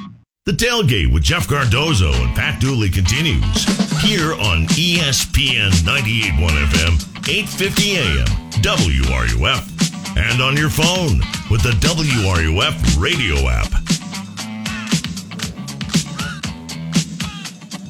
[0.46, 3.64] The tailgate with Jeff Cardozo and Pat Dooley continues
[4.00, 8.26] here on ESPN 98.1 FM, 8:50 a.m.
[8.62, 11.18] WRUF, and on your phone
[11.50, 13.72] with the WRUF radio app.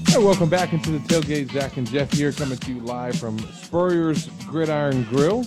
[0.08, 1.52] Hey, welcome back into the tailgate.
[1.52, 5.46] Zach and Jeff here, coming to you live from Spurrier's Gridiron Grill.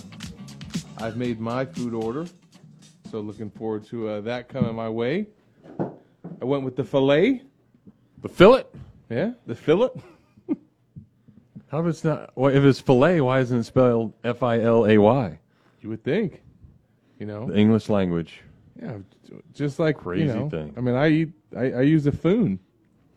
[0.98, 2.26] I've made my food order,
[3.10, 5.26] so looking forward to uh, that coming my way.
[6.40, 7.42] I went with the fillet.
[8.22, 8.64] The fillet?
[9.08, 9.90] Yeah, the fillet.
[11.70, 12.30] How if it's not?
[12.34, 15.38] Well, if it's fillet, why isn't it spelled F I L A Y?
[15.80, 16.42] You would think,
[17.18, 18.42] you know, The English language.
[18.80, 18.98] yeah,
[19.54, 20.74] just like Crazy you know, thing.
[20.76, 22.58] I mean, I eat, I, I use a foon.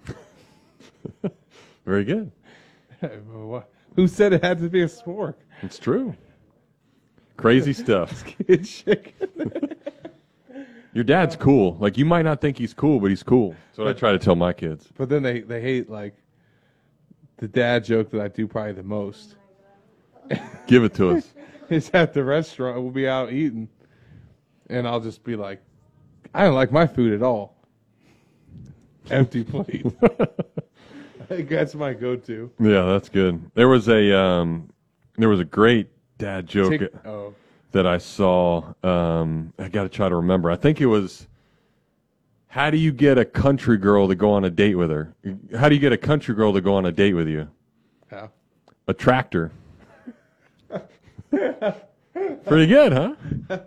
[1.85, 2.31] Very good.
[3.95, 5.35] Who said it had to be a spork?
[5.61, 6.15] It's true.
[7.37, 8.23] Crazy stuff.
[8.25, 9.75] Kid chicken.
[10.93, 11.75] Your dad's cool.
[11.79, 13.55] Like you might not think he's cool, but he's cool.
[13.69, 14.87] That's what I try to tell my kids.
[14.95, 16.15] But then they, they hate like
[17.37, 19.35] the dad joke that I do probably the most.
[20.67, 21.27] Give it to us.
[21.69, 22.79] It's at the restaurant.
[22.81, 23.69] We'll be out eating,
[24.69, 25.61] and I'll just be like,
[26.33, 27.55] I don't like my food at all.
[29.09, 29.85] Empty plate.
[30.03, 32.51] I think that's my go-to.
[32.59, 33.49] Yeah, that's good.
[33.55, 34.69] There was a um,
[35.17, 35.87] there was a great
[36.17, 37.33] dad joke Tick- oh.
[37.73, 38.73] That I saw.
[38.83, 40.49] Um, I got to try to remember.
[40.49, 41.27] I think it was.
[42.47, 45.13] How do you get a country girl to go on a date with her?
[45.57, 47.49] How do you get a country girl to go on a date with you?
[48.09, 48.29] How?
[48.87, 49.51] A tractor.
[51.31, 53.15] Pretty good, huh?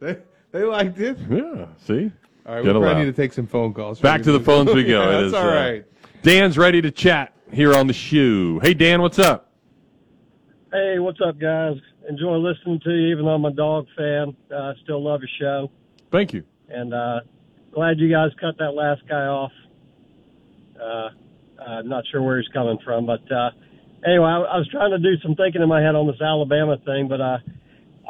[0.00, 0.16] They
[0.50, 1.18] they liked it.
[1.28, 1.66] Yeah.
[1.84, 2.10] See.
[2.46, 2.96] All right, Get we a probably laugh.
[2.96, 4.00] need to take some phone calls.
[4.00, 5.02] Back to the phones we go.
[5.04, 5.78] Yeah, that's is, all uh.
[6.22, 8.60] Dan's ready to chat here on the shoe.
[8.60, 9.52] Hey, Dan, what's up?
[10.72, 11.76] Hey, what's up, guys?
[12.08, 14.36] Enjoy listening to you, even though I'm a dog fan.
[14.54, 15.70] Uh, still love your show,
[16.10, 16.44] Thank you.
[16.68, 17.20] and uh,
[17.72, 19.52] glad you guys cut that last guy off.
[20.80, 21.10] Uh,
[21.62, 23.50] I'm not sure where he's coming from, but uh,
[24.06, 26.78] anyway, I, I was trying to do some thinking in my head on this Alabama
[26.86, 27.38] thing, but uh,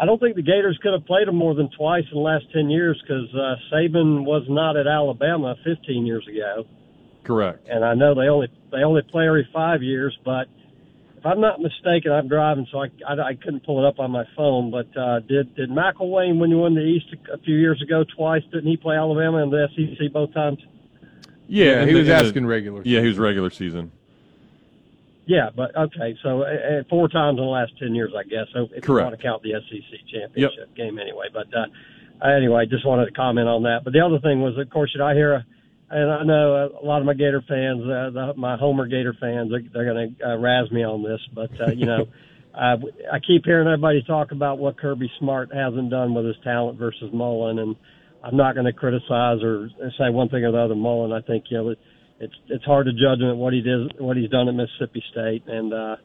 [0.00, 2.44] I don't think the Gators could have played them more than twice in the last
[2.52, 6.64] ten years because uh, Saban was not at Alabama 15 years ago.
[7.24, 7.68] Correct.
[7.68, 10.16] and I know they only they only play every five years.
[10.24, 10.46] But
[11.20, 14.10] if I'm not mistaken, I'm driving, so I, I, I couldn't pull it up on
[14.10, 14.70] my phone.
[14.70, 18.04] But uh, did did McElwain when you won the East a, a few years ago
[18.16, 18.42] twice?
[18.50, 20.58] Didn't he play Alabama in the SEC both times?
[21.46, 22.80] Yeah, in he the- was in the- asking regular.
[22.86, 23.92] Yeah, he was regular season.
[25.26, 28.46] Yeah, but okay, so uh, uh, four times in the last ten years, I guess.
[28.54, 28.88] So if Correct.
[28.88, 31.26] you want to count the SEC championship game anyway.
[31.32, 33.84] But uh, anyway, just wanted to comment on that.
[33.84, 35.44] But the other thing was, of course, you know, I hear, a,
[35.90, 39.50] and I know a lot of my Gator fans, uh, the, my Homer Gator fans,
[39.50, 42.06] they're, they're going to uh, razz me on this, but uh, you know.
[42.52, 42.76] Uh,
[43.12, 47.08] I keep hearing everybody talk about what Kirby Smart hasn't done with his talent versus
[47.12, 47.76] Mullen, and
[48.24, 50.74] I'm not going to criticize or say one thing or the other.
[50.74, 51.78] Mullen, I think you know it,
[52.18, 55.02] it's it's hard to judge him at what he did, what he's done at Mississippi
[55.12, 55.96] State, and uh,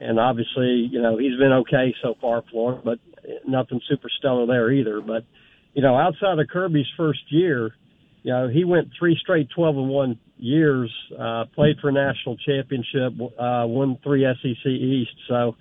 [0.00, 2.98] and obviously you know he's been okay so far, Florida, but
[3.46, 5.00] nothing super stellar there either.
[5.00, 5.24] But
[5.72, 7.74] you know outside of Kirby's first year,
[8.22, 12.36] you know he went three straight 12 and one years, uh, played for a national
[12.38, 15.56] championship, uh, won three SEC East, so.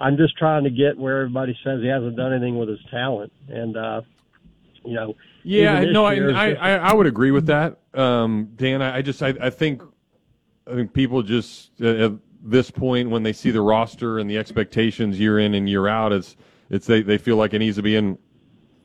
[0.00, 3.32] I'm just trying to get where everybody says he hasn't done anything with his talent,
[3.48, 4.02] and uh,
[4.84, 8.82] you know, Yeah, no, I, I, I, I would agree with that, um, Dan.
[8.82, 9.82] I, I just, I, I think,
[10.66, 12.12] I think people just uh, at
[12.42, 16.12] this point when they see the roster and the expectations year in and year out,
[16.12, 16.36] it's,
[16.70, 18.18] it's they, they feel like it needs to be in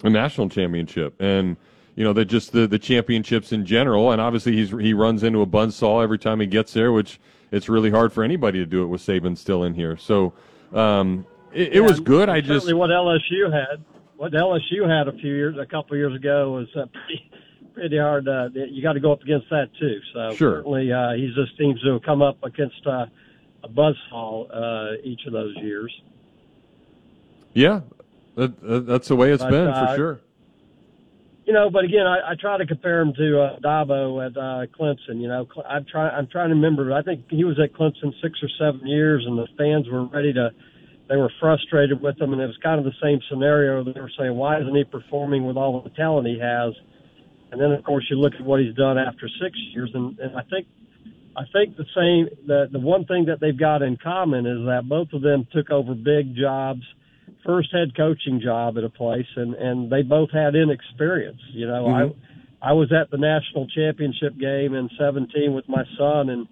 [0.04, 1.56] a national championship, and
[1.96, 5.42] you know, that just the the championships in general, and obviously he's he runs into
[5.42, 7.20] a buzzsaw every time he gets there, which
[7.52, 9.96] it's really hard for anybody to do it with Saban still in here.
[9.98, 10.34] So,
[10.74, 12.30] um, it, it was good.
[12.30, 13.84] I just certainly what LSU had,
[14.18, 17.30] what LSU had a few years, a couple of years ago was uh, pretty,
[17.76, 18.28] pretty hard.
[18.28, 20.00] Uh, you got to go up against that too.
[20.14, 20.58] So Sure.
[20.58, 23.06] certainly uh, he just seems to come up against uh,
[23.64, 25.94] a buzzsaw uh, each of those years.
[27.54, 27.82] yeah,
[28.36, 30.22] that, that, that's the way it's But, been uh, for sure.
[31.46, 34.66] You know, but again, I, I try to compare him to uh, Dabo at uh,
[34.80, 35.22] Clemson.
[35.22, 36.16] You know, I'm trying.
[36.16, 36.94] I'm trying to remember.
[36.94, 40.32] I think he was at Clemson six or seven years, and the fans were ready
[40.34, 40.52] to.
[41.10, 43.84] They were frustrated with him, and it was kind of the same scenario.
[43.84, 46.74] They were saying, "Why isn't he performing with all the talent he has?"
[47.52, 50.38] And then, of course, you look at what he's done after six years, and, and
[50.38, 50.66] I think,
[51.36, 52.48] I think the same.
[52.48, 55.70] The the one thing that they've got in common is that both of them took
[55.72, 56.84] over big jobs
[57.46, 61.86] first head coaching job at a place and and they both had inexperience you know
[61.86, 62.16] Mhm.
[62.62, 66.48] i i was at the national championship game in 17 with my son and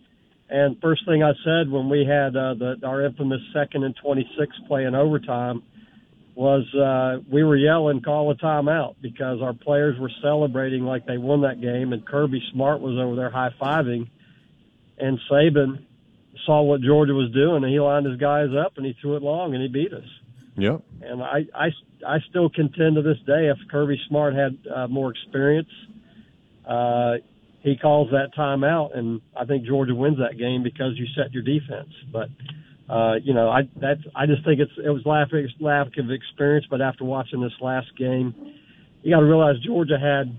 [0.49, 4.51] and first thing i said when we had uh, the our infamous second and 26
[4.68, 5.63] play in overtime
[6.35, 11.18] was uh we were yelling call a timeout because our players were celebrating like they
[11.18, 14.09] won that game and kirby smart was over there high fiving
[14.97, 15.80] and saban
[16.45, 19.22] saw what georgia was doing and he lined his guys up and he threw it
[19.22, 20.03] long and he beat us
[20.57, 20.82] Yep.
[21.02, 21.68] and I, I,
[22.06, 25.69] I still contend to this day if Kirby Smart had uh, more experience,
[26.68, 27.15] uh,
[27.61, 31.44] he calls that timeout, and I think Georgia wins that game because you set your
[31.44, 31.94] defense.
[32.11, 32.30] But
[32.91, 35.30] uh, you know, I that's I just think it's it was lack
[35.60, 36.65] lack of experience.
[36.69, 38.34] But after watching this last game,
[39.03, 40.36] you got to realize Georgia had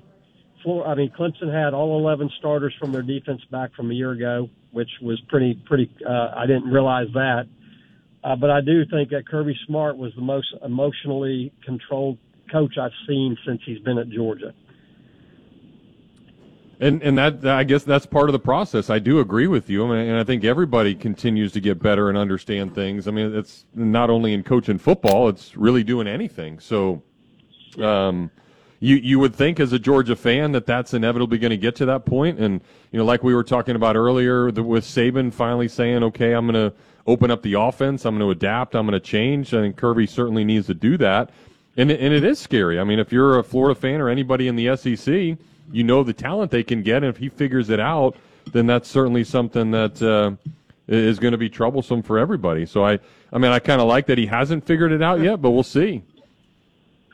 [0.64, 0.86] four.
[0.86, 4.48] I mean, Clemson had all 11 starters from their defense back from a year ago,
[4.72, 5.90] which was pretty pretty.
[6.06, 7.46] Uh, I didn't realize that.
[8.24, 12.18] Uh, but I do think that Kirby Smart was the most emotionally controlled
[12.50, 14.54] coach I've seen since he's been at Georgia.
[16.78, 18.90] And and that I guess that's part of the process.
[18.90, 22.08] I do agree with you, I mean, and I think everybody continues to get better
[22.08, 23.06] and understand things.
[23.06, 26.58] I mean, it's not only in coaching football; it's really doing anything.
[26.58, 27.04] So,
[27.80, 28.32] um,
[28.80, 31.86] you you would think as a Georgia fan that that's inevitably going to get to
[31.86, 32.40] that point.
[32.40, 36.32] And you know, like we were talking about earlier, the, with Saban finally saying, "Okay,
[36.32, 36.76] I'm going to
[37.06, 38.04] open up the offense.
[38.04, 38.74] I'm going to adapt.
[38.74, 41.30] I'm going to change." I think Kirby certainly needs to do that.
[41.76, 42.78] And and it is scary.
[42.78, 45.38] I mean, if you're a Florida fan or anybody in the SEC
[45.72, 48.16] you know the talent they can get, and if he figures it out,
[48.52, 50.32] then that's certainly something that uh,
[50.88, 52.66] is going to be troublesome for everybody.
[52.66, 52.98] So I,
[53.32, 55.62] I mean, I kind of like that he hasn't figured it out yet, but we'll
[55.62, 56.02] see.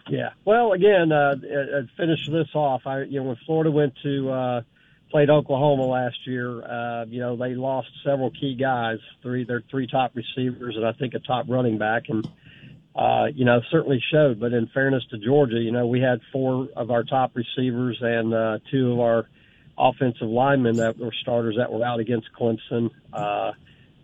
[0.09, 0.31] Yeah.
[0.45, 2.87] Well, again, uh, uh, finish this off.
[2.87, 4.63] I, you know, when Florida went to uh,
[5.11, 9.87] played Oklahoma last year, uh, you know, they lost several key guys, three their three
[9.87, 12.29] top receivers, and I think a top running back, and
[12.95, 14.41] uh, you know, certainly showed.
[14.41, 18.35] But in fairness to Georgia, you know, we had four of our top receivers and
[18.35, 19.29] uh, two of our
[19.79, 22.91] offensive linemen that were starters that were out against Clemson.
[23.13, 23.53] Uh,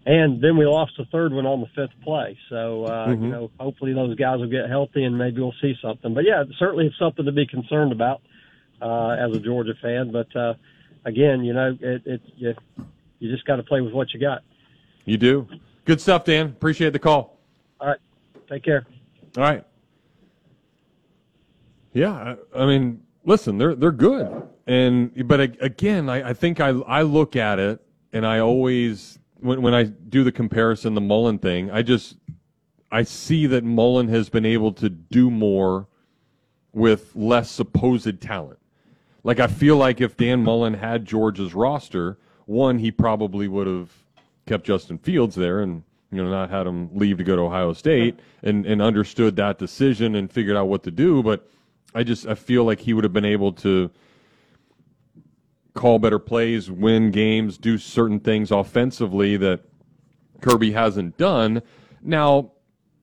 [0.07, 2.39] and then we lost the third one on the fifth play.
[2.49, 3.25] So, uh, mm-hmm.
[3.25, 6.15] you know, hopefully those guys will get healthy and maybe we'll see something.
[6.15, 8.21] But yeah, certainly it's something to be concerned about,
[8.81, 10.13] uh, as a Georgia fan.
[10.13, 10.55] But, uh,
[11.05, 12.55] again, you know, it, it, you,
[13.19, 14.43] you just got to play with what you got.
[15.05, 15.49] You do.
[15.85, 16.47] Good stuff, Dan.
[16.47, 17.39] Appreciate the call.
[17.81, 17.99] All right.
[18.49, 18.87] Take care.
[19.37, 19.65] All right.
[21.93, 27.03] Yeah, I mean, listen, they're they're good, and but again, I, I think I I
[27.03, 27.81] look at it,
[28.13, 32.17] and I always when when I do the comparison, the Mullen thing, I just
[32.91, 35.87] I see that Mullen has been able to do more
[36.73, 38.59] with less supposed talent.
[39.25, 43.91] Like I feel like if Dan Mullen had Georgia's roster, one he probably would have
[44.47, 45.83] kept Justin Fields there and
[46.13, 49.59] you know, not had him leave to go to Ohio State and, and understood that
[49.59, 51.23] decision and figured out what to do.
[51.23, 51.49] But
[51.95, 53.91] I just I feel like he would have been able to
[55.75, 59.61] call better plays, win games, do certain things offensively that
[60.41, 61.63] Kirby hasn't done.
[62.01, 62.53] Now,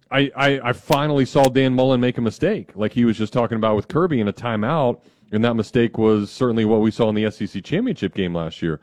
[0.09, 3.57] I, I, I finally saw Dan Mullen make a mistake, like he was just talking
[3.57, 5.01] about with Kirby in a timeout,
[5.31, 8.79] and that mistake was certainly what we saw in the SEC championship game last year.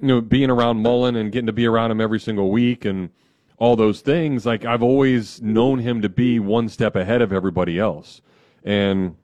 [0.00, 3.10] You know, being around Mullen and getting to be around him every single week and
[3.58, 7.78] all those things, like I've always known him to be one step ahead of everybody
[7.78, 8.20] else.
[8.64, 9.16] And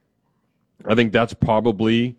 [0.85, 2.17] I think that's probably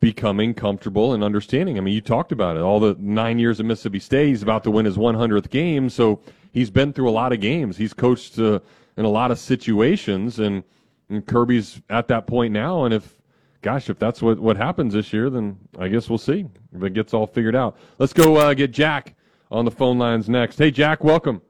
[0.00, 1.76] becoming comfortable and understanding.
[1.78, 2.60] I mean, you talked about it.
[2.60, 5.90] All the nine years at Mississippi State, he's about to win his 100th game.
[5.90, 6.20] So
[6.52, 7.76] he's been through a lot of games.
[7.76, 8.60] He's coached uh,
[8.96, 10.62] in a lot of situations, and,
[11.08, 12.84] and Kirby's at that point now.
[12.84, 13.17] And if,
[13.62, 16.94] gosh, if that's what, what happens this year, then I guess we'll see if it
[16.94, 17.76] gets all figured out.
[17.98, 19.14] Let's go uh, get Jack
[19.50, 20.58] on the phone lines next.
[20.58, 21.42] Hey, Jack, welcome.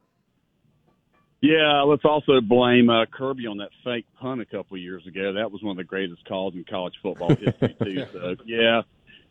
[1.40, 5.34] Yeah, let's also blame uh, Kirby on that fake punt a couple of years ago.
[5.34, 8.06] That was one of the greatest calls in college football history, too.
[8.12, 8.82] So, yeah.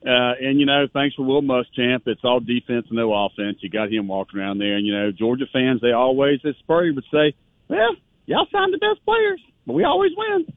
[0.06, 2.04] Uh, and, you know, thanks for Will Muschamp.
[2.06, 3.58] It's all defense, no offense.
[3.62, 4.78] You got him walking around there.
[4.78, 7.34] And, you know, Georgia fans, they always, as Spurrier would say,
[7.68, 7.96] well,
[8.26, 10.54] y'all signed the best players, but we always win.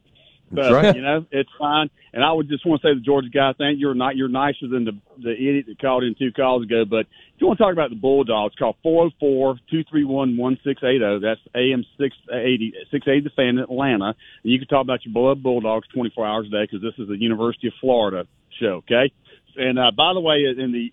[0.51, 0.97] But right.
[0.97, 1.91] you know, it's fine.
[2.13, 4.29] And I would just want to say to the Georgia guy, thank you're not you're
[4.29, 6.85] nicer than the the idiot that called in two calls ago.
[6.85, 9.85] But if you want to talk about the Bulldogs, call four zero oh four two
[9.89, 11.21] three one one six eight zero.
[11.21, 14.17] That's AM six eighty six eighty the fan in Atlanta.
[14.43, 16.99] And you can talk about your beloved Bulldogs twenty four hours a day because this
[16.99, 18.27] is the University of Florida
[18.59, 18.83] show.
[18.85, 19.13] Okay.
[19.57, 20.91] And uh, by the way, in the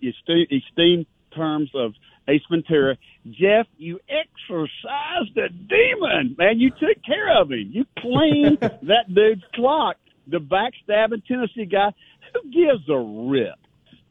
[0.52, 1.06] esteemed
[1.36, 1.94] terms of
[2.28, 6.60] Ace Ventura, Jeff, you exorcised a demon, man.
[6.60, 7.72] You took care of him.
[7.72, 9.98] You cleaned that dude's clock.
[10.28, 11.94] The backstabbing Tennessee guy,
[12.34, 13.56] who gives a rip?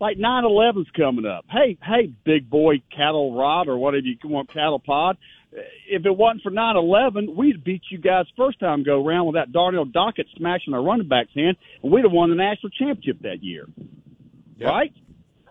[0.00, 1.46] Like 9/11's coming up.
[1.50, 5.16] Hey, hey, big boy cattle rod or whatever you want, cattle pod.
[5.88, 9.52] If it wasn't for 9/11, we'd beat you guys first time go around with that
[9.52, 13.42] Darnell Dockett smashing our running back's hand, and we'd have won the national championship that
[13.42, 13.66] year.
[14.58, 14.68] Yep.
[14.68, 14.92] Right?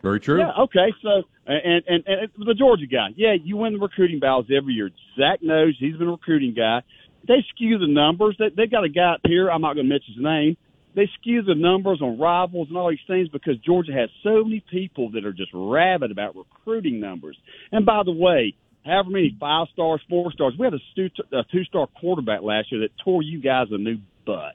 [0.05, 0.37] Very true.
[0.37, 0.51] Yeah.
[0.65, 0.93] Okay.
[1.01, 4.91] So, and, and and the Georgia guy, yeah, you win the recruiting battles every year.
[5.17, 6.83] Zach knows he's been a recruiting guy.
[7.27, 8.35] They skew the numbers.
[8.37, 9.49] They they got a guy up here.
[9.49, 10.57] I'm not going to mention his name.
[10.93, 14.63] They skew the numbers on rivals and all these things because Georgia has so many
[14.69, 17.35] people that are just rabid about recruiting numbers.
[17.71, 18.53] And by the way,
[18.85, 22.91] however many five stars, four stars, we had a, two star quarterback last year that
[23.03, 24.53] tore you guys a new butt.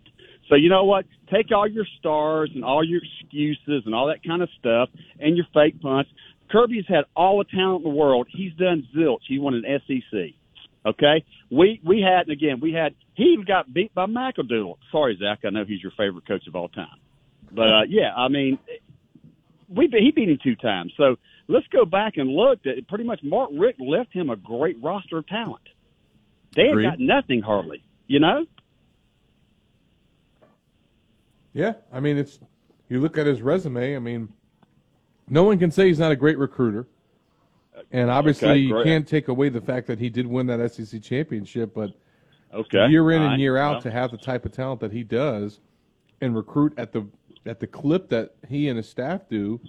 [0.50, 1.06] So you know what?
[1.32, 5.36] Take all your stars and all your excuses and all that kind of stuff and
[5.36, 6.10] your fake punts.
[6.50, 8.26] Kirby's had all the talent in the world.
[8.30, 9.20] He's done zilch.
[9.28, 10.34] He won an SEC.
[10.84, 14.76] Okay, we we had and again we had he even got beat by McAdoodle.
[14.90, 16.98] Sorry, Zach, I know he's your favorite coach of all time,
[17.52, 18.58] but uh, yeah, I mean,
[19.68, 20.94] we he beat him two times.
[20.96, 21.16] So
[21.48, 22.62] let's go back and look.
[22.62, 25.68] That pretty much Mark Richt left him a great roster of talent.
[26.56, 26.84] They ain't Agreed.
[26.84, 28.46] got nothing hardly, you know.
[31.52, 32.38] Yeah, I mean, it's
[32.88, 33.96] you look at his resume.
[33.96, 34.28] I mean,
[35.28, 36.86] no one can say he's not a great recruiter,
[37.90, 41.02] and obviously Okay, you can't take away the fact that he did win that SEC
[41.02, 41.74] championship.
[41.74, 41.92] But
[42.52, 43.82] Okay, year in and year out well.
[43.82, 45.60] to have the type of talent that he does,
[46.20, 47.06] and recruit at the
[47.46, 49.60] at the clip that he and his staff do.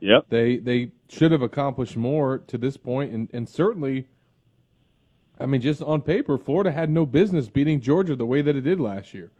[0.00, 0.26] Yep.
[0.28, 4.08] They they should have accomplished more to this point, and and certainly.
[5.36, 8.60] I mean, just on paper, Florida had no business beating Georgia the way that it
[8.60, 9.32] did last year.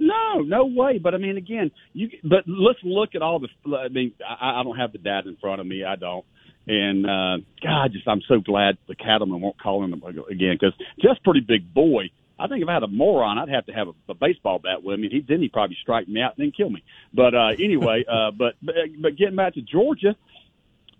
[0.00, 0.98] No, no way.
[0.98, 2.08] But I mean, again, you.
[2.24, 3.48] But let's look at all the.
[3.76, 5.84] I mean, I, I don't have the data in front of me.
[5.84, 6.24] I don't.
[6.66, 11.22] And uh, God, just I'm so glad the cattlemen won't call him again because just
[11.22, 12.10] pretty big boy.
[12.38, 14.82] I think if I had a moron, I'd have to have a, a baseball bat
[14.82, 15.08] with me.
[15.10, 16.82] He then he'd probably strike me out and then kill me.
[17.12, 20.16] But uh, anyway, uh, but, but but getting back to Georgia,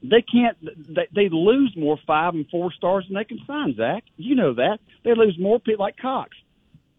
[0.02, 0.59] they can't.
[0.62, 3.74] They, they lose more five and four stars than they can sign.
[3.77, 6.36] Zach, you know that they lose more people like Cox.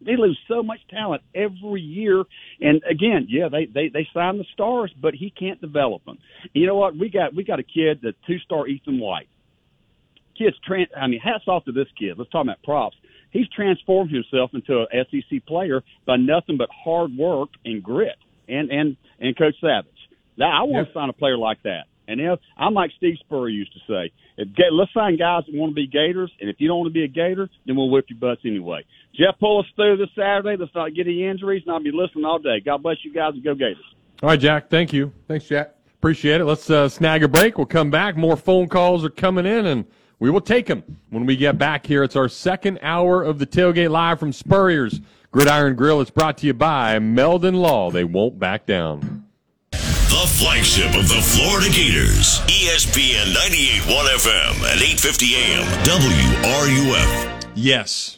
[0.06, 2.24] They lose so much talent every year.
[2.60, 6.18] And again, yeah, they they they sign the stars, but he can't develop them.
[6.54, 6.98] You know what?
[6.98, 9.30] We got we got a kid, the two star Ethan White.
[10.38, 10.90] Kid's trans.
[10.96, 12.18] I mean, hats off to this kid.
[12.18, 12.96] Let's talk about props.
[13.32, 18.18] He's transformed himself into an SEC player by nothing but hard work and grit.
[18.48, 19.88] And and and Coach Savage.
[20.38, 21.86] Now I want to sign a player like that.
[22.08, 25.72] And if I'm like Steve Spurrier used to say, if, let's find guys that want
[25.72, 28.06] to be Gators, and if you don't want to be a Gator, then we'll whip
[28.10, 28.84] your butts anyway.
[29.16, 30.58] Jeff, pull us through this Saturday.
[30.60, 32.60] Let's not get any injuries, and I'll be listening all day.
[32.60, 33.78] God bless you guys, and go Gators.
[34.24, 34.70] All right, Jack.
[34.70, 35.14] Thank you.
[35.28, 35.76] Thanks, Jack.
[35.96, 36.46] Appreciate it.
[36.46, 37.58] Let's uh, snag a break.
[37.58, 38.18] We'll come back.
[38.18, 39.86] More phone calls are coming in, and
[40.20, 42.04] we will take them when we get back here.
[42.04, 45.00] It's our second hour of the tailgate live from Spurrier's
[45.32, 46.02] Gridiron Grill.
[46.02, 47.92] It's brought to you by Meldon Law.
[47.92, 49.21] They won't back down.
[50.42, 52.40] Flagship of the Florida Gators.
[52.50, 55.68] ESPN 98.1 FM at 850 AM.
[55.86, 57.46] WRUF.
[57.54, 58.18] Yes,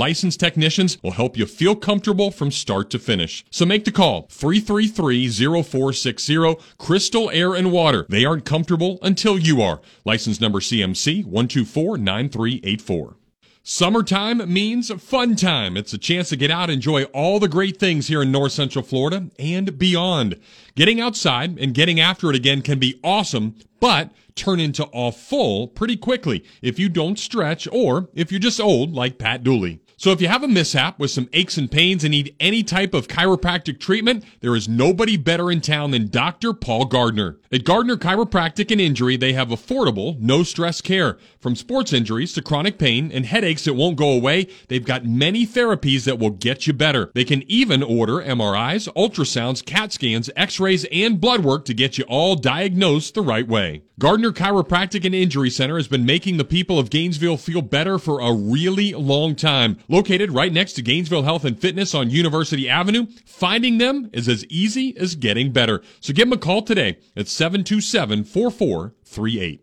[0.01, 3.45] licensed technicians will help you feel comfortable from start to finish.
[3.51, 8.07] So make the call 333-0460 Crystal Air and Water.
[8.09, 9.79] They aren't comfortable until you are.
[10.03, 13.13] License number CMC 1249384.
[13.61, 15.77] Summertime means fun time.
[15.77, 18.53] It's a chance to get out and enjoy all the great things here in North
[18.53, 20.39] Central Florida and beyond.
[20.73, 25.95] Getting outside and getting after it again can be awesome, but turn into awful pretty
[25.95, 29.79] quickly if you don't stretch or if you're just old like Pat Dooley.
[30.01, 32.95] So if you have a mishap with some aches and pains and need any type
[32.95, 36.53] of chiropractic treatment, there is nobody better in town than Dr.
[36.53, 37.37] Paul Gardner.
[37.51, 41.19] At Gardner Chiropractic and Injury, they have affordable, no stress care.
[41.39, 45.45] From sports injuries to chronic pain and headaches that won't go away, they've got many
[45.45, 47.11] therapies that will get you better.
[47.13, 52.05] They can even order MRIs, ultrasounds, CAT scans, x-rays, and blood work to get you
[52.05, 53.83] all diagnosed the right way.
[53.99, 58.19] Gardner Chiropractic and Injury Center has been making the people of Gainesville feel better for
[58.19, 59.77] a really long time.
[59.91, 64.45] Located right next to Gainesville Health and Fitness on University Avenue, finding them is as
[64.45, 65.81] easy as getting better.
[65.99, 69.59] So give them a call today at 727-4438.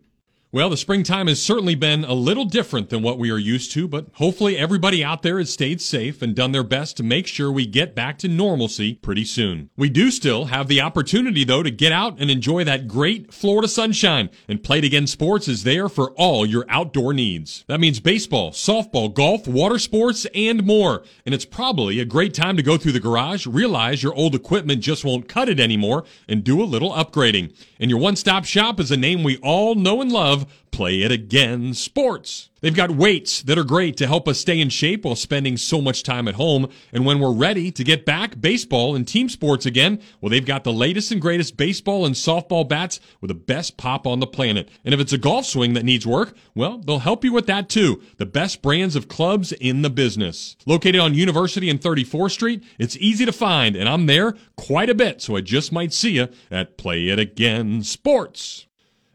[0.51, 3.87] Well, the springtime has certainly been a little different than what we are used to,
[3.87, 7.51] but hopefully everybody out there has stayed safe and done their best to make sure
[7.51, 9.69] we get back to normalcy pretty soon.
[9.77, 13.67] We do still have the opportunity, though, to get out and enjoy that great Florida
[13.67, 17.63] sunshine, and Play It Again Sports is there for all your outdoor needs.
[17.67, 21.03] That means baseball, softball, golf, water sports, and more.
[21.27, 24.81] And it's probably a great time to go through the garage, realize your old equipment
[24.81, 27.53] just won't cut it anymore, and do a little upgrading.
[27.79, 30.38] And your one-stop shop is a name we all know and love,
[30.71, 32.49] Play It Again Sports.
[32.61, 35.81] They've got weights that are great to help us stay in shape while spending so
[35.81, 36.69] much time at home.
[36.91, 40.63] And when we're ready to get back baseball and team sports again, well, they've got
[40.63, 44.69] the latest and greatest baseball and softball bats with the best pop on the planet.
[44.83, 47.69] And if it's a golf swing that needs work, well, they'll help you with that
[47.69, 48.01] too.
[48.17, 50.57] The best brands of clubs in the business.
[50.65, 54.95] Located on University and 34th Street, it's easy to find, and I'm there quite a
[54.95, 58.68] bit, so I just might see you at Play It Again Sports.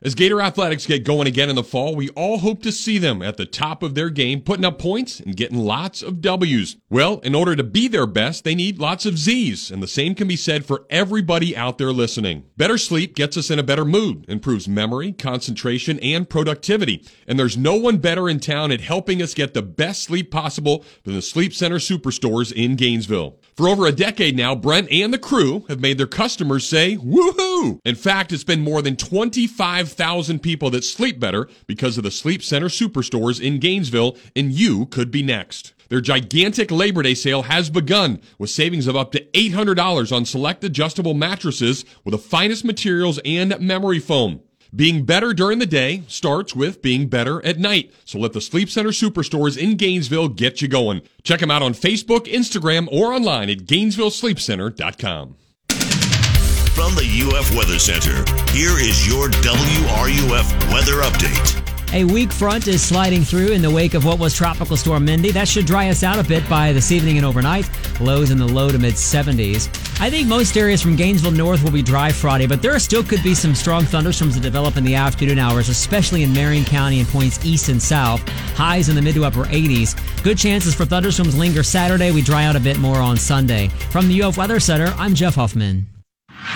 [0.06, 3.22] As Gator Athletics get going again in the fall, we all hope to see them
[3.22, 6.76] at the top of their game, putting up points and getting lots of W's.
[6.90, 10.14] Well, in order to be their best, they need lots of Z's, and the same
[10.14, 12.44] can be said for everybody out there listening.
[12.54, 17.02] Better sleep gets us in a better mood, improves memory, concentration, and productivity.
[17.26, 20.84] And there's no one better in town at helping us get the best sleep possible
[21.04, 23.38] than the Sleep Center Superstores in Gainesville.
[23.56, 27.78] For over a decade now, Brent and the crew have made their customers say, woohoo!
[27.84, 32.42] In fact, it's been more than 25,000 people that sleep better because of the Sleep
[32.42, 35.72] Center Superstores in Gainesville, and you could be next.
[35.88, 40.64] Their gigantic Labor Day sale has begun with savings of up to $800 on select
[40.64, 44.40] adjustable mattresses with the finest materials and memory foam.
[44.74, 47.92] Being better during the day starts with being better at night.
[48.04, 51.02] So let the Sleep Center Superstores in Gainesville get you going.
[51.22, 55.36] Check them out on Facebook, Instagram, or online at GainesvilleSleepCenter.com.
[56.74, 58.16] From the UF Weather Center,
[58.50, 61.63] here is your WRUF weather update.
[61.94, 65.30] A weak front is sliding through in the wake of what was Tropical Storm Mindy.
[65.30, 67.70] That should dry us out a bit by this evening and overnight.
[68.00, 69.68] Lows in the low to mid 70s.
[70.00, 73.22] I think most areas from Gainesville north will be dry Friday, but there still could
[73.22, 77.08] be some strong thunderstorms to develop in the afternoon hours, especially in Marion County and
[77.08, 78.28] points east and south.
[78.56, 79.94] Highs in the mid to upper 80s.
[80.24, 82.10] Good chances for thunderstorms linger Saturday.
[82.10, 83.68] We dry out a bit more on Sunday.
[83.90, 85.93] From the UF Weather Center, I'm Jeff Huffman.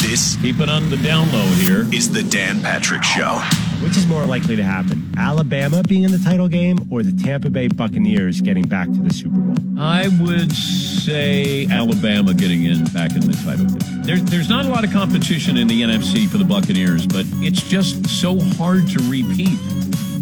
[0.00, 3.40] This, keep it on the down low here, is the Dan Patrick Show.
[3.82, 5.12] Which is more likely to happen?
[5.18, 9.12] Alabama being in the title game or the Tampa Bay Buccaneers getting back to the
[9.12, 9.56] Super Bowl?
[9.78, 14.02] I would say Alabama getting in back in the title game.
[14.02, 17.62] There, there's not a lot of competition in the NFC for the Buccaneers, but it's
[17.68, 19.58] just so hard to repeat.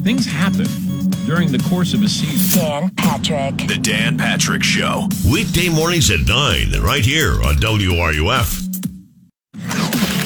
[0.03, 0.67] Things happen
[1.27, 2.61] during the course of a season.
[2.61, 3.69] Dan Patrick.
[3.69, 5.09] The Dan Patrick Show.
[5.31, 8.66] Weekday mornings at 9, right here on WRUF.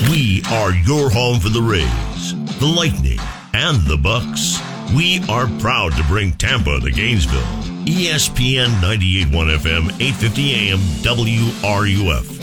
[0.08, 3.18] We are your home for the Rays, the Lightning,
[3.52, 4.58] and the Bucks.
[4.96, 7.40] We are proud to bring Tampa to Gainesville.
[7.84, 12.40] ESPN 98.1 FM, 850 AM, WRUF.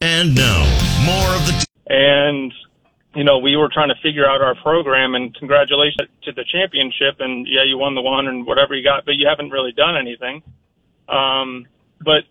[0.00, 0.64] And now,
[1.06, 1.52] more of the.
[1.52, 2.52] T- and
[3.14, 7.20] you know we were trying to figure out our program and congratulations to the championship
[7.20, 9.96] and yeah you won the one and whatever you got but you haven't really done
[9.96, 10.42] anything
[11.08, 11.66] um
[12.00, 12.24] but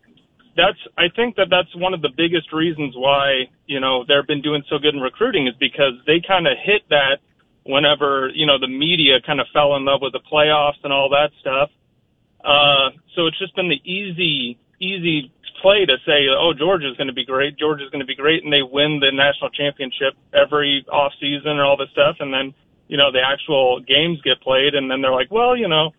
[0.55, 4.41] that's i think that that's one of the biggest reasons why you know they've been
[4.41, 7.17] doing so good in recruiting is because they kind of hit that
[7.65, 11.09] whenever you know the media kind of fell in love with the playoffs and all
[11.09, 11.69] that stuff.
[12.43, 17.13] Uh so it's just been the easy easy play to say, oh, Georgia's going to
[17.13, 21.13] be great, Georgia's going to be great, and they win the national championship every off
[21.21, 22.53] season and all this stuff, and then
[22.87, 25.91] you know the actual games get played, and then they're like, well, you know,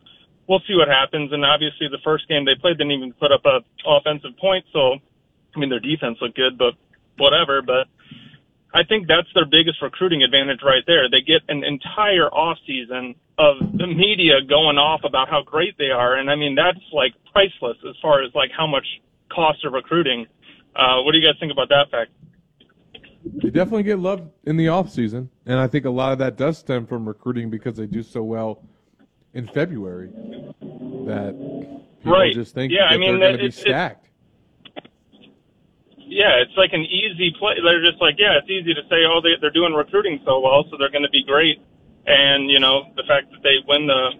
[0.49, 1.33] we'll see what happens.
[1.33, 4.99] And obviously, the first game they played didn't even put up a offensive point, so
[5.55, 6.75] I mean their defense looked good, but
[7.19, 7.63] whatever.
[7.63, 7.87] But
[8.75, 11.09] I think that's their biggest recruiting advantage right there.
[11.11, 15.91] They get an entire off season of the media going off about how great they
[15.91, 18.87] are, and I mean that's like priceless as far as like how much
[19.31, 20.27] cost of recruiting.
[20.75, 22.11] Uh, what do you guys think about that fact?
[23.25, 26.37] They definitely get love in the off season, and I think a lot of that
[26.37, 28.63] does stem from recruiting because they do so well
[29.35, 30.09] in February
[31.07, 31.35] that
[32.03, 32.35] people Right.
[32.35, 33.99] just think Yeah, that I mean, they're going to be it's- it's- stacked.
[35.97, 37.55] Yeah, it's like an easy play.
[37.63, 40.65] They're just like, yeah, it's easy to say, oh, they, they're doing recruiting so well,
[40.71, 41.59] so they're going to be great.
[42.05, 44.11] And you know, the fact that they win the,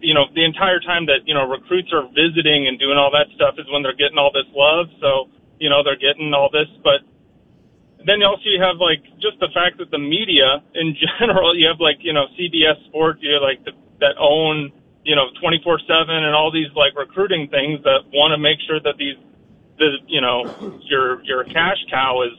[0.00, 3.28] you know, the entire time that you know recruits are visiting and doing all that
[3.36, 4.88] stuff is when they're getting all this love.
[5.00, 5.30] So
[5.60, 7.00] you know, they're getting all this, but
[8.04, 11.78] then also you have like just the fact that the media in general, you have
[11.80, 14.72] like you know CBS Sports, you have like the, that own
[15.04, 18.96] you know 24/7 and all these like recruiting things that want to make sure that
[18.98, 19.16] these
[19.78, 20.44] the you know
[20.82, 22.36] your your cash cow is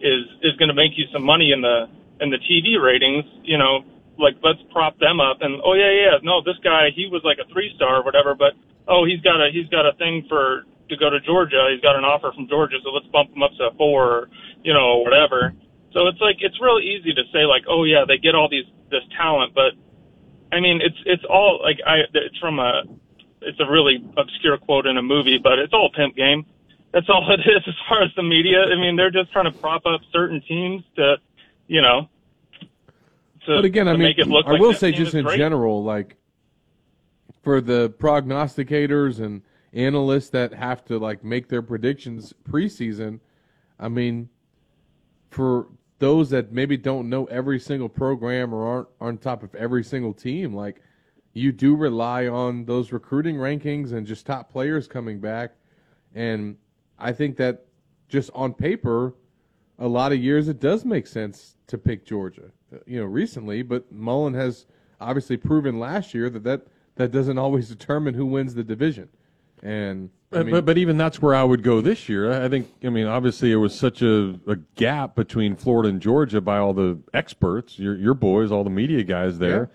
[0.00, 1.88] is is going to make you some money in the
[2.20, 3.24] in the TV ratings.
[3.42, 3.84] You know,
[4.18, 7.38] like let's prop them up and oh yeah yeah no this guy he was like
[7.38, 8.54] a three star or whatever, but
[8.88, 11.72] oh he's got a he's got a thing for to go to Georgia.
[11.72, 14.28] He's got an offer from Georgia, so let's bump him up to a four or
[14.62, 15.54] you know whatever.
[15.92, 18.66] So it's like it's real easy to say like oh yeah they get all these
[18.90, 19.76] this talent, but
[20.54, 22.82] I mean it's it's all like I it's from a
[23.44, 26.46] it's a really obscure quote in a movie, but it's all pimp game.
[26.92, 28.62] That's all it is as far as the media.
[28.62, 31.16] I mean, they're just trying to prop up certain teams to,
[31.66, 32.08] you know.
[33.46, 35.38] to, but again, I mean, make it look I like will say just in great.
[35.38, 36.16] general, like
[37.42, 43.20] for the prognosticators and analysts that have to like make their predictions preseason,
[43.78, 44.28] I mean,
[45.30, 45.66] for
[46.04, 50.12] those that maybe don't know every single program or aren't on top of every single
[50.12, 50.82] team, like
[51.32, 55.52] you do rely on those recruiting rankings and just top players coming back.
[56.14, 56.58] And
[56.98, 57.64] I think that
[58.10, 59.14] just on paper,
[59.78, 62.50] a lot of years it does make sense to pick Georgia.
[62.86, 64.66] You know, recently, but Mullen has
[65.00, 66.66] obviously proven last year that that,
[66.96, 69.08] that doesn't always determine who wins the division.
[69.64, 72.30] And I But, mean, but but even that's where I would go this year.
[72.44, 72.70] I think.
[72.84, 76.74] I mean, obviously, it was such a, a gap between Florida and Georgia by all
[76.74, 79.70] the experts, your your boys, all the media guys there,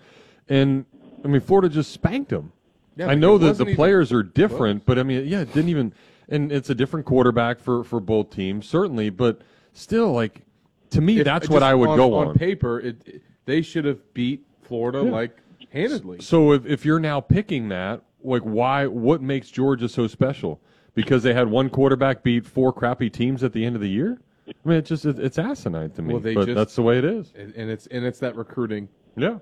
[0.48, 0.84] and
[1.24, 2.52] I mean, Florida just spanked them.
[2.96, 5.92] Yeah, I know that the players are different, but I mean, yeah, it didn't even.
[6.28, 9.40] And it's a different quarterback for for both teams, certainly, but
[9.72, 10.42] still, like
[10.90, 12.28] to me, if- that's what I would on, go on.
[12.28, 12.34] on.
[12.36, 12.78] paper.
[12.78, 15.10] It, it- they should have beat Florida Yeah.
[15.10, 15.36] like
[15.72, 16.20] handedly.
[16.20, 20.60] So if, if you're now picking that, like why what makes Georgia so special?
[20.94, 24.20] Because they had one quarterback beat four crappy teams at the end of the year?
[24.48, 26.14] I mean it's just it's asinine to me.
[26.14, 27.32] Well, they but just- that's the way it is.
[27.36, 28.88] and, and it's and it's that recruiting.
[29.16, 29.38] Yeah,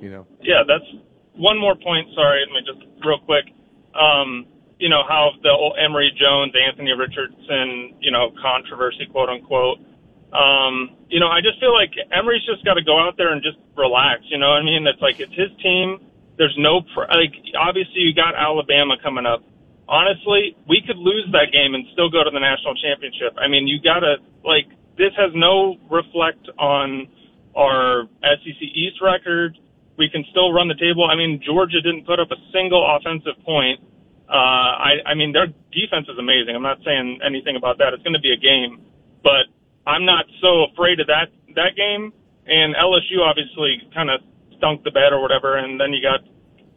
[0.00, 0.26] you know.
[0.42, 0.84] Yeah, that's
[1.34, 2.08] one more point.
[2.14, 3.44] Sorry, let me just real quick.
[3.94, 4.46] Um,
[4.78, 9.78] you know how the old Emory Jones, Anthony Richardson, you know controversy, quote unquote.
[10.32, 13.40] Um, you know, I just feel like Emory's just got to go out there and
[13.40, 14.22] just relax.
[14.24, 14.84] You know what I mean?
[14.86, 16.00] It's like it's his team.
[16.36, 16.82] There's no
[17.14, 19.42] like obviously you got Alabama coming up.
[19.86, 23.36] Honestly, we could lose that game and still go to the national championship.
[23.38, 24.66] I mean, you got to like
[24.96, 27.06] this has no reflect on
[27.54, 29.58] our SEC East record.
[29.96, 31.06] We can still run the table.
[31.06, 33.78] I mean, Georgia didn't put up a single offensive point.
[34.26, 36.56] Uh, I, I mean, their defense is amazing.
[36.56, 37.94] I'm not saying anything about that.
[37.94, 38.82] It's going to be a game,
[39.22, 39.46] but
[39.86, 42.10] I'm not so afraid of that that game.
[42.46, 44.20] And LSU obviously kind of
[44.56, 46.20] stunk the bed or whatever, and then you got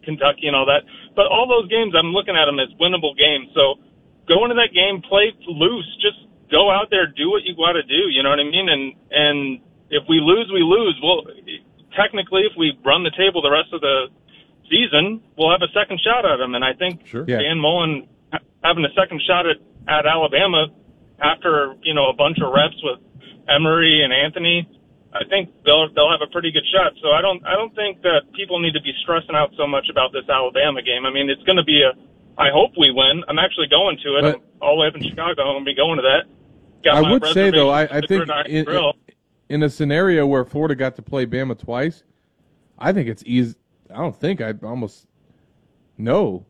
[0.03, 0.87] Kentucky and all that.
[1.15, 3.51] But all those games, I'm looking at them as winnable games.
[3.51, 3.81] So
[4.27, 6.19] go into that game, play loose, just
[6.51, 8.07] go out there, do what you got to do.
[8.07, 8.67] You know what I mean?
[8.69, 9.39] And and
[9.89, 10.95] if we lose, we lose.
[11.03, 11.27] Well,
[11.95, 14.07] technically, if we run the table the rest of the
[14.71, 16.55] season, we'll have a second shot at them.
[16.55, 17.25] And I think sure.
[17.27, 17.39] Yeah.
[17.39, 18.07] Dan Mullen
[18.63, 20.67] having a second shot at at Alabama
[21.19, 22.99] after you know a bunch of reps with
[23.47, 24.67] Emory and Anthony.
[25.13, 26.93] I think they'll they'll have a pretty good shot.
[27.01, 29.87] So I don't I don't think that people need to be stressing out so much
[29.89, 31.05] about this Alabama game.
[31.05, 31.93] I mean, it's going to be a.
[32.37, 33.23] I hope we win.
[33.27, 34.21] I'm actually going to it.
[34.21, 35.41] But- I'm all the way up in Chicago.
[35.43, 36.23] I'm going to be going to that.
[36.83, 38.93] Got I would say though, I, I think Gridiron in,
[39.49, 42.03] in a scenario where Florida got to play Bama twice,
[42.77, 43.55] I think it's easy.
[43.89, 45.07] I don't think I almost
[45.97, 46.45] no.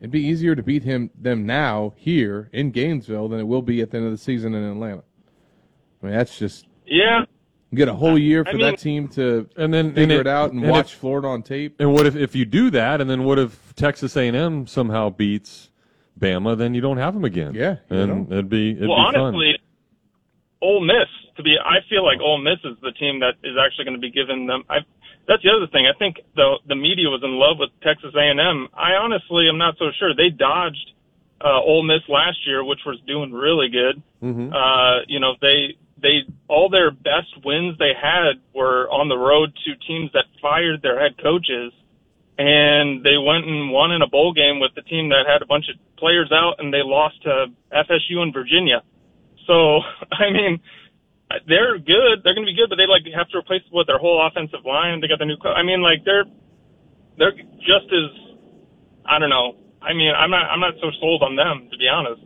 [0.00, 3.80] It'd be easier to beat him them now here in Gainesville than it will be
[3.82, 5.04] at the end of the season in Atlanta.
[6.02, 7.24] I mean, that's just yeah.
[7.72, 10.26] You get a whole year for I mean- that team to and then figure and
[10.26, 11.76] it, out and, and watch if- Florida on tape.
[11.80, 15.70] And what if if you do that, and then what if Texas A&M somehow beats
[16.20, 16.56] Bama?
[16.56, 17.54] Then you don't have them again.
[17.54, 19.20] Yeah, you and it'd be it'd well, be fun.
[19.22, 19.58] honestly,
[20.60, 21.56] Ole Miss to be.
[21.58, 24.46] I feel like Ole Miss is the team that is actually going to be giving
[24.46, 24.64] them.
[24.68, 24.78] I.
[25.26, 25.86] That's the other thing.
[25.86, 28.68] I think the the media was in love with Texas A&M.
[28.74, 30.14] I honestly am not so sure.
[30.14, 30.92] They dodged
[31.40, 34.02] uh, Ole Miss last year, which was doing really good.
[34.22, 34.52] Mm-hmm.
[34.52, 39.54] Uh, you know, they they all their best wins they had were on the road
[39.64, 41.72] to teams that fired their head coaches,
[42.36, 45.46] and they went and won in a bowl game with the team that had a
[45.46, 48.82] bunch of players out, and they lost to FSU and Virginia.
[49.46, 49.80] So,
[50.12, 50.60] I mean,
[51.46, 52.20] they're good.
[52.22, 54.66] They're going to be good, but they like have to replace what their whole offensive
[54.66, 55.00] line.
[55.00, 55.38] They got the new.
[55.38, 56.26] Co- I mean, like they're
[57.16, 58.10] they're just as
[59.06, 59.56] I don't know.
[59.80, 62.22] I mean, I'm not I'm not so sold on them to be honest.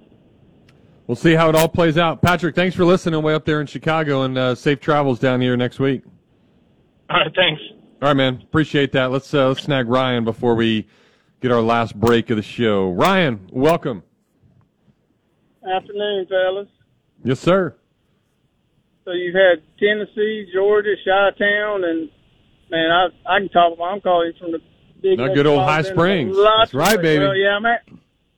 [1.07, 2.21] We'll see how it all plays out.
[2.21, 5.57] Patrick, thanks for listening way up there in Chicago, and uh, safe travels down here
[5.57, 6.03] next week.
[7.09, 7.63] All right, thanks.
[8.03, 8.41] All right, man.
[8.43, 9.13] Appreciate that.
[9.13, 10.89] Let's uh, let's snag Ryan before we
[11.41, 12.91] get our last break of the show.
[12.91, 14.03] Ryan, welcome.
[15.67, 16.69] Afternoon, fellas.
[17.23, 17.77] Yes, sir.
[19.05, 22.11] So you've had Tennessee, Georgia, Chi-Town, and
[22.71, 23.75] man, I I can talk.
[23.75, 23.85] About.
[23.85, 24.59] I'm calling from the
[25.01, 26.37] big Now, good old High Springs.
[26.37, 26.57] Alachua.
[26.59, 27.25] That's right, baby.
[27.25, 27.83] Well, yeah, I'm at,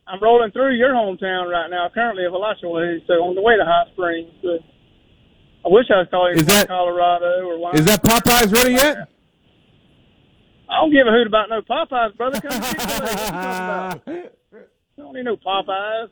[0.08, 1.88] I'm rolling through your hometown right now.
[1.92, 4.30] Currently of Alachua, so on the way to High Springs.
[4.42, 4.58] So
[5.64, 7.80] I wish I was calling Is from that- Colorado or Wyoming.
[7.80, 9.08] Is that Popeyes ready yet?
[10.70, 12.40] I don't give a hoot about no Popeyes, brother.
[12.40, 13.02] Come Chick-fil-A.
[13.02, 14.02] What you talking about?
[14.98, 16.08] I don't need no Popeyes.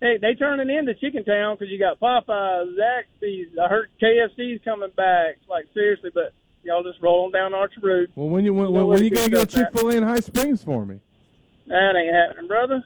[0.00, 3.56] Hey, they turning into Chicken Town because you got Popeyes, Zaxby's.
[3.60, 5.36] I heard KFC's coming back.
[5.48, 6.32] Like seriously, but
[6.64, 8.10] y'all just roll on down Archer Road.
[8.16, 9.90] Well, when you when, You know when, when you to gonna get get Chick Fil
[9.90, 10.98] A in High Springs for me?
[11.68, 12.84] That ain't happening, brother.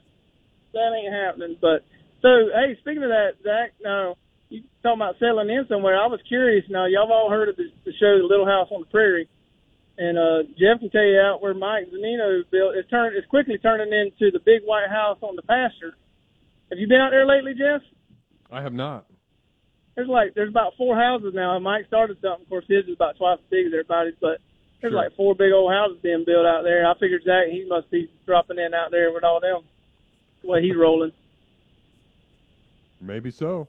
[0.77, 1.57] That ain't happening.
[1.61, 1.83] But
[2.21, 4.15] so, hey, speaking of that, Zach, no,
[4.49, 5.97] you talking about settling in somewhere?
[5.97, 6.65] I was curious.
[6.69, 9.29] Now, y'all all heard of the, the show, The Little House on the Prairie.
[9.99, 12.77] And uh, Jeff can tell you out where Mike Zanino built.
[12.77, 13.17] It's turned.
[13.17, 15.97] It's quickly turning into the big white house on the pasture.
[16.69, 17.81] Have you been out there lately, Jeff?
[18.53, 19.07] I have not.
[19.95, 21.59] There's like there's about four houses now.
[21.59, 22.45] Mike started something.
[22.45, 24.45] Of course, his is about twice as big as everybody's, but
[24.83, 25.01] there's Sure.
[25.01, 26.85] like four big old houses being built out there.
[26.85, 29.65] I figured Zach he must be dropping in out there with all them.
[30.47, 31.13] Way he's rolling.
[33.01, 33.69] Maybe so.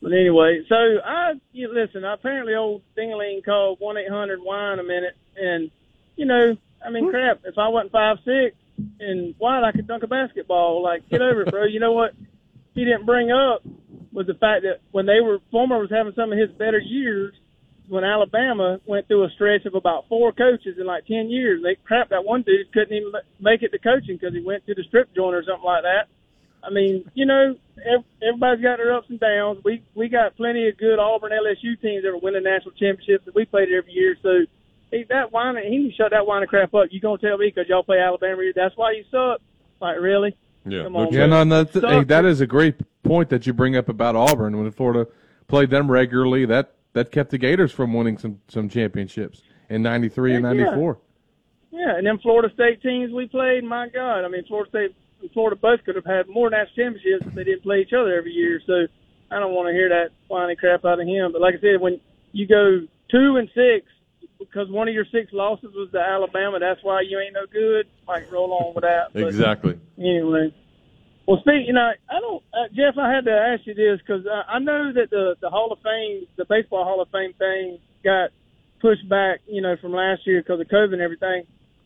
[0.00, 2.04] But anyway, so I you listen.
[2.04, 5.70] Apparently, old Dingaling called one eight hundred wine a minute, and
[6.16, 7.40] you know, I mean, crap.
[7.44, 8.56] If I wasn't five six
[9.00, 10.82] and wide, I could dunk a basketball.
[10.82, 11.64] Like, get over it, bro.
[11.64, 12.14] You know what?
[12.74, 13.62] He didn't bring up
[14.12, 17.34] was the fact that when they were Fulmer was having some of his better years,
[17.88, 21.62] when Alabama went through a stretch of about four coaches in like ten years.
[21.62, 24.74] They crap that one dude couldn't even make it to coaching because he went to
[24.74, 26.08] the strip joint or something like that.
[26.62, 27.54] I mean, you know,
[28.22, 29.60] everybody's got their ups and downs.
[29.64, 33.34] We we got plenty of good Auburn LSU teams that are winning national championships that
[33.34, 34.16] we played every year.
[34.22, 34.40] So
[34.90, 36.88] he, that wine, he can shut that wine and crap up.
[36.90, 38.42] You gonna tell me because y'all play Alabama?
[38.54, 39.40] That's why you suck.
[39.80, 40.36] Like really?
[40.66, 40.84] Yeah.
[40.84, 41.48] Come on, Yeah, man.
[41.48, 44.58] no, that's, hey, that is a great point that you bring up about Auburn.
[44.58, 45.06] When Florida
[45.46, 50.36] played them regularly, that that kept the Gators from winning some some championships in '93
[50.36, 50.64] and Heck yeah.
[50.64, 50.98] '94.
[51.70, 55.30] Yeah, and then Florida State teams we played, my God, I mean, Florida State and
[55.32, 58.32] Florida both could have had more national championships if they didn't play each other every
[58.32, 58.60] year.
[58.66, 58.86] So
[59.30, 61.32] I don't want to hear that whiny crap out of him.
[61.32, 62.00] But like I said, when
[62.32, 63.86] you go two and six
[64.38, 67.86] because one of your six losses was to Alabama, that's why you ain't no good.
[68.06, 69.12] Like roll on with that.
[69.12, 69.78] But Exactly.
[69.98, 70.54] Anyway.
[71.28, 71.68] Well, speak.
[71.68, 72.96] You know, I don't, uh, Jeff.
[72.96, 75.78] I had to ask you this because uh, I know that the the Hall of
[75.84, 78.30] Fame, the baseball Hall of Fame thing, got
[78.80, 79.40] pushed back.
[79.46, 81.44] You know, from last year because of COVID and everything.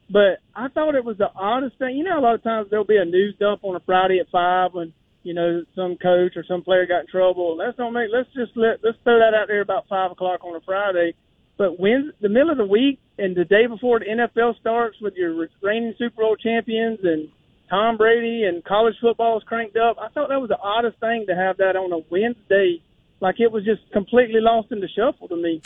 [0.08, 1.96] But I thought it was the oddest thing.
[1.96, 4.30] You know, a lot of times there'll be a news dump on a Friday at
[4.30, 4.92] five when
[5.24, 7.56] you know some coach or some player got in trouble.
[7.56, 8.14] Let's don't make.
[8.14, 8.78] Let's just let.
[8.84, 11.14] Let's throw that out there about five o'clock on a Friday.
[11.58, 15.14] But when the middle of the week and the day before the NFL starts with
[15.16, 17.28] your reigning Super Bowl champions and
[17.72, 21.24] Tom Brady and college football is cranked up, I thought that was the oddest thing
[21.26, 22.82] to have that on a Wednesday.
[23.20, 25.62] Like it was just completely lost in the shuffle to me.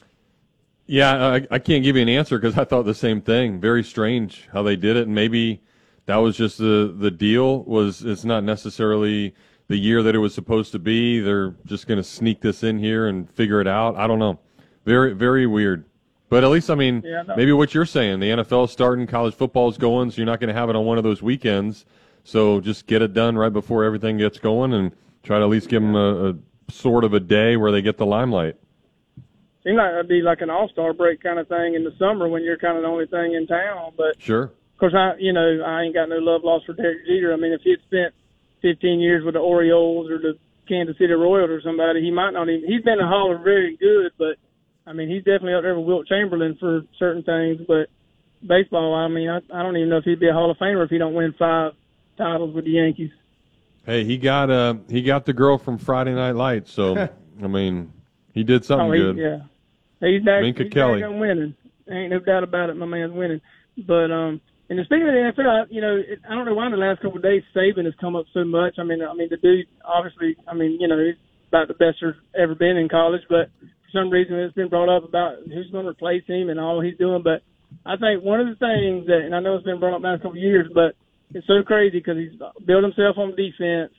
[0.87, 3.59] Yeah, I, I can't give you an answer because I thought the same thing.
[3.61, 5.65] Very strange how they did it, and maybe
[6.05, 7.65] that was just the the deal.
[7.65, 9.35] Was it's not necessarily
[9.67, 11.19] the year that it was supposed to be.
[11.19, 13.97] They're just going to sneak this in here and figure it out.
[13.97, 14.39] I don't know.
[14.85, 15.87] Very very weird.
[16.29, 17.37] But at least I mean, Yeah, no.
[17.37, 20.55] maybe what you're saying, the NFL's starting, college football's going, so you're not going to
[20.55, 21.85] have it on one of those weekends.
[22.25, 24.91] So just get it done right before everything gets going, and
[25.23, 26.35] try to at least give them a, a
[26.69, 28.57] sort of a day where they get the limelight.
[29.63, 32.29] Seems like it'd be like an all star break kind of thing in the summer
[32.29, 33.93] when you're kind of the only thing in town.
[33.97, 34.45] But Sure.
[34.45, 37.33] of course, I you know I ain't got no love lost for Derek Jeter.
[37.33, 38.15] I mean, if he had spent
[38.63, 40.37] 15 years with the Orioles or the
[40.69, 42.69] Kansas City Royals or somebody, he might not even.
[42.69, 44.37] He's been a Hall of very good, but
[44.87, 47.61] I mean, he's definitely up there with Wilt Chamberlain for certain things.
[47.67, 47.89] But
[48.47, 50.85] baseball, I mean, I, I don't even know if he'd be a Hall of Famer
[50.85, 51.73] if he don't win five
[52.17, 53.11] titles with the Yankees.
[53.85, 57.09] Hey, he got uh he got the girl from Friday Night Lights, so
[57.43, 57.93] I mean
[58.33, 59.17] he did something oh, he, good.
[59.17, 60.43] yeah, he's back.
[60.43, 61.03] Minka he's Kelly.
[61.03, 61.55] back winning.
[61.89, 62.75] Ain't no doubt about it.
[62.75, 63.41] My man's winning.
[63.87, 66.73] But um, and speaking of the NFL, you know, it, I don't know why in
[66.73, 68.75] the last couple of days Saban has come up so much.
[68.79, 71.15] I mean, I mean the dude obviously, I mean, you know, he's
[71.49, 73.51] about the best there's ever been in college, but
[73.87, 76.81] for some reason it's been brought up about who's going to replace him and all
[76.81, 77.23] he's doing.
[77.23, 77.43] But
[77.85, 80.09] I think one of the things that, and I know it's been brought up the
[80.09, 80.95] last couple of years, but
[81.35, 83.93] it's so crazy because he's built himself on defense.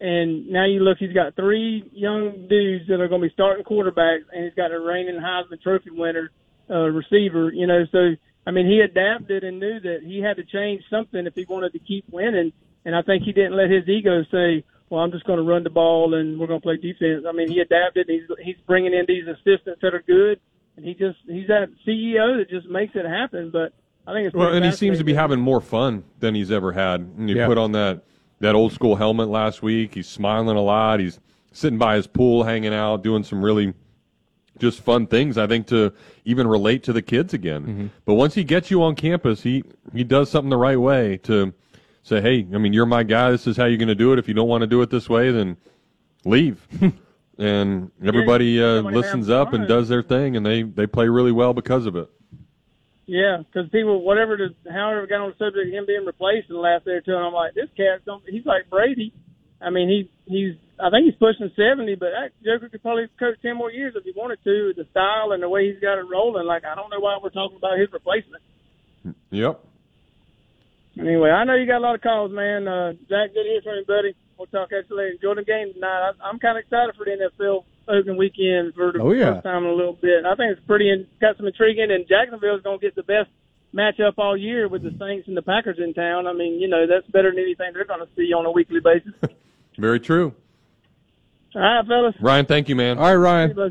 [0.00, 3.64] And now you look, he's got three young dudes that are going to be starting
[3.64, 6.30] quarterbacks, and he's got a reigning Heisman Trophy winner
[6.68, 7.52] uh, receiver.
[7.52, 8.14] You know, so
[8.46, 11.72] I mean, he adapted and knew that he had to change something if he wanted
[11.72, 12.52] to keep winning.
[12.84, 15.64] And I think he didn't let his ego say, "Well, I'm just going to run
[15.64, 18.06] the ball and we're going to play defense." I mean, he adapted.
[18.08, 20.40] He's he's bringing in these assistants that are good,
[20.76, 23.50] and he just he's that CEO that just makes it happen.
[23.50, 23.72] But
[24.06, 26.72] I think it's Well, and he seems to be having more fun than he's ever
[26.72, 27.00] had.
[27.00, 27.46] And you Yeah.
[27.46, 28.02] put on that
[28.40, 29.94] that old school helmet last week.
[29.94, 31.00] He's smiling a lot.
[31.00, 31.18] He's
[31.52, 33.72] sitting by his pool, hanging out, doing some really
[34.58, 35.38] just fun things.
[35.38, 35.92] I think to
[36.24, 37.62] even relate to the kids again.
[37.62, 37.86] Mm-hmm.
[38.04, 41.54] But once he gets you on campus, he he does something the right way to
[42.04, 43.32] say, "Hey, I mean, you're my guy.
[43.32, 44.20] This is how you're going to do it.
[44.20, 45.56] If you don't want to do it this way, then
[46.24, 46.66] leave."
[47.38, 51.52] and everybody uh, listens up and does their thing, and they they play really well
[51.52, 52.08] because of it.
[53.06, 56.56] Yeah, because people, whatever, the, however, got on the subject of him being replaced in
[56.56, 58.22] the last day or two, and I'm like, this cat's don't.
[58.28, 59.12] He's like Brady.
[59.60, 60.56] I mean, he he's.
[60.80, 64.04] I think he's pushing seventy, but that Joker could probably coach ten more years if
[64.04, 64.72] he wanted to.
[64.76, 67.30] The style and the way he's got it rolling, like I don't know why we're
[67.30, 68.42] talking about his replacement.
[69.30, 69.60] Yep.
[70.98, 72.68] Anyway, I know you got a lot of calls, man.
[72.68, 74.14] Uh, Zach, good to hear from you, buddy.
[74.38, 75.12] We'll talk at you later.
[75.12, 76.10] Enjoy the game tonight.
[76.10, 79.34] I, I'm kind of excited for the NFL opening weekend for the Oh, yeah.
[79.34, 80.24] first time in a little bit.
[80.24, 83.28] I think it's pretty in, got some intriguing, and Jacksonville's going to get the best
[83.74, 86.26] matchup all year with the Saints and the Packers in town.
[86.28, 88.80] I mean, you know, that's better than anything they're going to see on a weekly
[88.80, 89.12] basis.
[89.78, 90.32] Very true.
[91.56, 92.14] All right, fellas.
[92.20, 92.98] Ryan, thank you, man.
[92.98, 93.58] All right, Ryan.
[93.58, 93.70] All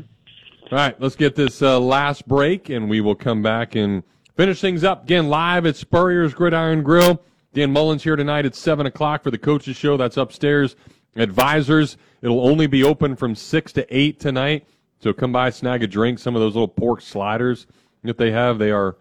[0.78, 4.02] right, let's get this uh, last break, and we will come back and
[4.36, 7.22] finish things up again live at Spurrier's Gridiron Grill.
[7.52, 9.96] Dan Mullen's here tonight at seven o'clock for the coaches show.
[9.96, 10.76] That's upstairs.
[11.16, 11.96] Advisors.
[12.22, 14.66] It'll only be open from six to eight tonight.
[15.00, 16.18] So come by, snag a drink.
[16.18, 17.66] Some of those little pork sliders
[18.02, 18.96] that they have, they are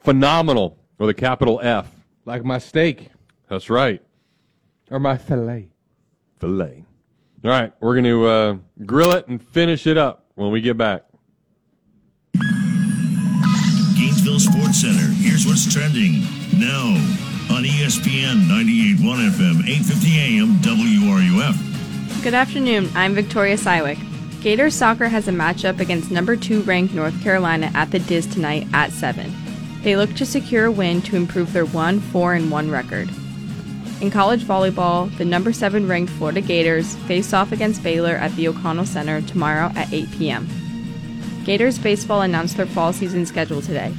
[0.00, 0.78] phenomenal.
[0.98, 1.88] With a capital F.
[2.24, 3.10] Like my steak.
[3.48, 4.02] That's right.
[4.90, 5.68] Or my filet.
[6.40, 6.84] Filet.
[7.44, 10.76] All right, we're going to uh, grill it and finish it up when we get
[10.76, 11.04] back.
[14.72, 15.12] Center.
[15.14, 16.20] Here's what's trending
[16.52, 16.86] now
[17.50, 22.22] on ESPN 98.1 FM, 8:50 AM, WRUF.
[22.22, 22.90] Good afternoon.
[22.94, 23.98] I'm Victoria Sywick.
[24.42, 28.66] Gators soccer has a matchup against number two ranked North Carolina at the Diz tonight
[28.72, 29.32] at 7.
[29.82, 33.08] They look to secure a win to improve their 1 4 and 1 record.
[34.00, 38.46] In college volleyball, the number 7 ranked Florida Gators face off against Baylor at the
[38.46, 40.48] O'Connell Center tomorrow at 8 p.m.
[41.44, 43.92] Gators baseball announced their fall season schedule today.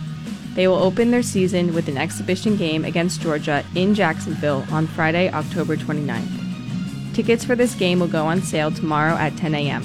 [0.60, 5.32] They will open their season with an exhibition game against Georgia in Jacksonville on Friday,
[5.32, 7.14] October 29th.
[7.16, 9.84] Tickets for this game will go on sale tomorrow at 10 a.m.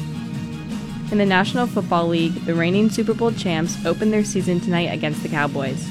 [1.12, 5.22] In the National Football League, the reigning Super Bowl champs open their season tonight against
[5.22, 5.88] the Cowboys.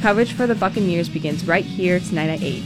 [0.00, 2.62] Coverage for the Buccaneers begins right here tonight at 8.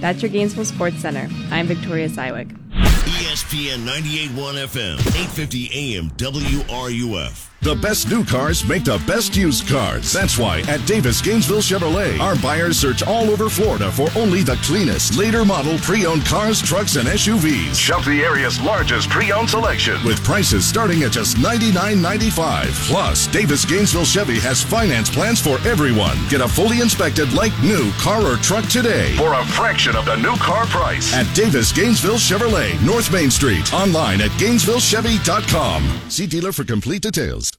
[0.00, 1.28] That's your Gainesville Sports Center.
[1.52, 2.50] I'm Victoria Sywick.
[2.72, 7.49] ESPN 98.1 FM, 8:50 AM, WRUF.
[7.62, 10.10] The best new cars make the best used cars.
[10.14, 14.56] That's why at Davis Gainesville Chevrolet, our buyers search all over Florida for only the
[14.62, 17.74] cleanest, later model pre-owned cars, trucks, and SUVs.
[17.78, 22.70] Shop the area's largest pre-owned selection with prices starting at just $99.95.
[22.88, 26.16] Plus, Davis Gainesville Chevy has finance plans for everyone.
[26.30, 30.16] Get a fully inspected, like new car or truck today for a fraction of the
[30.16, 33.70] new car price at Davis Gainesville Chevrolet, North Main Street.
[33.74, 36.00] Online at GainesvilleChevy.com.
[36.08, 37.49] See dealer for complete details.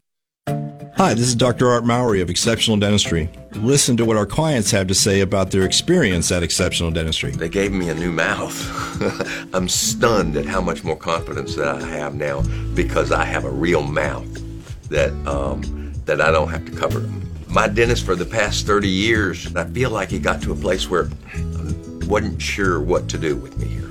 [0.98, 1.70] Hi, this is Dr.
[1.70, 3.30] Art Mowry of Exceptional Dentistry.
[3.56, 7.32] Listen to what our clients have to say about their experience at Exceptional Dentistry.
[7.32, 8.60] They gave me a new mouth.
[9.56, 12.42] I'm stunned at how much more confidence that I have now
[12.76, 14.28] because I have a real mouth
[14.90, 17.00] that um, that I don't have to cover.
[17.48, 20.90] My dentist for the past 30 years, I feel like he got to a place
[20.90, 23.91] where I wasn't sure what to do with me here.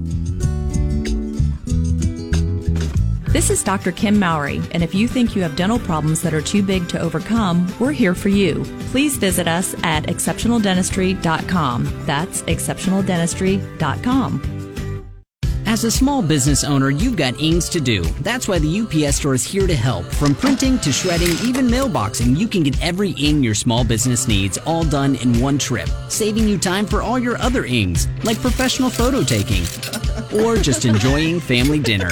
[3.31, 3.91] This is Dr.
[3.93, 6.99] Kim Mowry, and if you think you have dental problems that are too big to
[6.99, 8.65] overcome, we're here for you.
[8.91, 12.05] Please visit us at exceptionaldentistry.com.
[12.05, 14.57] That's exceptionaldentistry.com.
[15.65, 18.01] As a small business owner, you've got ings to do.
[18.19, 20.03] That's why the UPS store is here to help.
[20.07, 24.57] From printing to shredding, even mailboxing, you can get every ing your small business needs
[24.65, 28.89] all done in one trip, saving you time for all your other ings, like professional
[28.89, 29.63] photo taking
[30.43, 32.09] or just enjoying family dinner.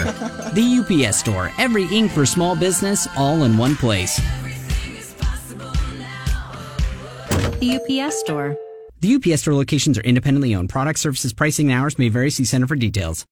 [0.54, 4.18] The UPS store, every ink for small business, all in one place.
[7.60, 8.58] The UPS store.
[9.02, 10.70] The UPS store locations are independently owned.
[10.70, 12.32] Product services, pricing, and hours may vary.
[12.32, 13.26] See Center for details.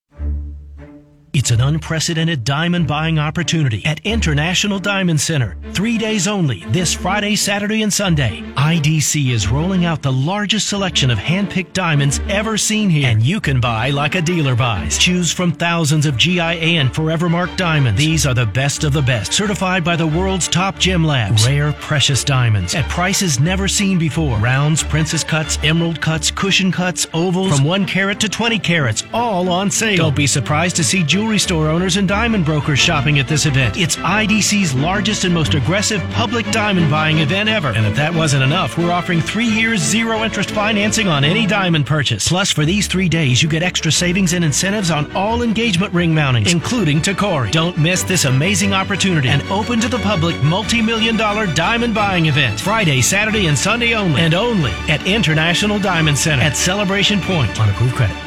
[1.37, 5.55] It's an unprecedented diamond buying opportunity at International Diamond Center.
[5.71, 8.41] Three days only, this Friday, Saturday, and Sunday.
[8.55, 13.07] IDC is rolling out the largest selection of hand-picked diamonds ever seen here.
[13.07, 14.97] And you can buy like a dealer buys.
[14.97, 17.99] Choose from thousands of GIA and Forevermark diamonds.
[17.99, 21.45] These are the best of the best, certified by the world's top gem labs.
[21.45, 24.39] Rare, precious diamonds at prices never seen before.
[24.39, 29.49] Rounds, princess cuts, emerald cuts, cushion cuts, ovals, from 1 carat to 20 carats, all
[29.49, 29.97] on sale.
[29.97, 33.75] Don't be surprised to see jewelry store owners and diamond brokers shopping at this event.
[33.75, 37.69] It's IDC's largest and most aggressive public diamond buying event ever.
[37.69, 41.85] And if that wasn't enough, we're offering three years zero interest financing on any diamond
[41.85, 42.29] purchase.
[42.29, 46.13] Plus, for these three days, you get extra savings and incentives on all engagement ring
[46.13, 47.51] mountings, including Tacori.
[47.51, 52.59] Don't miss this amazing opportunity and open to the public multi-million dollar diamond buying event.
[52.59, 54.21] Friday, Saturday, and Sunday only.
[54.21, 58.26] And only at International Diamond Center at Celebration Point on approved credit.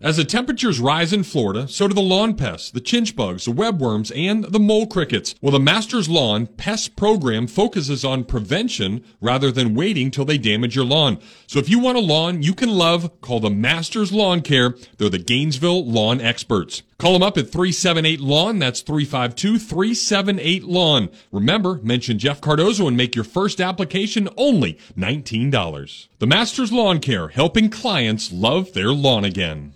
[0.00, 3.50] As the temperatures rise in Florida, so do the lawn pests, the chinch bugs, the
[3.50, 5.34] webworms, and the mole crickets.
[5.40, 10.76] Well, the Masters Lawn Pest Program focuses on prevention rather than waiting till they damage
[10.76, 11.18] your lawn.
[11.48, 14.76] So if you want a lawn you can love, call the Masters Lawn Care.
[14.98, 16.84] They're the Gainesville lawn experts.
[16.96, 18.60] Call them up at 378 Lawn.
[18.60, 21.08] That's 352 378 Lawn.
[21.32, 26.06] Remember, mention Jeff Cardozo and make your first application only $19.
[26.20, 29.74] The Masters Lawn Care, helping clients love their lawn again.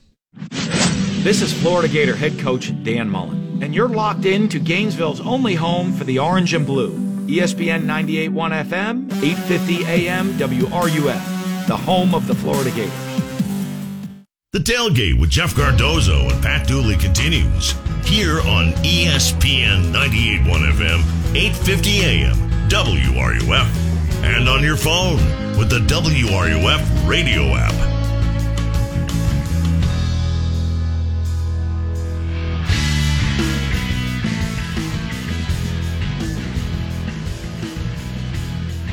[1.23, 5.55] This is Florida Gator head coach Dan Mullen, and you're locked in to Gainesville's only
[5.55, 6.99] home for the orange and blue.
[7.29, 12.93] ESPN 98.1 FM, 850 AM WRUF, the home of the Florida Gators.
[14.51, 22.01] The tailgate with Jeff Cardozo and Pat Dooley continues here on ESPN 98.1 FM, 850
[22.01, 22.37] AM,
[22.69, 25.19] WRUF, and on your phone
[25.57, 27.92] with the WRUF radio app.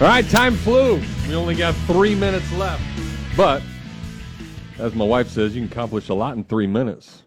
[0.02, 1.02] All right, time flew.
[1.28, 2.82] We only got three minutes left.
[3.36, 3.62] But,
[4.78, 7.24] as my wife says, you can accomplish a lot in three minutes.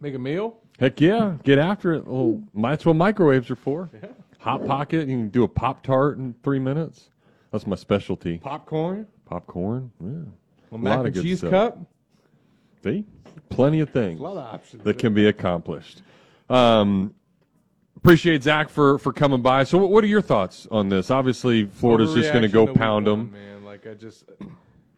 [0.00, 0.60] Make a meal?
[0.78, 2.06] Heck yeah, get after it.
[2.06, 3.90] Well, that's what microwaves are for.
[4.38, 7.10] Hot pocket, you can do a Pop Tart in three minutes.
[7.50, 8.38] That's my specialty.
[8.38, 9.08] Popcorn?
[9.24, 10.76] Popcorn, yeah.
[10.76, 11.78] A mac and cheese cup?
[12.84, 13.04] See?
[13.48, 16.02] Plenty of things A lot of options that can be accomplished.
[16.48, 17.12] Um,
[18.00, 19.64] appreciate Zach for, for coming by.
[19.64, 21.10] So, what, what are your thoughts on this?
[21.10, 23.32] Obviously, Florida's just going to go pound them.
[23.32, 24.24] Man, like I just,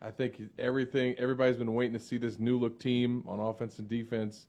[0.01, 1.15] I think everything.
[1.19, 4.47] Everybody's been waiting to see this new look team on offense and defense.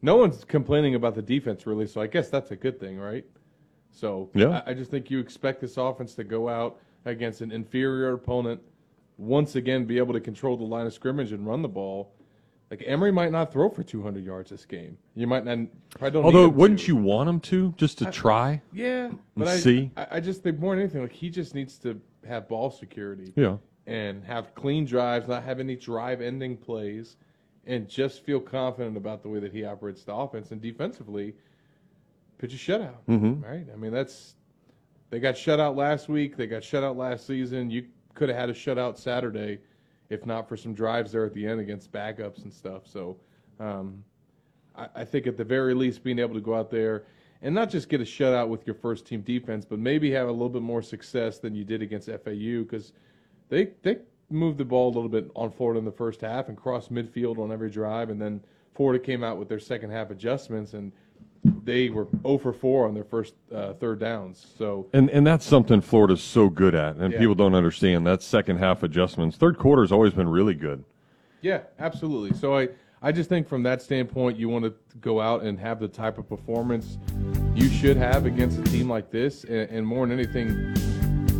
[0.00, 3.24] No one's complaining about the defense really, so I guess that's a good thing, right?
[3.92, 4.62] So Yeah.
[4.66, 8.60] I, I just think you expect this offense to go out against an inferior opponent,
[9.18, 12.12] once again be able to control the line of scrimmage and run the ball.
[12.72, 14.96] Like Emory might not throw for 200 yards this game.
[15.14, 15.58] You might not.
[15.90, 16.24] Probably don't.
[16.24, 16.56] Although, him to.
[16.56, 18.62] wouldn't you want him to just to try?
[18.72, 19.90] Yeah, but I, see.
[19.94, 23.30] I, I just think more than anything, like he just needs to have ball security.
[23.36, 23.58] Yeah.
[23.86, 27.16] and have clean drives, not have any drive-ending plays,
[27.66, 31.34] and just feel confident about the way that he operates the offense and defensively.
[32.38, 33.42] Pitch a shutout, Mhm.
[33.44, 33.66] right?
[33.70, 34.34] I mean, that's
[35.10, 36.38] they got shut out last week.
[36.38, 37.70] They got shut out last season.
[37.70, 37.84] You
[38.14, 39.58] could have had a shutout Saturday,
[40.12, 42.86] if not for some drives there at the end against backups and stuff.
[42.86, 43.16] So,
[43.58, 44.04] um,
[44.76, 47.04] I, I think at the very least, being able to go out there
[47.40, 50.32] and not just get a shutout with your first team defense, but maybe have a
[50.32, 52.92] little bit more success than you did against FAU because
[53.48, 53.98] they they
[54.30, 57.38] moved the ball a little bit on Florida in the first half and crossed midfield
[57.38, 58.40] on every drive, and then
[58.74, 60.92] Florida came out with their second half adjustments and
[61.44, 64.46] they were 0 for 4 on their first uh, third downs.
[64.58, 67.18] So And and that's something Florida's so good at, and Yeah.
[67.18, 69.36] people don't understand that second half adjustments.
[69.36, 70.84] Third quarter's always been really good.
[71.40, 72.36] Yeah, absolutely.
[72.38, 72.68] So I,
[73.02, 76.18] I just think from that standpoint, you want to go out and have the type
[76.18, 76.98] of performance
[77.56, 80.72] you should have against a team like this, and, and more than anything,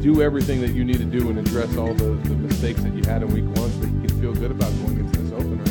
[0.02, 3.04] do everything that you need to do and address all the, the mistakes that you
[3.04, 5.62] had in week one, so you can feel good about going into this opener.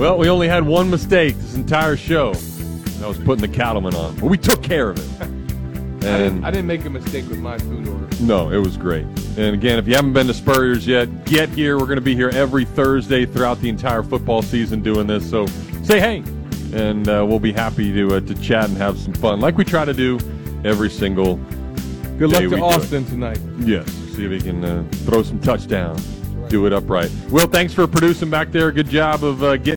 [0.00, 2.32] Well, we only had one mistake this entire show.
[3.02, 5.22] That was putting the cattleman on, but we took care of it.
[6.04, 8.06] I didn't, And I didn't make a mistake with my food order.
[8.20, 9.04] no, it was great.
[9.36, 11.78] And again, if you haven't been to Spurrier's yet, get here.
[11.78, 15.28] We're going to be here every Thursday throughout the entire football season doing this.
[15.28, 15.46] So
[15.82, 16.18] say hey,
[16.72, 19.64] and uh, we'll be happy to uh, to chat and have some fun, like we
[19.64, 20.20] try to do
[20.64, 21.40] every single.
[22.18, 22.60] Good luck to we do it.
[22.62, 23.40] Austin tonight.
[23.58, 26.06] Yes, see if he can uh, throw some touchdowns,
[26.48, 27.10] do it upright.
[27.30, 28.70] Will, thanks for producing back there.
[28.70, 29.70] Good job of uh, getting.